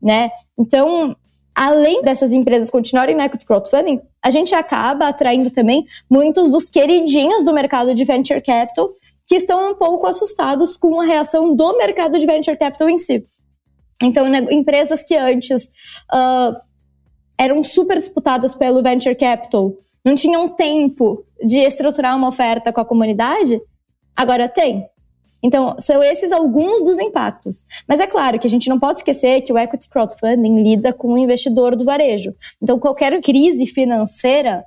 né? 0.00 0.30
Então, 0.56 1.16
além 1.52 2.00
dessas 2.02 2.30
empresas 2.30 2.70
continuarem 2.70 3.16
no 3.16 3.22
equity 3.22 3.44
crowdfunding, 3.44 4.00
a 4.22 4.30
gente 4.30 4.54
acaba 4.54 5.08
atraindo 5.08 5.50
também 5.50 5.84
muitos 6.08 6.48
dos 6.48 6.70
queridinhos 6.70 7.44
do 7.44 7.52
mercado 7.52 7.92
de 7.92 8.04
venture 8.04 8.40
capital 8.40 8.88
que 9.28 9.36
estão 9.36 9.70
um 9.70 9.74
pouco 9.74 10.06
assustados 10.06 10.74
com 10.74 10.98
a 11.00 11.04
reação 11.04 11.54
do 11.54 11.76
mercado 11.76 12.18
de 12.18 12.24
venture 12.24 12.56
capital 12.56 12.88
em 12.88 12.96
si. 12.96 13.26
Então, 14.02 14.26
né, 14.26 14.46
empresas 14.50 15.02
que 15.02 15.14
antes 15.14 15.66
uh, 16.10 16.56
eram 17.36 17.62
super 17.62 17.98
disputadas 17.98 18.54
pelo 18.54 18.82
venture 18.82 19.14
capital, 19.14 19.74
não 20.02 20.14
tinham 20.14 20.48
tempo 20.48 21.24
de 21.44 21.58
estruturar 21.58 22.16
uma 22.16 22.28
oferta 22.28 22.72
com 22.72 22.80
a 22.80 22.84
comunidade, 22.86 23.60
agora 24.16 24.48
tem. 24.48 24.86
Então, 25.42 25.76
são 25.78 26.02
esses 26.02 26.32
alguns 26.32 26.82
dos 26.82 26.98
impactos. 26.98 27.66
Mas 27.86 28.00
é 28.00 28.06
claro 28.06 28.38
que 28.38 28.46
a 28.46 28.50
gente 28.50 28.68
não 28.68 28.80
pode 28.80 29.00
esquecer 29.00 29.42
que 29.42 29.52
o 29.52 29.58
equity 29.58 29.90
crowdfunding 29.90 30.62
lida 30.62 30.92
com 30.92 31.12
o 31.12 31.18
investidor 31.18 31.76
do 31.76 31.84
varejo. 31.84 32.34
Então, 32.62 32.78
qualquer 32.78 33.20
crise 33.20 33.66
financeira 33.66 34.64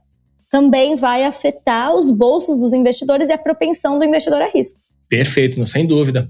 também 0.51 0.97
vai 0.97 1.23
afetar 1.23 1.95
os 1.95 2.11
bolsos 2.11 2.59
dos 2.59 2.73
investidores 2.73 3.29
e 3.29 3.31
a 3.31 3.37
propensão 3.37 3.97
do 3.97 4.03
investidor 4.03 4.41
a 4.41 4.47
risco. 4.47 4.77
Perfeito, 5.07 5.65
sem 5.65 5.85
dúvida. 5.85 6.29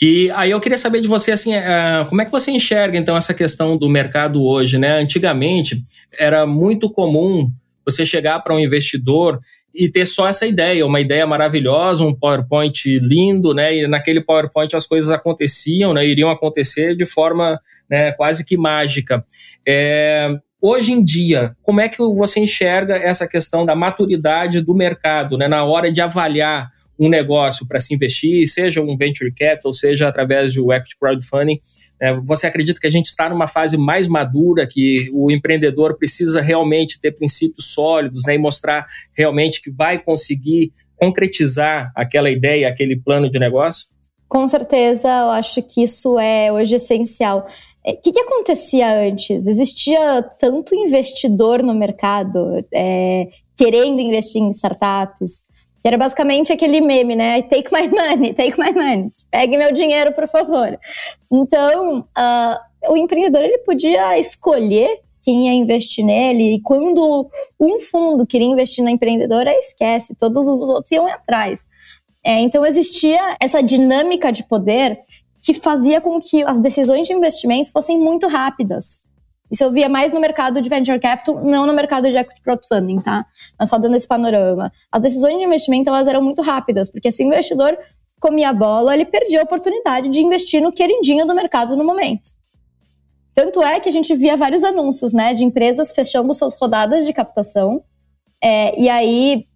E 0.00 0.30
aí 0.32 0.50
eu 0.50 0.60
queria 0.60 0.78
saber 0.78 1.00
de 1.00 1.08
você 1.08 1.32
assim, 1.32 1.54
uh, 1.56 2.06
como 2.08 2.20
é 2.20 2.24
que 2.24 2.30
você 2.30 2.50
enxerga 2.50 2.98
então 2.98 3.16
essa 3.16 3.32
questão 3.32 3.76
do 3.76 3.88
mercado 3.88 4.44
hoje, 4.44 4.78
né? 4.78 4.98
Antigamente 4.98 5.84
era 6.18 6.46
muito 6.46 6.90
comum 6.90 7.50
você 7.84 8.04
chegar 8.04 8.40
para 8.40 8.54
um 8.54 8.60
investidor 8.60 9.40
e 9.74 9.88
ter 9.88 10.06
só 10.06 10.28
essa 10.28 10.46
ideia, 10.46 10.84
uma 10.84 11.00
ideia 11.00 11.26
maravilhosa, 11.26 12.04
um 12.04 12.14
PowerPoint 12.14 12.98
lindo, 12.98 13.54
né? 13.54 13.76
E 13.76 13.86
naquele 13.86 14.20
PowerPoint 14.20 14.74
as 14.74 14.86
coisas 14.86 15.10
aconteciam, 15.10 15.94
né? 15.94 16.06
Iriam 16.06 16.30
acontecer 16.30 16.96
de 16.96 17.06
forma 17.06 17.60
né, 17.88 18.12
quase 18.12 18.44
que 18.44 18.56
mágica. 18.56 19.24
É, 19.66 20.36
Hoje 20.62 20.92
em 20.92 21.02
dia, 21.02 21.56
como 21.62 21.80
é 21.80 21.88
que 21.88 21.98
você 21.98 22.40
enxerga 22.40 22.94
essa 22.96 23.26
questão 23.26 23.64
da 23.64 23.74
maturidade 23.74 24.60
do 24.60 24.74
mercado, 24.74 25.38
né, 25.38 25.48
na 25.48 25.64
hora 25.64 25.90
de 25.90 26.02
avaliar 26.02 26.70
um 26.98 27.08
negócio 27.08 27.66
para 27.66 27.80
se 27.80 27.94
investir, 27.94 28.46
seja 28.46 28.82
um 28.82 28.94
venture 28.94 29.32
capital, 29.32 29.72
seja 29.72 30.06
através 30.06 30.52
do 30.52 30.70
equity 30.70 30.98
crowdfunding? 30.98 31.58
Né, 31.98 32.20
você 32.26 32.46
acredita 32.46 32.78
que 32.78 32.86
a 32.86 32.90
gente 32.90 33.06
está 33.06 33.30
numa 33.30 33.46
fase 33.46 33.78
mais 33.78 34.06
madura, 34.06 34.66
que 34.66 35.10
o 35.14 35.30
empreendedor 35.30 35.96
precisa 35.96 36.42
realmente 36.42 37.00
ter 37.00 37.12
princípios 37.12 37.72
sólidos 37.72 38.24
né, 38.26 38.34
e 38.34 38.38
mostrar 38.38 38.84
realmente 39.16 39.62
que 39.62 39.70
vai 39.70 39.98
conseguir 39.98 40.72
concretizar 40.94 41.90
aquela 41.96 42.30
ideia, 42.30 42.68
aquele 42.68 43.00
plano 43.00 43.30
de 43.30 43.38
negócio? 43.38 43.88
Com 44.28 44.46
certeza, 44.46 45.08
eu 45.08 45.30
acho 45.30 45.60
que 45.62 45.82
isso 45.82 46.16
é 46.16 46.52
hoje 46.52 46.76
essencial. 46.76 47.48
O 47.84 47.90
é, 47.90 47.94
que, 47.94 48.12
que, 48.12 48.20
acontecia 48.20 49.08
antes? 49.08 49.46
Existia 49.46 50.22
tanto 50.38 50.74
investidor 50.74 51.62
no 51.62 51.74
mercado 51.74 52.64
é, 52.72 53.28
querendo 53.56 54.00
investir 54.00 54.42
em 54.42 54.50
startups, 54.50 55.44
que 55.80 55.88
era 55.88 55.96
basicamente 55.96 56.52
aquele 56.52 56.80
meme, 56.80 57.16
né? 57.16 57.42
Take 57.42 57.72
my 57.72 57.88
money, 57.88 58.34
take 58.34 58.58
my 58.58 58.72
money. 58.72 59.10
Pegue 59.30 59.56
meu 59.56 59.72
dinheiro, 59.72 60.12
por 60.12 60.28
favor. 60.28 60.78
Então, 61.32 62.00
uh, 62.00 62.90
o 62.92 62.96
empreendedor 62.96 63.42
ele 63.42 63.58
podia 63.58 64.18
escolher 64.18 65.00
quem 65.22 65.48
ia 65.48 65.52
investir 65.52 66.04
nele, 66.04 66.54
e 66.54 66.60
quando 66.62 67.28
um 67.58 67.78
fundo 67.78 68.26
queria 68.26 68.46
investir 68.46 68.82
na 68.82 68.90
empreendedora, 68.90 69.52
esquece, 69.52 70.14
todos 70.14 70.48
os 70.48 70.62
outros 70.62 70.90
iam 70.92 71.06
atrás. 71.06 71.66
É, 72.24 72.40
então, 72.40 72.64
existia 72.64 73.36
essa 73.40 73.62
dinâmica 73.62 74.30
de 74.30 74.42
poder 74.44 74.98
que 75.42 75.54
fazia 75.54 76.00
com 76.00 76.20
que 76.20 76.42
as 76.42 76.58
decisões 76.60 77.08
de 77.08 77.14
investimento 77.14 77.72
fossem 77.72 77.98
muito 77.98 78.28
rápidas. 78.28 79.08
Isso 79.50 79.64
eu 79.64 79.72
via 79.72 79.88
mais 79.88 80.12
no 80.12 80.20
mercado 80.20 80.60
de 80.60 80.68
venture 80.68 81.00
capital, 81.00 81.44
não 81.44 81.66
no 81.66 81.72
mercado 81.72 82.08
de 82.08 82.16
equity 82.16 82.40
crowdfunding, 82.40 83.00
tá? 83.00 83.26
Mas 83.58 83.68
só 83.68 83.78
dando 83.78 83.96
esse 83.96 84.06
panorama. 84.06 84.72
As 84.92 85.02
decisões 85.02 85.38
de 85.38 85.44
investimento, 85.44 85.88
elas 85.88 86.06
eram 86.06 86.22
muito 86.22 86.40
rápidas, 86.40 86.88
porque 86.88 87.10
se 87.10 87.24
o 87.24 87.26
investidor 87.26 87.76
comia 88.20 88.50
a 88.50 88.52
bola, 88.52 88.94
ele 88.94 89.06
perdia 89.06 89.40
a 89.40 89.44
oportunidade 89.44 90.08
de 90.08 90.20
investir 90.20 90.62
no 90.62 90.70
queridinho 90.70 91.26
do 91.26 91.34
mercado 91.34 91.76
no 91.76 91.82
momento. 91.82 92.30
Tanto 93.34 93.62
é 93.62 93.80
que 93.80 93.88
a 93.88 93.92
gente 93.92 94.14
via 94.14 94.36
vários 94.36 94.62
anúncios, 94.62 95.12
né, 95.12 95.32
de 95.32 95.44
empresas 95.44 95.90
fechando 95.90 96.32
suas 96.34 96.54
rodadas 96.56 97.06
de 97.06 97.12
captação, 97.12 97.82
é, 98.42 98.78
e 98.80 98.88
aí 98.88 99.46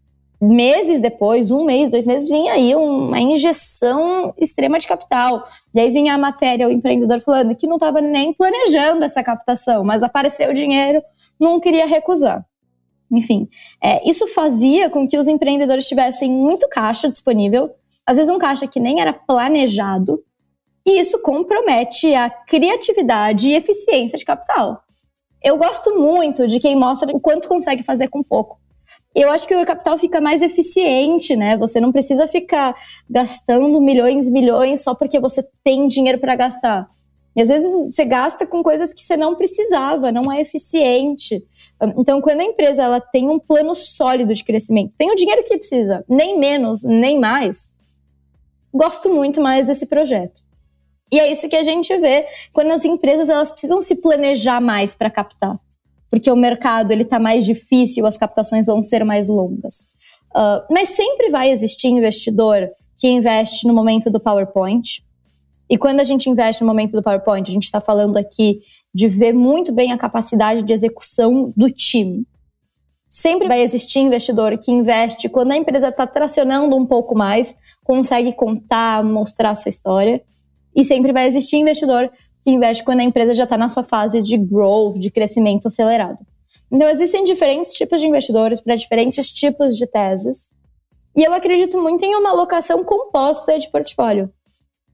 meses 0.45 1.01
depois, 1.01 1.51
um 1.51 1.65
mês, 1.65 1.91
dois 1.91 2.07
meses, 2.07 2.29
vinha 2.29 2.53
aí 2.53 2.75
uma 2.75 3.19
injeção 3.21 4.35
extrema 4.39 4.79
de 4.79 4.87
capital. 4.87 5.49
E 5.75 5.81
aí 5.81 5.91
vinha 5.91 6.15
a 6.15 6.19
matéria, 6.19 6.69
o 6.69 6.71
empreendedor 6.71 7.21
falando 7.21 7.57
que 7.57 7.67
não 7.67 7.77
estava 7.77 8.01
nem 8.01 8.33
planejando 8.33 9.05
essa 9.05 9.23
captação, 9.23 9.85
mas 9.85 10.03
apareceu 10.03 10.51
o 10.51 10.55
dinheiro, 10.55 11.03
não 11.39 11.59
queria 11.61 11.87
recusar. 11.87 12.45
Enfim, 13.11 13.49
é, 13.83 14.09
isso 14.09 14.27
fazia 14.29 14.91
com 14.91 15.07
que 15.07 15.17
os 15.17 15.29
empreendedores 15.29 15.87
tivessem 15.87 16.31
muito 16.31 16.69
caixa 16.69 17.09
disponível, 17.09 17.71
às 18.07 18.17
vezes 18.17 18.33
um 18.33 18.39
caixa 18.39 18.67
que 18.67 18.81
nem 18.81 19.01
era 19.01 19.13
planejado, 19.13 20.23
e 20.87 20.99
isso 21.01 21.21
compromete 21.23 22.15
a 22.15 22.29
criatividade 22.29 23.49
e 23.49 23.55
eficiência 23.55 24.19
de 24.19 24.25
capital. 24.25 24.83
Eu 25.43 25.57
gosto 25.57 25.99
muito 25.99 26.47
de 26.47 26.59
quem 26.59 26.75
mostra 26.77 27.11
o 27.15 27.21
quanto 27.21 27.49
consegue 27.49 27.83
fazer 27.83 28.09
com 28.09 28.23
pouco 28.23 28.59
eu 29.15 29.31
acho 29.31 29.47
que 29.47 29.55
o 29.55 29.65
capital 29.65 29.97
fica 29.97 30.21
mais 30.21 30.43
eficiente, 30.43 31.37
né? 31.37 31.57
Você 31.57 31.81
não 31.81 31.93
precisa 31.93 32.27
ficar 32.27 32.75
gastando 33.09 33.81
milhões 33.81 34.27
e 34.27 34.31
milhões 34.31 34.83
só 34.83 34.95
porque 34.95 35.21
você 35.21 35.47
tem 35.63 35.87
dinheiro 35.87 36.19
para 36.19 36.35
gastar. 36.35 36.89
E 37.37 37.43
às 37.43 37.49
vezes 37.49 37.95
você 37.95 38.05
gasta 38.05 38.47
com 38.47 38.63
coisas 38.63 38.93
que 38.93 39.03
você 39.03 39.17
não 39.17 39.37
precisava, 39.37 40.11
não 40.11 40.33
é 40.33 40.41
eficiente. 40.41 41.45
Então, 41.97 42.21
quando 42.21 42.41
a 42.41 42.45
empresa 42.45 42.83
ela 42.83 43.01
tem 43.01 43.29
um 43.29 43.39
plano 43.39 43.75
sólido 43.75 44.33
de 44.33 44.45
crescimento, 44.45 44.95
tem 44.97 45.11
o 45.11 45.17
dinheiro 45.17 45.43
que 45.45 45.59
precisa, 45.59 46.05
nem 46.09 46.39
menos, 46.39 46.83
nem 46.83 47.19
mais, 47.19 47.73
gosto 48.73 49.13
muito 49.13 49.41
mais 49.41 49.67
desse 49.67 49.87
projeto. 49.87 50.43
E 51.13 51.21
é 51.21 51.31
isso 51.31 51.49
que 51.49 51.57
a 51.57 51.63
gente 51.63 51.97
vê 51.99 52.27
quando 52.53 52.71
as 52.73 52.85
empresas 52.85 53.29
elas 53.29 53.51
precisam 53.51 53.81
se 53.81 53.97
planejar 53.97 54.61
mais 54.61 54.95
para 54.95 55.11
captar 55.11 55.59
porque 56.15 56.31
o 56.31 56.37
mercado 56.37 56.93
ele 56.93 57.03
está 57.03 57.19
mais 57.19 57.45
difícil, 57.45 58.07
as 58.07 58.17
captações 58.17 58.67
vão 58.67 58.81
ser 58.85 59.05
mais 59.05 59.27
longas. 59.27 59.89
Uh, 60.31 60.63
mas 60.71 60.91
sempre 60.91 61.29
vai 61.29 61.51
existir 61.51 61.89
investidor 61.89 62.69
que 62.97 63.09
investe 63.09 63.67
no 63.67 63.75
momento 63.75 64.13
do 64.13 64.21
PowerPoint. 64.21 65.03
E 65.69 65.77
quando 65.77 65.99
a 65.99 66.05
gente 66.05 66.31
investe 66.31 66.63
no 66.63 66.69
momento 66.69 66.93
do 66.93 67.03
PowerPoint, 67.03 67.51
a 67.51 67.53
gente 67.53 67.65
está 67.65 67.81
falando 67.81 68.17
aqui 68.17 68.61
de 68.95 69.09
ver 69.09 69.33
muito 69.33 69.73
bem 69.73 69.91
a 69.91 69.99
capacidade 69.99 70.63
de 70.63 70.73
execução 70.73 71.53
do 71.57 71.69
time. 71.69 72.25
Sempre 73.09 73.49
vai 73.49 73.61
existir 73.63 73.99
investidor 73.99 74.57
que 74.57 74.71
investe 74.71 75.29
quando 75.29 75.51
a 75.51 75.57
empresa 75.57 75.89
está 75.89 76.07
tracionando 76.07 76.77
um 76.77 76.87
pouco 76.87 77.19
mais, 77.19 77.57
consegue 77.83 78.33
contar, 78.35 79.03
mostrar 79.03 79.51
a 79.51 79.55
sua 79.57 79.71
história. 79.71 80.23
E 80.77 80.85
sempre 80.85 81.13
vai 81.13 81.27
existir 81.27 81.57
investidor 81.57 82.09
que 82.45 82.51
investe 82.51 82.85
quando 82.85 83.01
a 83.01 83.05
empresa 83.05 83.35
já 83.35 83.45
está 83.45 83.57
na 83.57 83.71
sua 83.71 83.83
fase 83.83 84.21
de 84.21 84.37
growth, 84.37 84.99
de 84.99 85.11
crescimento 85.11 85.69
acelerado. 85.69 86.19
Então, 86.71 86.87
existem 86.89 87.25
diferentes 87.25 87.73
tipos 87.73 88.01
de 88.01 88.07
investidores 88.07 88.61
para 88.61 88.77
diferentes 88.77 89.31
tipos 89.31 89.77
de 89.77 89.87
teses. 89.87 90.51
E 91.17 91.25
eu 91.25 91.33
acredito 91.33 91.81
muito 91.81 92.05
em 92.05 92.15
uma 92.15 92.31
alocação 92.31 92.85
composta 92.85 93.59
de 93.59 93.71
portfólio. 93.71 94.31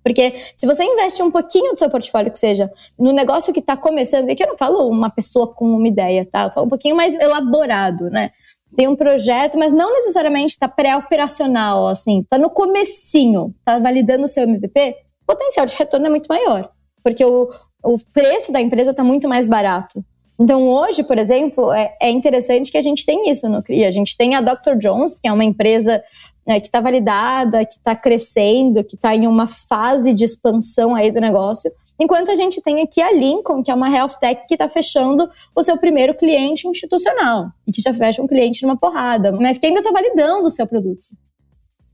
Porque 0.02 0.32
se 0.56 0.66
você 0.66 0.84
investe 0.84 1.22
um 1.22 1.30
pouquinho 1.30 1.72
do 1.72 1.78
seu 1.78 1.90
portfólio, 1.90 2.30
que 2.30 2.38
seja 2.38 2.70
no 2.98 3.12
negócio 3.12 3.52
que 3.52 3.60
está 3.60 3.76
começando, 3.76 4.30
e 4.30 4.36
que 4.36 4.44
eu 4.44 4.48
não 4.48 4.56
falo 4.56 4.88
uma 4.88 5.10
pessoa 5.10 5.52
com 5.52 5.66
uma 5.66 5.88
ideia, 5.88 6.24
tá? 6.24 6.44
Eu 6.44 6.50
falo 6.50 6.66
um 6.66 6.70
pouquinho 6.70 6.94
mais 6.94 7.14
elaborado, 7.14 8.04
né? 8.10 8.30
Tem 8.76 8.86
um 8.86 8.94
projeto, 8.94 9.58
mas 9.58 9.74
não 9.74 9.92
necessariamente 9.92 10.52
está 10.52 10.68
pré-operacional, 10.68 11.88
assim, 11.88 12.20
está 12.20 12.38
no 12.38 12.48
comecinho, 12.48 13.52
está 13.58 13.78
validando 13.78 14.24
o 14.24 14.28
seu 14.28 14.44
MVP, 14.44 14.96
o 15.22 15.26
potencial 15.26 15.66
de 15.66 15.74
retorno 15.74 16.06
é 16.06 16.10
muito 16.10 16.28
maior 16.28 16.70
porque 17.02 17.24
o, 17.24 17.50
o 17.82 17.98
preço 18.12 18.52
da 18.52 18.60
empresa 18.60 18.90
está 18.90 19.02
muito 19.02 19.28
mais 19.28 19.48
barato. 19.48 20.04
Então, 20.38 20.66
hoje, 20.68 21.04
por 21.04 21.18
exemplo, 21.18 21.70
é, 21.70 21.94
é, 22.00 22.10
interessante 22.10 22.70
que 22.70 22.78
a 22.78 22.82
gente 22.82 23.04
tem 23.04 23.30
isso 23.30 23.46
no 23.46 23.62
CRI. 23.62 23.84
A 23.84 23.90
gente 23.90 24.16
tem 24.16 24.34
a 24.34 24.40
Dr. 24.40 24.74
Jones, 24.78 25.20
que 25.20 25.28
é 25.28 25.32
uma 25.32 25.44
empresa 25.44 26.02
é, 26.46 26.58
que 26.58 26.66
está 26.66 26.80
validada, 26.80 27.64
que 27.66 27.74
está 27.74 27.94
crescendo, 27.94 28.82
que 28.82 28.96
está 28.96 29.14
em 29.14 29.26
uma 29.26 29.46
fase 29.46 30.14
de 30.14 30.24
expansão 30.24 30.94
aí 30.94 31.10
do 31.10 31.20
negócio. 31.20 31.70
Enquanto 32.00 32.30
a 32.30 32.34
gente 32.34 32.62
tem 32.62 32.80
aqui 32.80 33.02
a 33.02 33.12
Lincoln, 33.12 33.62
que 33.62 33.70
é 33.70 33.74
uma 33.74 33.94
health 33.94 34.14
tech 34.18 34.46
que 34.48 34.54
está 34.54 34.66
fechando 34.66 35.28
o 35.54 35.62
seu 35.62 35.76
primeiro 35.76 36.14
cliente 36.14 36.66
institucional 36.66 37.48
e 37.66 37.72
que 37.72 37.82
já 37.82 37.92
fecha 37.92 38.22
um 38.22 38.26
cliente 38.26 38.62
numa 38.62 38.78
porrada, 38.78 39.32
mas 39.32 39.58
que 39.58 39.66
ainda 39.66 39.80
está 39.80 39.92
validando 39.92 40.46
o 40.46 40.50
seu 40.50 40.66
produto. 40.66 41.10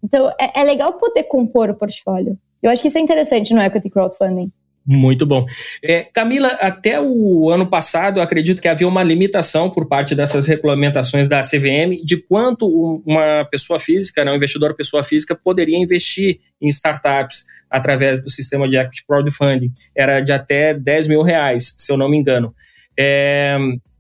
Então, 0.05 0.31
é, 0.41 0.61
é 0.61 0.63
legal 0.63 0.93
poder 0.93 1.25
compor 1.25 1.69
o 1.69 1.75
portfólio. 1.75 2.39
Eu 2.63 2.71
acho 2.71 2.81
que 2.81 2.87
isso 2.87 2.99
é 2.99 3.01
interessante 3.01 3.53
no 3.53 3.61
equity 3.61 3.91
crowdfunding. 3.91 4.53
Muito 4.87 5.27
bom. 5.27 5.45
É, 5.83 6.05
Camila, 6.05 6.49
até 6.61 7.01
o 7.01 7.51
ano 7.51 7.67
passado, 7.67 8.21
acredito 8.21 8.63
que 8.63 8.69
havia 8.69 8.87
uma 8.87 9.03
limitação 9.03 9.69
por 9.69 9.87
parte 9.87 10.15
dessas 10.15 10.47
regulamentações 10.47 11.29
da 11.29 11.41
CVM 11.41 12.05
de 12.05 12.17
quanto 12.19 12.69
uma 13.05 13.45
pessoa 13.51 13.81
física, 13.81 14.25
né, 14.25 14.31
um 14.31 14.37
investidor 14.37 14.77
pessoa 14.77 15.03
física, 15.03 15.35
poderia 15.35 15.77
investir 15.77 16.39
em 16.63 16.69
startups 16.69 17.47
através 17.69 18.23
do 18.23 18.31
sistema 18.31 18.69
de 18.69 18.77
equity 18.77 19.05
crowdfunding. 19.05 19.73
Era 19.93 20.21
de 20.21 20.33
até 20.33 20.73
10 20.73 21.09
mil 21.09 21.23
reais, 21.23 21.75
se 21.77 21.91
eu 21.91 21.97
não 21.97 22.09
me 22.09 22.17
engano. 22.17 22.55
É, 22.97 23.59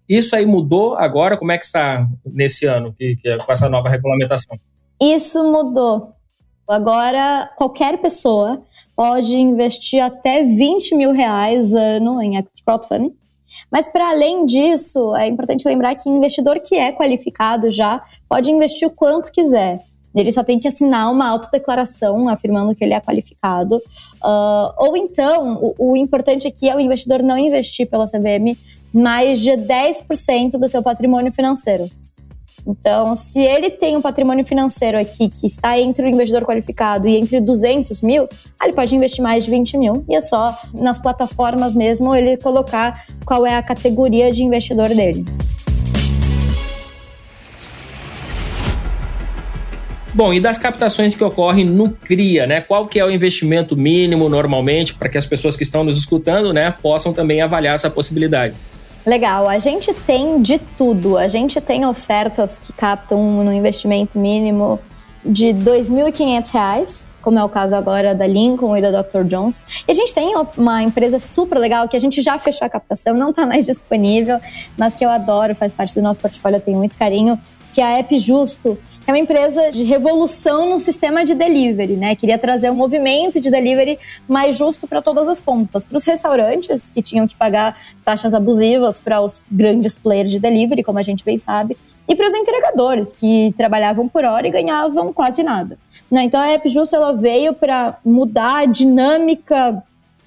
isso 0.08 0.36
aí 0.36 0.46
mudou 0.46 0.94
agora? 0.94 1.36
Como 1.36 1.50
é 1.50 1.58
que 1.58 1.64
está 1.64 2.06
nesse 2.24 2.64
ano 2.64 2.94
que, 2.96 3.16
que, 3.16 3.36
com 3.38 3.52
essa 3.52 3.68
nova 3.68 3.88
regulamentação? 3.88 4.56
Isso 5.00 5.42
mudou. 5.42 6.12
Agora, 6.68 7.50
qualquer 7.56 8.00
pessoa 8.00 8.62
pode 8.96 9.36
investir 9.36 10.02
até 10.02 10.42
20 10.42 10.94
mil 10.94 11.12
reais 11.12 11.74
ano 11.74 12.22
em 12.22 12.36
equity 12.36 12.64
crowdfunding. 12.64 13.14
Mas, 13.70 13.88
para 13.88 14.10
além 14.10 14.46
disso, 14.46 15.14
é 15.14 15.28
importante 15.28 15.68
lembrar 15.68 15.94
que 15.94 16.08
investidor 16.08 16.60
que 16.60 16.74
é 16.74 16.92
qualificado 16.92 17.70
já 17.70 18.02
pode 18.28 18.50
investir 18.50 18.88
o 18.88 18.90
quanto 18.90 19.30
quiser. 19.30 19.84
Ele 20.14 20.32
só 20.32 20.42
tem 20.42 20.58
que 20.58 20.66
assinar 20.66 21.12
uma 21.12 21.28
autodeclaração 21.28 22.28
afirmando 22.28 22.74
que 22.74 22.82
ele 22.82 22.94
é 22.94 23.00
qualificado. 23.00 23.76
Uh, 23.76 24.72
ou 24.78 24.96
então, 24.96 25.58
o, 25.60 25.90
o 25.90 25.96
importante 25.96 26.48
aqui 26.48 26.68
é 26.68 26.74
o 26.74 26.80
investidor 26.80 27.22
não 27.22 27.36
investir 27.36 27.88
pela 27.88 28.06
CVM 28.06 28.56
mais 28.92 29.40
de 29.40 29.50
10% 29.50 30.52
do 30.52 30.68
seu 30.70 30.82
patrimônio 30.82 31.30
financeiro. 31.30 31.90
Então, 32.66 33.14
se 33.14 33.40
ele 33.40 33.70
tem 33.70 33.96
um 33.96 34.02
patrimônio 34.02 34.44
financeiro 34.44 34.98
aqui 34.98 35.28
que 35.28 35.46
está 35.46 35.78
entre 35.78 36.04
o 36.04 36.08
investidor 36.08 36.44
qualificado 36.44 37.06
e 37.06 37.16
entre 37.16 37.40
200 37.40 38.02
mil, 38.02 38.28
ele 38.60 38.72
pode 38.72 38.94
investir 38.96 39.22
mais 39.22 39.44
de 39.44 39.50
20 39.50 39.78
mil 39.78 40.04
e 40.08 40.16
é 40.16 40.20
só 40.20 40.56
nas 40.74 40.98
plataformas 40.98 41.76
mesmo 41.76 42.12
ele 42.12 42.36
colocar 42.36 43.04
qual 43.24 43.46
é 43.46 43.56
a 43.56 43.62
categoria 43.62 44.32
de 44.32 44.42
investidor 44.42 44.88
dele. 44.88 45.24
Bom, 50.12 50.32
e 50.32 50.40
das 50.40 50.56
captações 50.56 51.14
que 51.14 51.22
ocorrem 51.22 51.64
no 51.64 51.90
CRIA, 51.90 52.46
né? 52.46 52.62
Qual 52.62 52.86
que 52.86 52.98
é 52.98 53.04
o 53.04 53.10
investimento 53.10 53.76
mínimo 53.76 54.30
normalmente 54.30 54.94
para 54.94 55.10
que 55.10 55.18
as 55.18 55.26
pessoas 55.26 55.56
que 55.56 55.62
estão 55.62 55.84
nos 55.84 55.98
escutando, 55.98 56.54
né, 56.54 56.70
possam 56.70 57.12
também 57.12 57.42
avaliar 57.42 57.74
essa 57.74 57.90
possibilidade? 57.90 58.54
Legal, 59.06 59.48
a 59.48 59.60
gente 59.60 59.94
tem 59.94 60.42
de 60.42 60.58
tudo. 60.58 61.16
A 61.16 61.28
gente 61.28 61.60
tem 61.60 61.86
ofertas 61.86 62.58
que 62.58 62.72
captam 62.72 63.44
no 63.44 63.52
investimento 63.52 64.18
mínimo 64.18 64.80
de 65.24 65.52
R$ 65.52 65.60
2.500, 65.62 67.04
como 67.22 67.38
é 67.38 67.44
o 67.44 67.48
caso 67.48 67.76
agora 67.76 68.16
da 68.16 68.26
Lincoln 68.26 68.76
e 68.76 68.82
da 68.82 68.90
Dr. 69.00 69.22
Jones. 69.22 69.62
E 69.86 69.92
a 69.92 69.94
gente 69.94 70.12
tem 70.12 70.34
uma 70.56 70.82
empresa 70.82 71.20
super 71.20 71.56
legal 71.56 71.88
que 71.88 71.96
a 71.96 72.00
gente 72.00 72.20
já 72.20 72.36
fechou 72.36 72.66
a 72.66 72.68
captação, 72.68 73.14
não 73.14 73.30
está 73.30 73.46
mais 73.46 73.64
disponível, 73.64 74.40
mas 74.76 74.96
que 74.96 75.04
eu 75.04 75.10
adoro, 75.10 75.54
faz 75.54 75.72
parte 75.72 75.94
do 75.94 76.02
nosso 76.02 76.20
portfólio, 76.20 76.56
eu 76.56 76.60
tenho 76.60 76.78
muito 76.78 76.98
carinho, 76.98 77.40
que 77.72 77.80
é 77.80 77.84
a 77.84 77.98
App 77.98 78.18
Justo, 78.18 78.76
é 79.06 79.12
uma 79.12 79.18
empresa 79.18 79.70
de 79.70 79.84
revolução 79.84 80.70
no 80.70 80.80
sistema 80.80 81.24
de 81.24 81.34
delivery, 81.34 81.94
né? 81.94 82.16
Queria 82.16 82.38
trazer 82.38 82.70
um 82.70 82.74
movimento 82.74 83.40
de 83.40 83.50
delivery 83.50 83.98
mais 84.26 84.56
justo 84.56 84.86
para 84.86 85.00
todas 85.00 85.28
as 85.28 85.40
pontas. 85.40 85.84
Para 85.84 85.96
os 85.96 86.04
restaurantes, 86.04 86.90
que 86.90 87.00
tinham 87.00 87.26
que 87.26 87.36
pagar 87.36 87.80
taxas 88.04 88.34
abusivas 88.34 88.98
para 88.98 89.20
os 89.20 89.40
grandes 89.50 89.96
players 89.96 90.32
de 90.32 90.40
delivery, 90.40 90.82
como 90.82 90.98
a 90.98 91.02
gente 91.02 91.24
bem 91.24 91.38
sabe, 91.38 91.76
e 92.08 92.14
para 92.16 92.26
os 92.26 92.34
entregadores, 92.34 93.08
que 93.12 93.54
trabalhavam 93.56 94.08
por 94.08 94.24
hora 94.24 94.46
e 94.46 94.50
ganhavam 94.50 95.12
quase 95.12 95.42
nada. 95.42 95.78
Né? 96.10 96.24
Então 96.24 96.40
a 96.40 96.48
App 96.48 96.68
Justo 96.68 96.96
ela 96.96 97.12
veio 97.12 97.52
para 97.52 97.98
mudar 98.04 98.58
a 98.58 98.66
dinâmica 98.66 99.82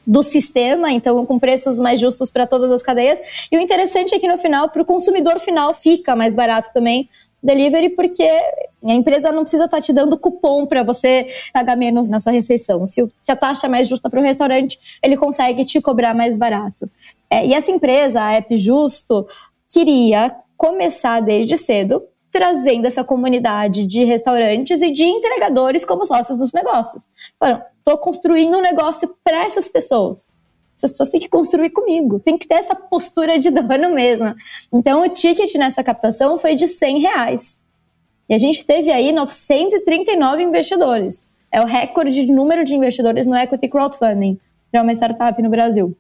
do 0.06 0.24
sistema, 0.24 0.92
então 0.92 1.26
com 1.26 1.38
preços 1.38 1.80
mais 1.80 2.00
justos 2.02 2.32
para 2.32 2.48
todas 2.48 2.72
as 2.72 2.82
cadeias. 2.82 3.20
E 3.52 3.58
o 3.58 3.62
interessante 3.62 4.16
é 4.16 4.20
que 4.20 4.28
no 4.28 4.38
final, 4.38 4.70
para 4.70 4.82
o 4.82 4.86
consumidor 4.86 5.40
final, 5.40 5.74
fica 5.74 6.16
mais 6.16 6.36
barato 6.36 6.72
também 6.74 7.10
delivery, 7.42 7.90
porque 7.90 8.24
a 8.24 8.94
empresa 8.94 9.32
não 9.32 9.44
precisa 9.44 9.66
estar 9.66 9.78
tá 9.78 9.82
te 9.82 9.92
dando 9.92 10.18
cupom 10.18 10.66
para 10.66 10.84
você 10.84 11.28
pagar 11.54 11.76
menos 11.76 12.08
na 12.08 12.20
sua 12.20 12.32
refeição. 12.32 12.86
Se, 12.86 13.10
a 13.28 13.36
taxa 13.36 13.68
é 13.68 13.70
mais 13.70 13.88
justa 13.88 14.10
para 14.10 14.20
o 14.20 14.24
restaurante, 14.24 14.80
ele 15.02 15.18
consegue 15.18 15.66
te 15.66 15.82
cobrar 15.82 16.14
mais 16.14 16.38
barato. 16.38 16.90
É, 17.30 17.46
e 17.46 17.54
essa 17.54 17.72
empresa, 17.72 18.22
a 18.22 18.34
App 18.34 18.58
Justo, 18.58 19.28
queria 19.72 20.36
começar 20.58 21.22
desde 21.22 21.58
cedo 21.58 22.04
trazendo 22.32 22.86
essa 22.86 23.04
comunidade 23.04 23.86
de 23.86 24.04
restaurantes 24.04 24.82
e 24.82 24.92
de 24.92 25.04
entregadores 25.04 25.84
como 25.84 26.06
sócios 26.06 26.38
dos 26.38 26.54
negócios. 26.54 27.08
Estou 27.80 27.98
construindo 27.98 28.58
um 28.58 28.62
negócio 28.62 29.16
para 29.24 29.46
essas 29.46 29.68
pessoas 29.68 30.28
essas 30.80 30.92
pessoas 30.92 31.10
têm 31.10 31.20
que 31.20 31.28
construir 31.28 31.70
comigo, 31.72 32.20
tem 32.20 32.38
que 32.38 32.48
ter 32.48 32.56
essa 32.56 32.74
postura 32.74 33.38
de 33.38 33.52
dono 33.52 33.94
mesmo. 33.94 34.34
Então, 34.72 35.04
o 35.04 35.10
ticket 35.10 35.54
nessa 35.56 35.84
captação 35.84 36.40
foi 36.40 36.56
de 36.56 36.68
100 36.68 37.00
reais. 37.00 37.62
E 38.30 38.34
a 38.34 38.38
gente 38.38 38.66
teve 38.66 38.92
aí 38.92 39.12
939 39.12 40.44
investidores. 40.44 41.28
É 41.52 41.62
o 41.62 41.66
recorde 41.66 42.26
de 42.26 42.32
número 42.32 42.64
de 42.64 42.76
investidores 42.76 43.28
no 43.28 43.36
equity 43.36 43.68
crowdfunding 43.68 44.40
para 44.72 44.84
uma 44.84 44.94
startup 44.94 45.42
no 45.42 45.50
Brasil. 45.50 45.96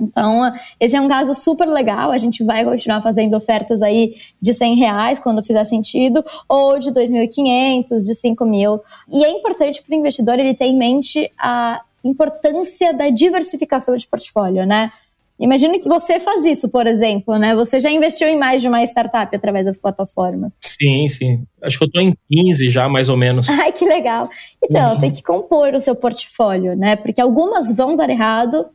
Então, 0.00 0.52
esse 0.78 0.94
é 0.94 1.00
um 1.00 1.08
caso 1.08 1.32
super 1.32 1.66
legal. 1.66 2.10
A 2.10 2.18
gente 2.18 2.42
vai 2.44 2.64
continuar 2.64 3.00
fazendo 3.00 3.34
ofertas 3.34 3.80
aí 3.80 4.16
de 4.40 4.52
100 4.52 4.74
reais 4.74 5.18
quando 5.18 5.42
fizer 5.42 5.64
sentido, 5.64 6.24
ou 6.48 6.78
de 6.78 6.90
2.500, 6.90 7.98
de 8.04 8.14
5 8.14 8.44
mil. 8.44 8.80
E 9.08 9.24
é 9.24 9.30
importante 9.30 9.82
para 9.82 9.94
o 9.94 9.98
investidor 9.98 10.38
ele 10.38 10.54
ter 10.54 10.66
em 10.66 10.76
mente 10.76 11.30
a 11.38 11.82
importância 12.06 12.92
da 12.92 13.10
diversificação 13.10 13.94
de 13.94 14.06
portfólio, 14.06 14.66
né? 14.66 14.90
Imagina 15.38 15.78
que 15.78 15.86
você 15.86 16.18
faz 16.18 16.46
isso, 16.46 16.70
por 16.70 16.86
exemplo, 16.86 17.38
né? 17.38 17.54
Você 17.54 17.78
já 17.78 17.90
investiu 17.90 18.26
em 18.26 18.38
mais 18.38 18.62
de 18.62 18.68
uma 18.68 18.82
startup 18.84 19.34
através 19.36 19.66
das 19.66 19.76
plataformas. 19.76 20.50
Sim, 20.62 21.06
sim. 21.08 21.44
Acho 21.62 21.76
que 21.76 21.84
eu 21.84 21.88
estou 21.88 22.00
em 22.00 22.14
15 22.30 22.70
já, 22.70 22.88
mais 22.88 23.10
ou 23.10 23.18
menos. 23.18 23.48
Ai, 23.50 23.70
que 23.70 23.84
legal. 23.84 24.30
Então, 24.64 24.94
uhum. 24.94 25.00
tem 25.00 25.10
que 25.10 25.22
compor 25.22 25.74
o 25.74 25.80
seu 25.80 25.94
portfólio, 25.94 26.74
né? 26.74 26.96
Porque 26.96 27.20
algumas 27.20 27.70
vão 27.70 27.94
dar 27.94 28.08
errado, 28.08 28.66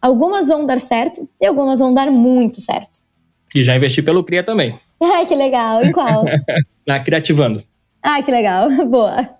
algumas 0.00 0.46
vão 0.46 0.64
dar 0.64 0.80
certo 0.80 1.28
e 1.38 1.46
algumas 1.46 1.78
vão 1.78 1.92
dar 1.92 2.10
muito 2.10 2.62
certo. 2.62 3.00
E 3.54 3.62
já 3.62 3.76
investi 3.76 4.02
pelo 4.02 4.24
Cria 4.24 4.42
também. 4.42 4.74
Ai, 5.02 5.26
que 5.26 5.34
legal. 5.34 5.84
Em 5.84 5.92
qual? 5.92 6.24
Na 6.86 7.00
Criativando. 7.00 7.62
Ai, 8.02 8.22
que 8.22 8.30
legal. 8.30 8.70
Boa. 8.88 9.39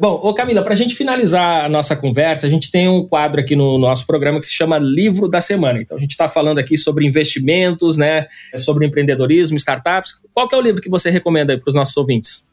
Bom, 0.00 0.20
ô 0.22 0.32
Camila, 0.32 0.62
para 0.62 0.74
a 0.74 0.76
gente 0.76 0.94
finalizar 0.94 1.64
a 1.64 1.68
nossa 1.68 1.96
conversa, 1.96 2.46
a 2.46 2.50
gente 2.50 2.70
tem 2.70 2.88
um 2.88 3.04
quadro 3.04 3.40
aqui 3.40 3.56
no 3.56 3.76
nosso 3.78 4.06
programa 4.06 4.38
que 4.38 4.46
se 4.46 4.52
chama 4.52 4.78
Livro 4.78 5.26
da 5.26 5.40
Semana. 5.40 5.82
Então, 5.82 5.96
a 5.96 6.00
gente 6.00 6.12
está 6.12 6.28
falando 6.28 6.58
aqui 6.58 6.78
sobre 6.78 7.04
investimentos, 7.04 7.98
né, 7.98 8.26
sobre 8.56 8.86
empreendedorismo, 8.86 9.56
startups. 9.56 10.20
Qual 10.32 10.48
é 10.52 10.56
o 10.56 10.60
livro 10.60 10.80
que 10.80 10.88
você 10.88 11.10
recomenda 11.10 11.58
para 11.58 11.68
os 11.68 11.74
nossos 11.74 11.96
ouvintes? 11.96 12.46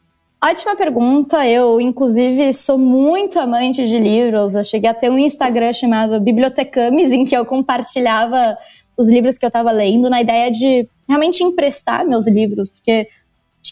Ótima 0.44 0.74
pergunta. 0.74 1.46
Eu, 1.46 1.80
inclusive, 1.80 2.52
sou 2.52 2.76
muito 2.76 3.38
amante 3.38 3.86
de 3.86 3.96
livros. 3.96 4.56
Eu 4.56 4.64
cheguei 4.64 4.90
a 4.90 4.94
ter 4.94 5.08
um 5.08 5.18
Instagram 5.18 5.72
chamado 5.72 6.20
Bibliotecames, 6.20 7.12
em 7.12 7.24
que 7.24 7.36
eu 7.36 7.46
compartilhava 7.46 8.58
os 8.98 9.08
livros 9.08 9.38
que 9.38 9.44
eu 9.44 9.48
estava 9.48 9.70
lendo, 9.70 10.10
na 10.10 10.20
ideia 10.20 10.50
de 10.50 10.88
realmente 11.08 11.44
emprestar 11.44 12.04
meus 12.04 12.26
livros, 12.26 12.70
porque 12.70 13.06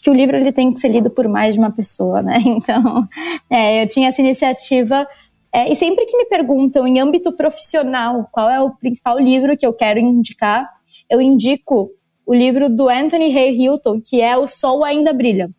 que 0.05 0.09
o 0.11 0.13
livro 0.13 0.37
ele 0.37 0.51
tem 0.51 0.71
que 0.71 0.79
ser 0.79 0.89
lido 0.89 1.09
por 1.09 1.27
mais 1.27 1.55
de 1.55 1.59
uma 1.59 1.71
pessoa, 1.71 2.21
né? 2.21 2.37
Então, 2.45 3.07
é, 3.49 3.81
eu 3.81 3.87
tinha 3.87 4.09
essa 4.09 4.21
iniciativa. 4.21 5.07
É, 5.51 5.71
e 5.71 5.75
sempre 5.75 6.05
que 6.05 6.15
me 6.15 6.25
perguntam 6.25 6.85
em 6.85 6.99
âmbito 6.99 7.31
profissional 7.31 8.29
qual 8.31 8.47
é 8.47 8.61
o 8.61 8.69
principal 8.69 9.17
livro 9.17 9.57
que 9.57 9.65
eu 9.65 9.73
quero 9.73 9.99
indicar, 9.99 10.69
eu 11.09 11.19
indico 11.19 11.89
o 12.23 12.35
livro 12.35 12.69
do 12.69 12.87
Anthony 12.87 13.35
Hay 13.35 13.59
Hilton, 13.59 13.99
que 13.99 14.21
é 14.21 14.37
O 14.37 14.47
Sol 14.47 14.83
Ainda 14.83 15.11
Brilha. 15.11 15.49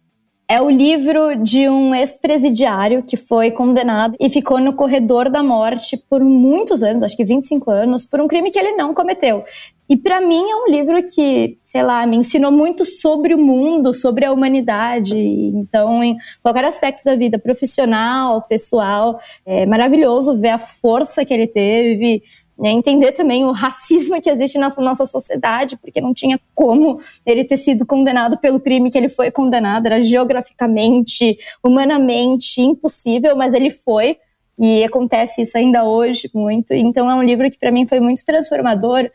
É 0.48 0.62
o 0.62 0.70
livro 0.70 1.34
de 1.42 1.68
um 1.68 1.92
ex-presidiário 1.92 3.02
que 3.02 3.16
foi 3.16 3.50
condenado 3.50 4.14
e 4.20 4.30
ficou 4.30 4.60
no 4.60 4.74
corredor 4.74 5.28
da 5.28 5.42
morte 5.42 5.96
por 6.08 6.22
muitos 6.22 6.84
anos, 6.84 7.02
acho 7.02 7.16
que 7.16 7.24
25 7.24 7.68
anos, 7.68 8.06
por 8.06 8.20
um 8.20 8.28
crime 8.28 8.52
que 8.52 8.58
ele 8.60 8.76
não 8.76 8.94
cometeu. 8.94 9.42
E 9.88 9.96
para 9.96 10.20
mim 10.20 10.50
é 10.50 10.56
um 10.56 10.68
livro 10.68 11.02
que, 11.02 11.58
sei 11.64 11.82
lá, 11.82 12.04
me 12.06 12.16
ensinou 12.16 12.50
muito 12.50 12.84
sobre 12.84 13.34
o 13.34 13.38
mundo, 13.38 13.94
sobre 13.94 14.24
a 14.24 14.32
humanidade. 14.32 15.16
Então, 15.16 16.02
em 16.02 16.16
qualquer 16.42 16.64
aspecto 16.64 17.04
da 17.04 17.14
vida, 17.14 17.38
profissional, 17.38 18.42
pessoal, 18.42 19.20
é 19.44 19.64
maravilhoso 19.64 20.38
ver 20.38 20.50
a 20.50 20.58
força 20.58 21.24
que 21.24 21.32
ele 21.32 21.46
teve, 21.46 22.22
né, 22.58 22.70
entender 22.70 23.12
também 23.12 23.44
o 23.44 23.52
racismo 23.52 24.20
que 24.20 24.30
existe 24.30 24.58
na 24.58 24.74
nossa 24.78 25.04
sociedade, 25.04 25.76
porque 25.76 26.00
não 26.00 26.14
tinha 26.14 26.40
como 26.54 27.00
ele 27.24 27.44
ter 27.44 27.58
sido 27.58 27.84
condenado 27.84 28.38
pelo 28.38 28.58
crime 28.58 28.90
que 28.90 28.96
ele 28.96 29.08
foi 29.08 29.30
condenado, 29.30 29.86
era 29.86 30.02
geograficamente, 30.02 31.38
humanamente 31.62 32.62
impossível, 32.62 33.36
mas 33.36 33.52
ele 33.52 33.70
foi, 33.70 34.16
e 34.58 34.82
acontece 34.82 35.42
isso 35.42 35.58
ainda 35.58 35.84
hoje 35.84 36.30
muito. 36.34 36.72
Então 36.72 37.10
é 37.10 37.14
um 37.14 37.22
livro 37.22 37.50
que 37.50 37.58
para 37.58 37.70
mim 37.70 37.86
foi 37.86 38.00
muito 38.00 38.24
transformador, 38.24 39.10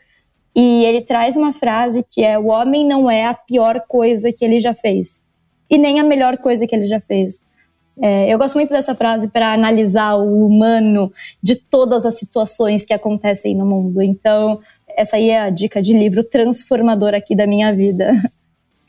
e 0.56 0.84
ele 0.86 1.02
traz 1.02 1.36
uma 1.36 1.54
frase 1.54 2.06
que 2.10 2.24
é: 2.24 2.38
o 2.38 2.48
homem 2.48 2.86
não 2.86 3.10
é 3.10 3.26
a 3.26 3.34
pior 3.34 3.82
coisa 3.88 4.32
que 4.32 4.44
ele 4.44 4.60
já 4.60 4.74
fez, 4.74 5.22
e 5.70 5.78
nem 5.78 6.00
a 6.00 6.04
melhor 6.04 6.38
coisa 6.38 6.68
que 6.68 6.76
ele 6.76 6.86
já 6.86 7.00
fez. 7.00 7.40
É, 8.02 8.34
eu 8.34 8.38
gosto 8.38 8.56
muito 8.56 8.70
dessa 8.70 8.96
frase 8.96 9.28
para 9.28 9.54
analisar 9.54 10.16
o 10.16 10.46
humano 10.46 11.12
de 11.44 11.56
todas 11.56 12.06
as 12.06 12.18
situações 12.18 12.86
que 12.86 12.94
acontecem 12.94 13.56
no 13.56 13.66
mundo. 13.66 14.02
Então, 14.02 14.60
essa 14.98 15.18
aí 15.18 15.30
é 15.30 15.42
a 15.42 15.50
dica 15.50 15.82
de 15.82 15.94
livro 15.94 16.24
transformador 16.24 17.14
aqui 17.14 17.36
da 17.36 17.46
minha 17.46 17.74
vida. 17.74 18.12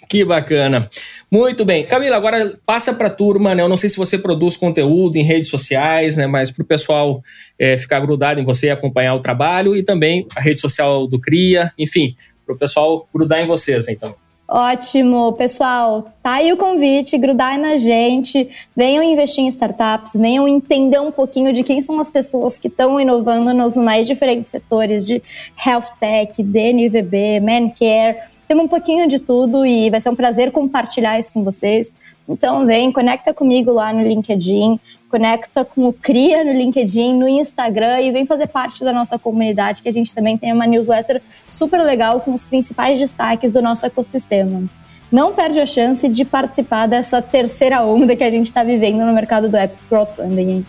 Que 0.09 0.25
bacana. 0.25 0.89
Muito 1.33 1.65
bem. 1.65 1.87
Camila, 1.87 2.15
agora 2.15 2.59
passa 2.67 2.93
para 2.93 3.07
a 3.07 3.11
turma, 3.11 3.55
né? 3.55 3.63
Eu 3.63 3.69
não 3.69 3.77
sei 3.79 3.89
se 3.89 3.97
você 3.97 4.19
produz 4.19 4.55
conteúdo 4.55 5.17
em 5.17 5.23
redes 5.23 5.49
sociais, 5.49 6.15
né? 6.15 6.27
Mas 6.27 6.51
para 6.51 6.63
o 6.63 6.67
pessoal 6.67 7.23
é, 7.59 7.79
ficar 7.79 8.01
grudado 8.01 8.39
em 8.39 8.45
você 8.45 8.67
e 8.67 8.71
acompanhar 8.71 9.15
o 9.15 9.21
trabalho 9.21 9.75
e 9.75 9.83
também 9.83 10.27
a 10.37 10.41
rede 10.43 10.61
social 10.61 11.07
do 11.07 11.19
CRIA, 11.19 11.73
enfim, 11.79 12.15
para 12.45 12.55
o 12.55 12.59
pessoal 12.59 13.09
grudar 13.15 13.41
em 13.41 13.47
vocês, 13.47 13.89
então. 13.89 14.15
Ótimo, 14.47 15.33
pessoal. 15.33 16.13
Tá 16.23 16.33
aí 16.33 16.53
o 16.53 16.59
convite, 16.59 17.17
grudar 17.17 17.59
na 17.59 17.79
gente, 17.79 18.51
venham 18.77 19.03
investir 19.03 19.43
em 19.43 19.49
startups, 19.49 20.13
venham 20.15 20.47
entender 20.47 21.01
um 21.01 21.11
pouquinho 21.11 21.55
de 21.55 21.65
quem 21.65 21.81
são 21.81 21.99
as 21.99 22.11
pessoas 22.11 22.59
que 22.59 22.69
estão 22.69 23.01
inovando 23.01 23.55
nos 23.55 23.75
mais 23.79 24.07
diferentes 24.07 24.51
setores 24.51 25.07
de 25.07 25.23
health 25.67 25.97
tech, 25.99 26.43
DNVB, 26.43 27.41
mancare. 27.41 28.19
Temos 28.53 28.67
um 28.67 28.69
pouquinho 28.69 29.09
de 29.09 29.19
tudo 29.19 29.65
e 29.65 29.89
vai 29.89 29.99
ser 29.99 30.11
um 30.11 30.15
prazer 30.15 30.53
compartilhar 30.53 31.19
isso 31.19 31.33
com 31.33 31.43
vocês. 31.43 31.91
Então 32.29 32.67
vem, 32.67 32.93
conecta 32.93 33.33
comigo 33.33 33.73
lá 33.73 33.95
no 33.95 34.07
LinkedIn, 34.07 34.79
conecta 35.09 35.65
com 35.65 35.89
o 35.89 35.93
Cria 35.95 36.45
no 36.45 36.53
LinkedIn, 36.53 37.15
no 37.15 37.27
Instagram 37.27 38.03
e 38.03 38.13
vem 38.13 38.27
fazer 38.27 38.49
parte 38.49 38.85
da 38.85 38.93
nossa 38.93 39.19
comunidade, 39.19 39.81
que 39.81 39.89
a 39.89 39.93
gente 39.93 40.15
também 40.15 40.37
tem 40.37 40.53
uma 40.53 40.67
newsletter 40.67 41.23
super 41.51 41.81
legal 41.81 42.21
com 42.21 42.35
os 42.35 42.45
principais 42.45 43.01
destaques 43.01 43.51
do 43.51 43.63
nosso 43.63 43.87
ecossistema. 43.87 44.65
Não 45.11 45.33
perde 45.33 45.59
a 45.59 45.65
chance 45.65 46.07
de 46.07 46.23
participar 46.23 46.87
dessa 46.87 47.23
terceira 47.23 47.83
onda 47.83 48.15
que 48.15 48.23
a 48.23 48.31
gente 48.31 48.49
está 48.49 48.63
vivendo 48.63 48.99
no 48.99 49.15
mercado 49.15 49.49
do 49.49 49.57
Crowdfunding. 49.89 50.63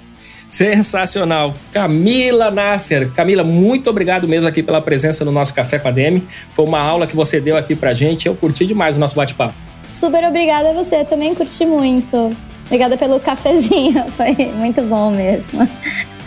Sensacional. 0.54 1.56
Camila 1.72 2.51
Nasser. 2.51 3.10
Camila, 3.10 3.43
muito 3.43 3.89
obrigado 3.89 4.28
mesmo 4.28 4.47
aqui 4.47 4.62
pela 4.62 4.80
presença 4.80 5.26
no 5.26 5.32
nosso 5.32 5.51
Café 5.51 5.80
com 5.80 5.88
a 5.88 5.91
DM. 5.91 6.24
Foi 6.51 6.64
uma 6.64 6.80
aula 6.80 7.08
que 7.08 7.16
você 7.16 7.41
deu 7.41 7.58
aqui 7.58 7.76
pra 7.76 7.95
gente. 7.95 8.28
Eu 8.28 8.36
curti 8.36 8.64
demais 8.68 8.95
o 8.95 8.99
nosso 8.99 9.16
bate-papo. 9.16 9.56
Super 9.89 10.24
obrigada 10.26 10.70
a 10.70 10.74
você, 10.74 11.04
também 11.06 11.34
curti 11.34 11.66
muito. 11.66 12.38
Obrigada 12.68 12.95
pelo 12.95 13.20
cafezinho, 13.20 14.06
foi 14.16 14.36
muito 14.56 14.80
bom 14.84 15.10
mesmo. 15.10 15.68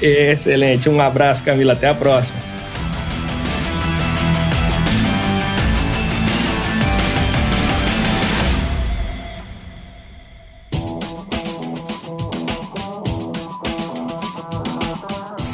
Excelente, 0.03 0.89
um 0.89 1.01
abraço, 1.01 1.45
Camila, 1.45 1.75
até 1.75 1.89
a 1.89 1.95
próxima. 1.95 2.41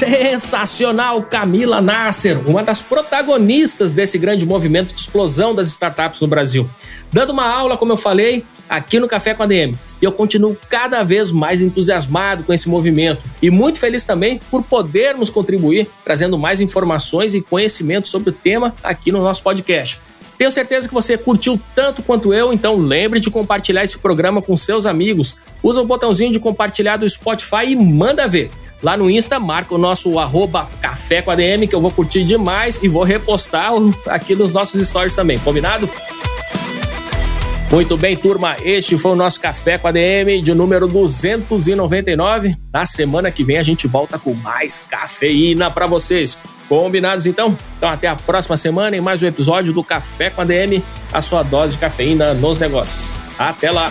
Sensacional, 0.02 1.22
Camila 1.22 1.80
Nasser, 1.80 2.40
uma 2.48 2.64
das 2.64 2.82
protagonistas 2.82 3.92
desse 3.92 4.18
grande 4.18 4.44
movimento 4.44 4.92
de 4.92 5.00
explosão 5.00 5.54
das 5.54 5.68
startups 5.68 6.20
no 6.20 6.26
Brasil. 6.26 6.68
Dando 7.12 7.30
uma 7.30 7.46
aula, 7.46 7.76
como 7.76 7.92
eu 7.92 7.96
falei, 7.96 8.44
aqui 8.68 8.98
no 8.98 9.06
Café 9.06 9.32
com 9.32 9.44
a 9.44 9.46
DM. 9.46 9.76
e 10.00 10.04
eu 10.04 10.10
continuo 10.10 10.56
cada 10.68 11.04
vez 11.04 11.30
mais 11.30 11.62
entusiasmado 11.62 12.42
com 12.42 12.52
esse 12.52 12.68
movimento 12.68 13.22
e 13.40 13.48
muito 13.48 13.78
feliz 13.78 14.04
também 14.04 14.40
por 14.50 14.64
podermos 14.64 15.30
contribuir 15.30 15.88
trazendo 16.04 16.36
mais 16.36 16.60
informações 16.60 17.32
e 17.32 17.40
conhecimento 17.40 18.08
sobre 18.08 18.30
o 18.30 18.32
tema 18.32 18.74
aqui 18.82 19.12
no 19.12 19.22
nosso 19.22 19.44
podcast. 19.44 20.00
Tenho 20.36 20.50
certeza 20.50 20.88
que 20.88 20.94
você 20.94 21.16
curtiu 21.16 21.60
tanto 21.76 22.02
quanto 22.02 22.34
eu, 22.34 22.52
então 22.52 22.76
lembre 22.76 23.20
de 23.20 23.30
compartilhar 23.30 23.84
esse 23.84 23.98
programa 23.98 24.42
com 24.42 24.56
seus 24.56 24.84
amigos. 24.84 25.36
Usa 25.62 25.80
o 25.80 25.86
botãozinho 25.86 26.32
de 26.32 26.40
compartilhar 26.40 26.96
do 26.96 27.08
Spotify 27.08 27.66
e 27.68 27.76
manda 27.76 28.26
ver. 28.26 28.50
Lá 28.82 28.96
no 28.96 29.08
Insta, 29.08 29.38
marca 29.38 29.74
o 29.74 29.78
nosso 29.78 30.18
arroba 30.18 30.68
café 30.80 31.22
com 31.22 31.30
ADM, 31.30 31.68
que 31.68 31.74
eu 31.74 31.80
vou 31.80 31.90
curtir 31.90 32.24
demais 32.24 32.82
e 32.82 32.88
vou 32.88 33.04
repostar 33.04 33.70
aqui 34.06 34.34
nos 34.34 34.54
nossos 34.54 34.84
stories 34.88 35.14
também, 35.14 35.38
combinado? 35.38 35.88
Muito 37.70 37.96
bem, 37.96 38.14
turma. 38.14 38.56
Este 38.62 38.98
foi 38.98 39.12
o 39.12 39.16
nosso 39.16 39.40
Café 39.40 39.78
com 39.78 39.88
a 39.88 39.92
DM 39.92 40.42
de 40.42 40.52
número 40.52 40.86
299. 40.86 42.54
Na 42.70 42.84
semana 42.84 43.30
que 43.30 43.42
vem 43.42 43.56
a 43.56 43.62
gente 43.62 43.86
volta 43.86 44.18
com 44.18 44.34
mais 44.34 44.84
cafeína 44.90 45.70
para 45.70 45.86
vocês. 45.86 46.36
Combinados 46.68 47.24
então? 47.24 47.56
Então 47.78 47.88
até 47.88 48.08
a 48.08 48.16
próxima 48.16 48.58
semana 48.58 48.94
em 48.94 49.00
mais 49.00 49.22
um 49.22 49.26
episódio 49.26 49.72
do 49.72 49.82
Café 49.82 50.28
com 50.28 50.42
a 50.42 50.44
DM, 50.44 50.82
a 51.10 51.22
sua 51.22 51.42
dose 51.42 51.74
de 51.74 51.78
cafeína 51.78 52.34
nos 52.34 52.58
negócios. 52.58 53.22
Até 53.38 53.70
lá! 53.70 53.90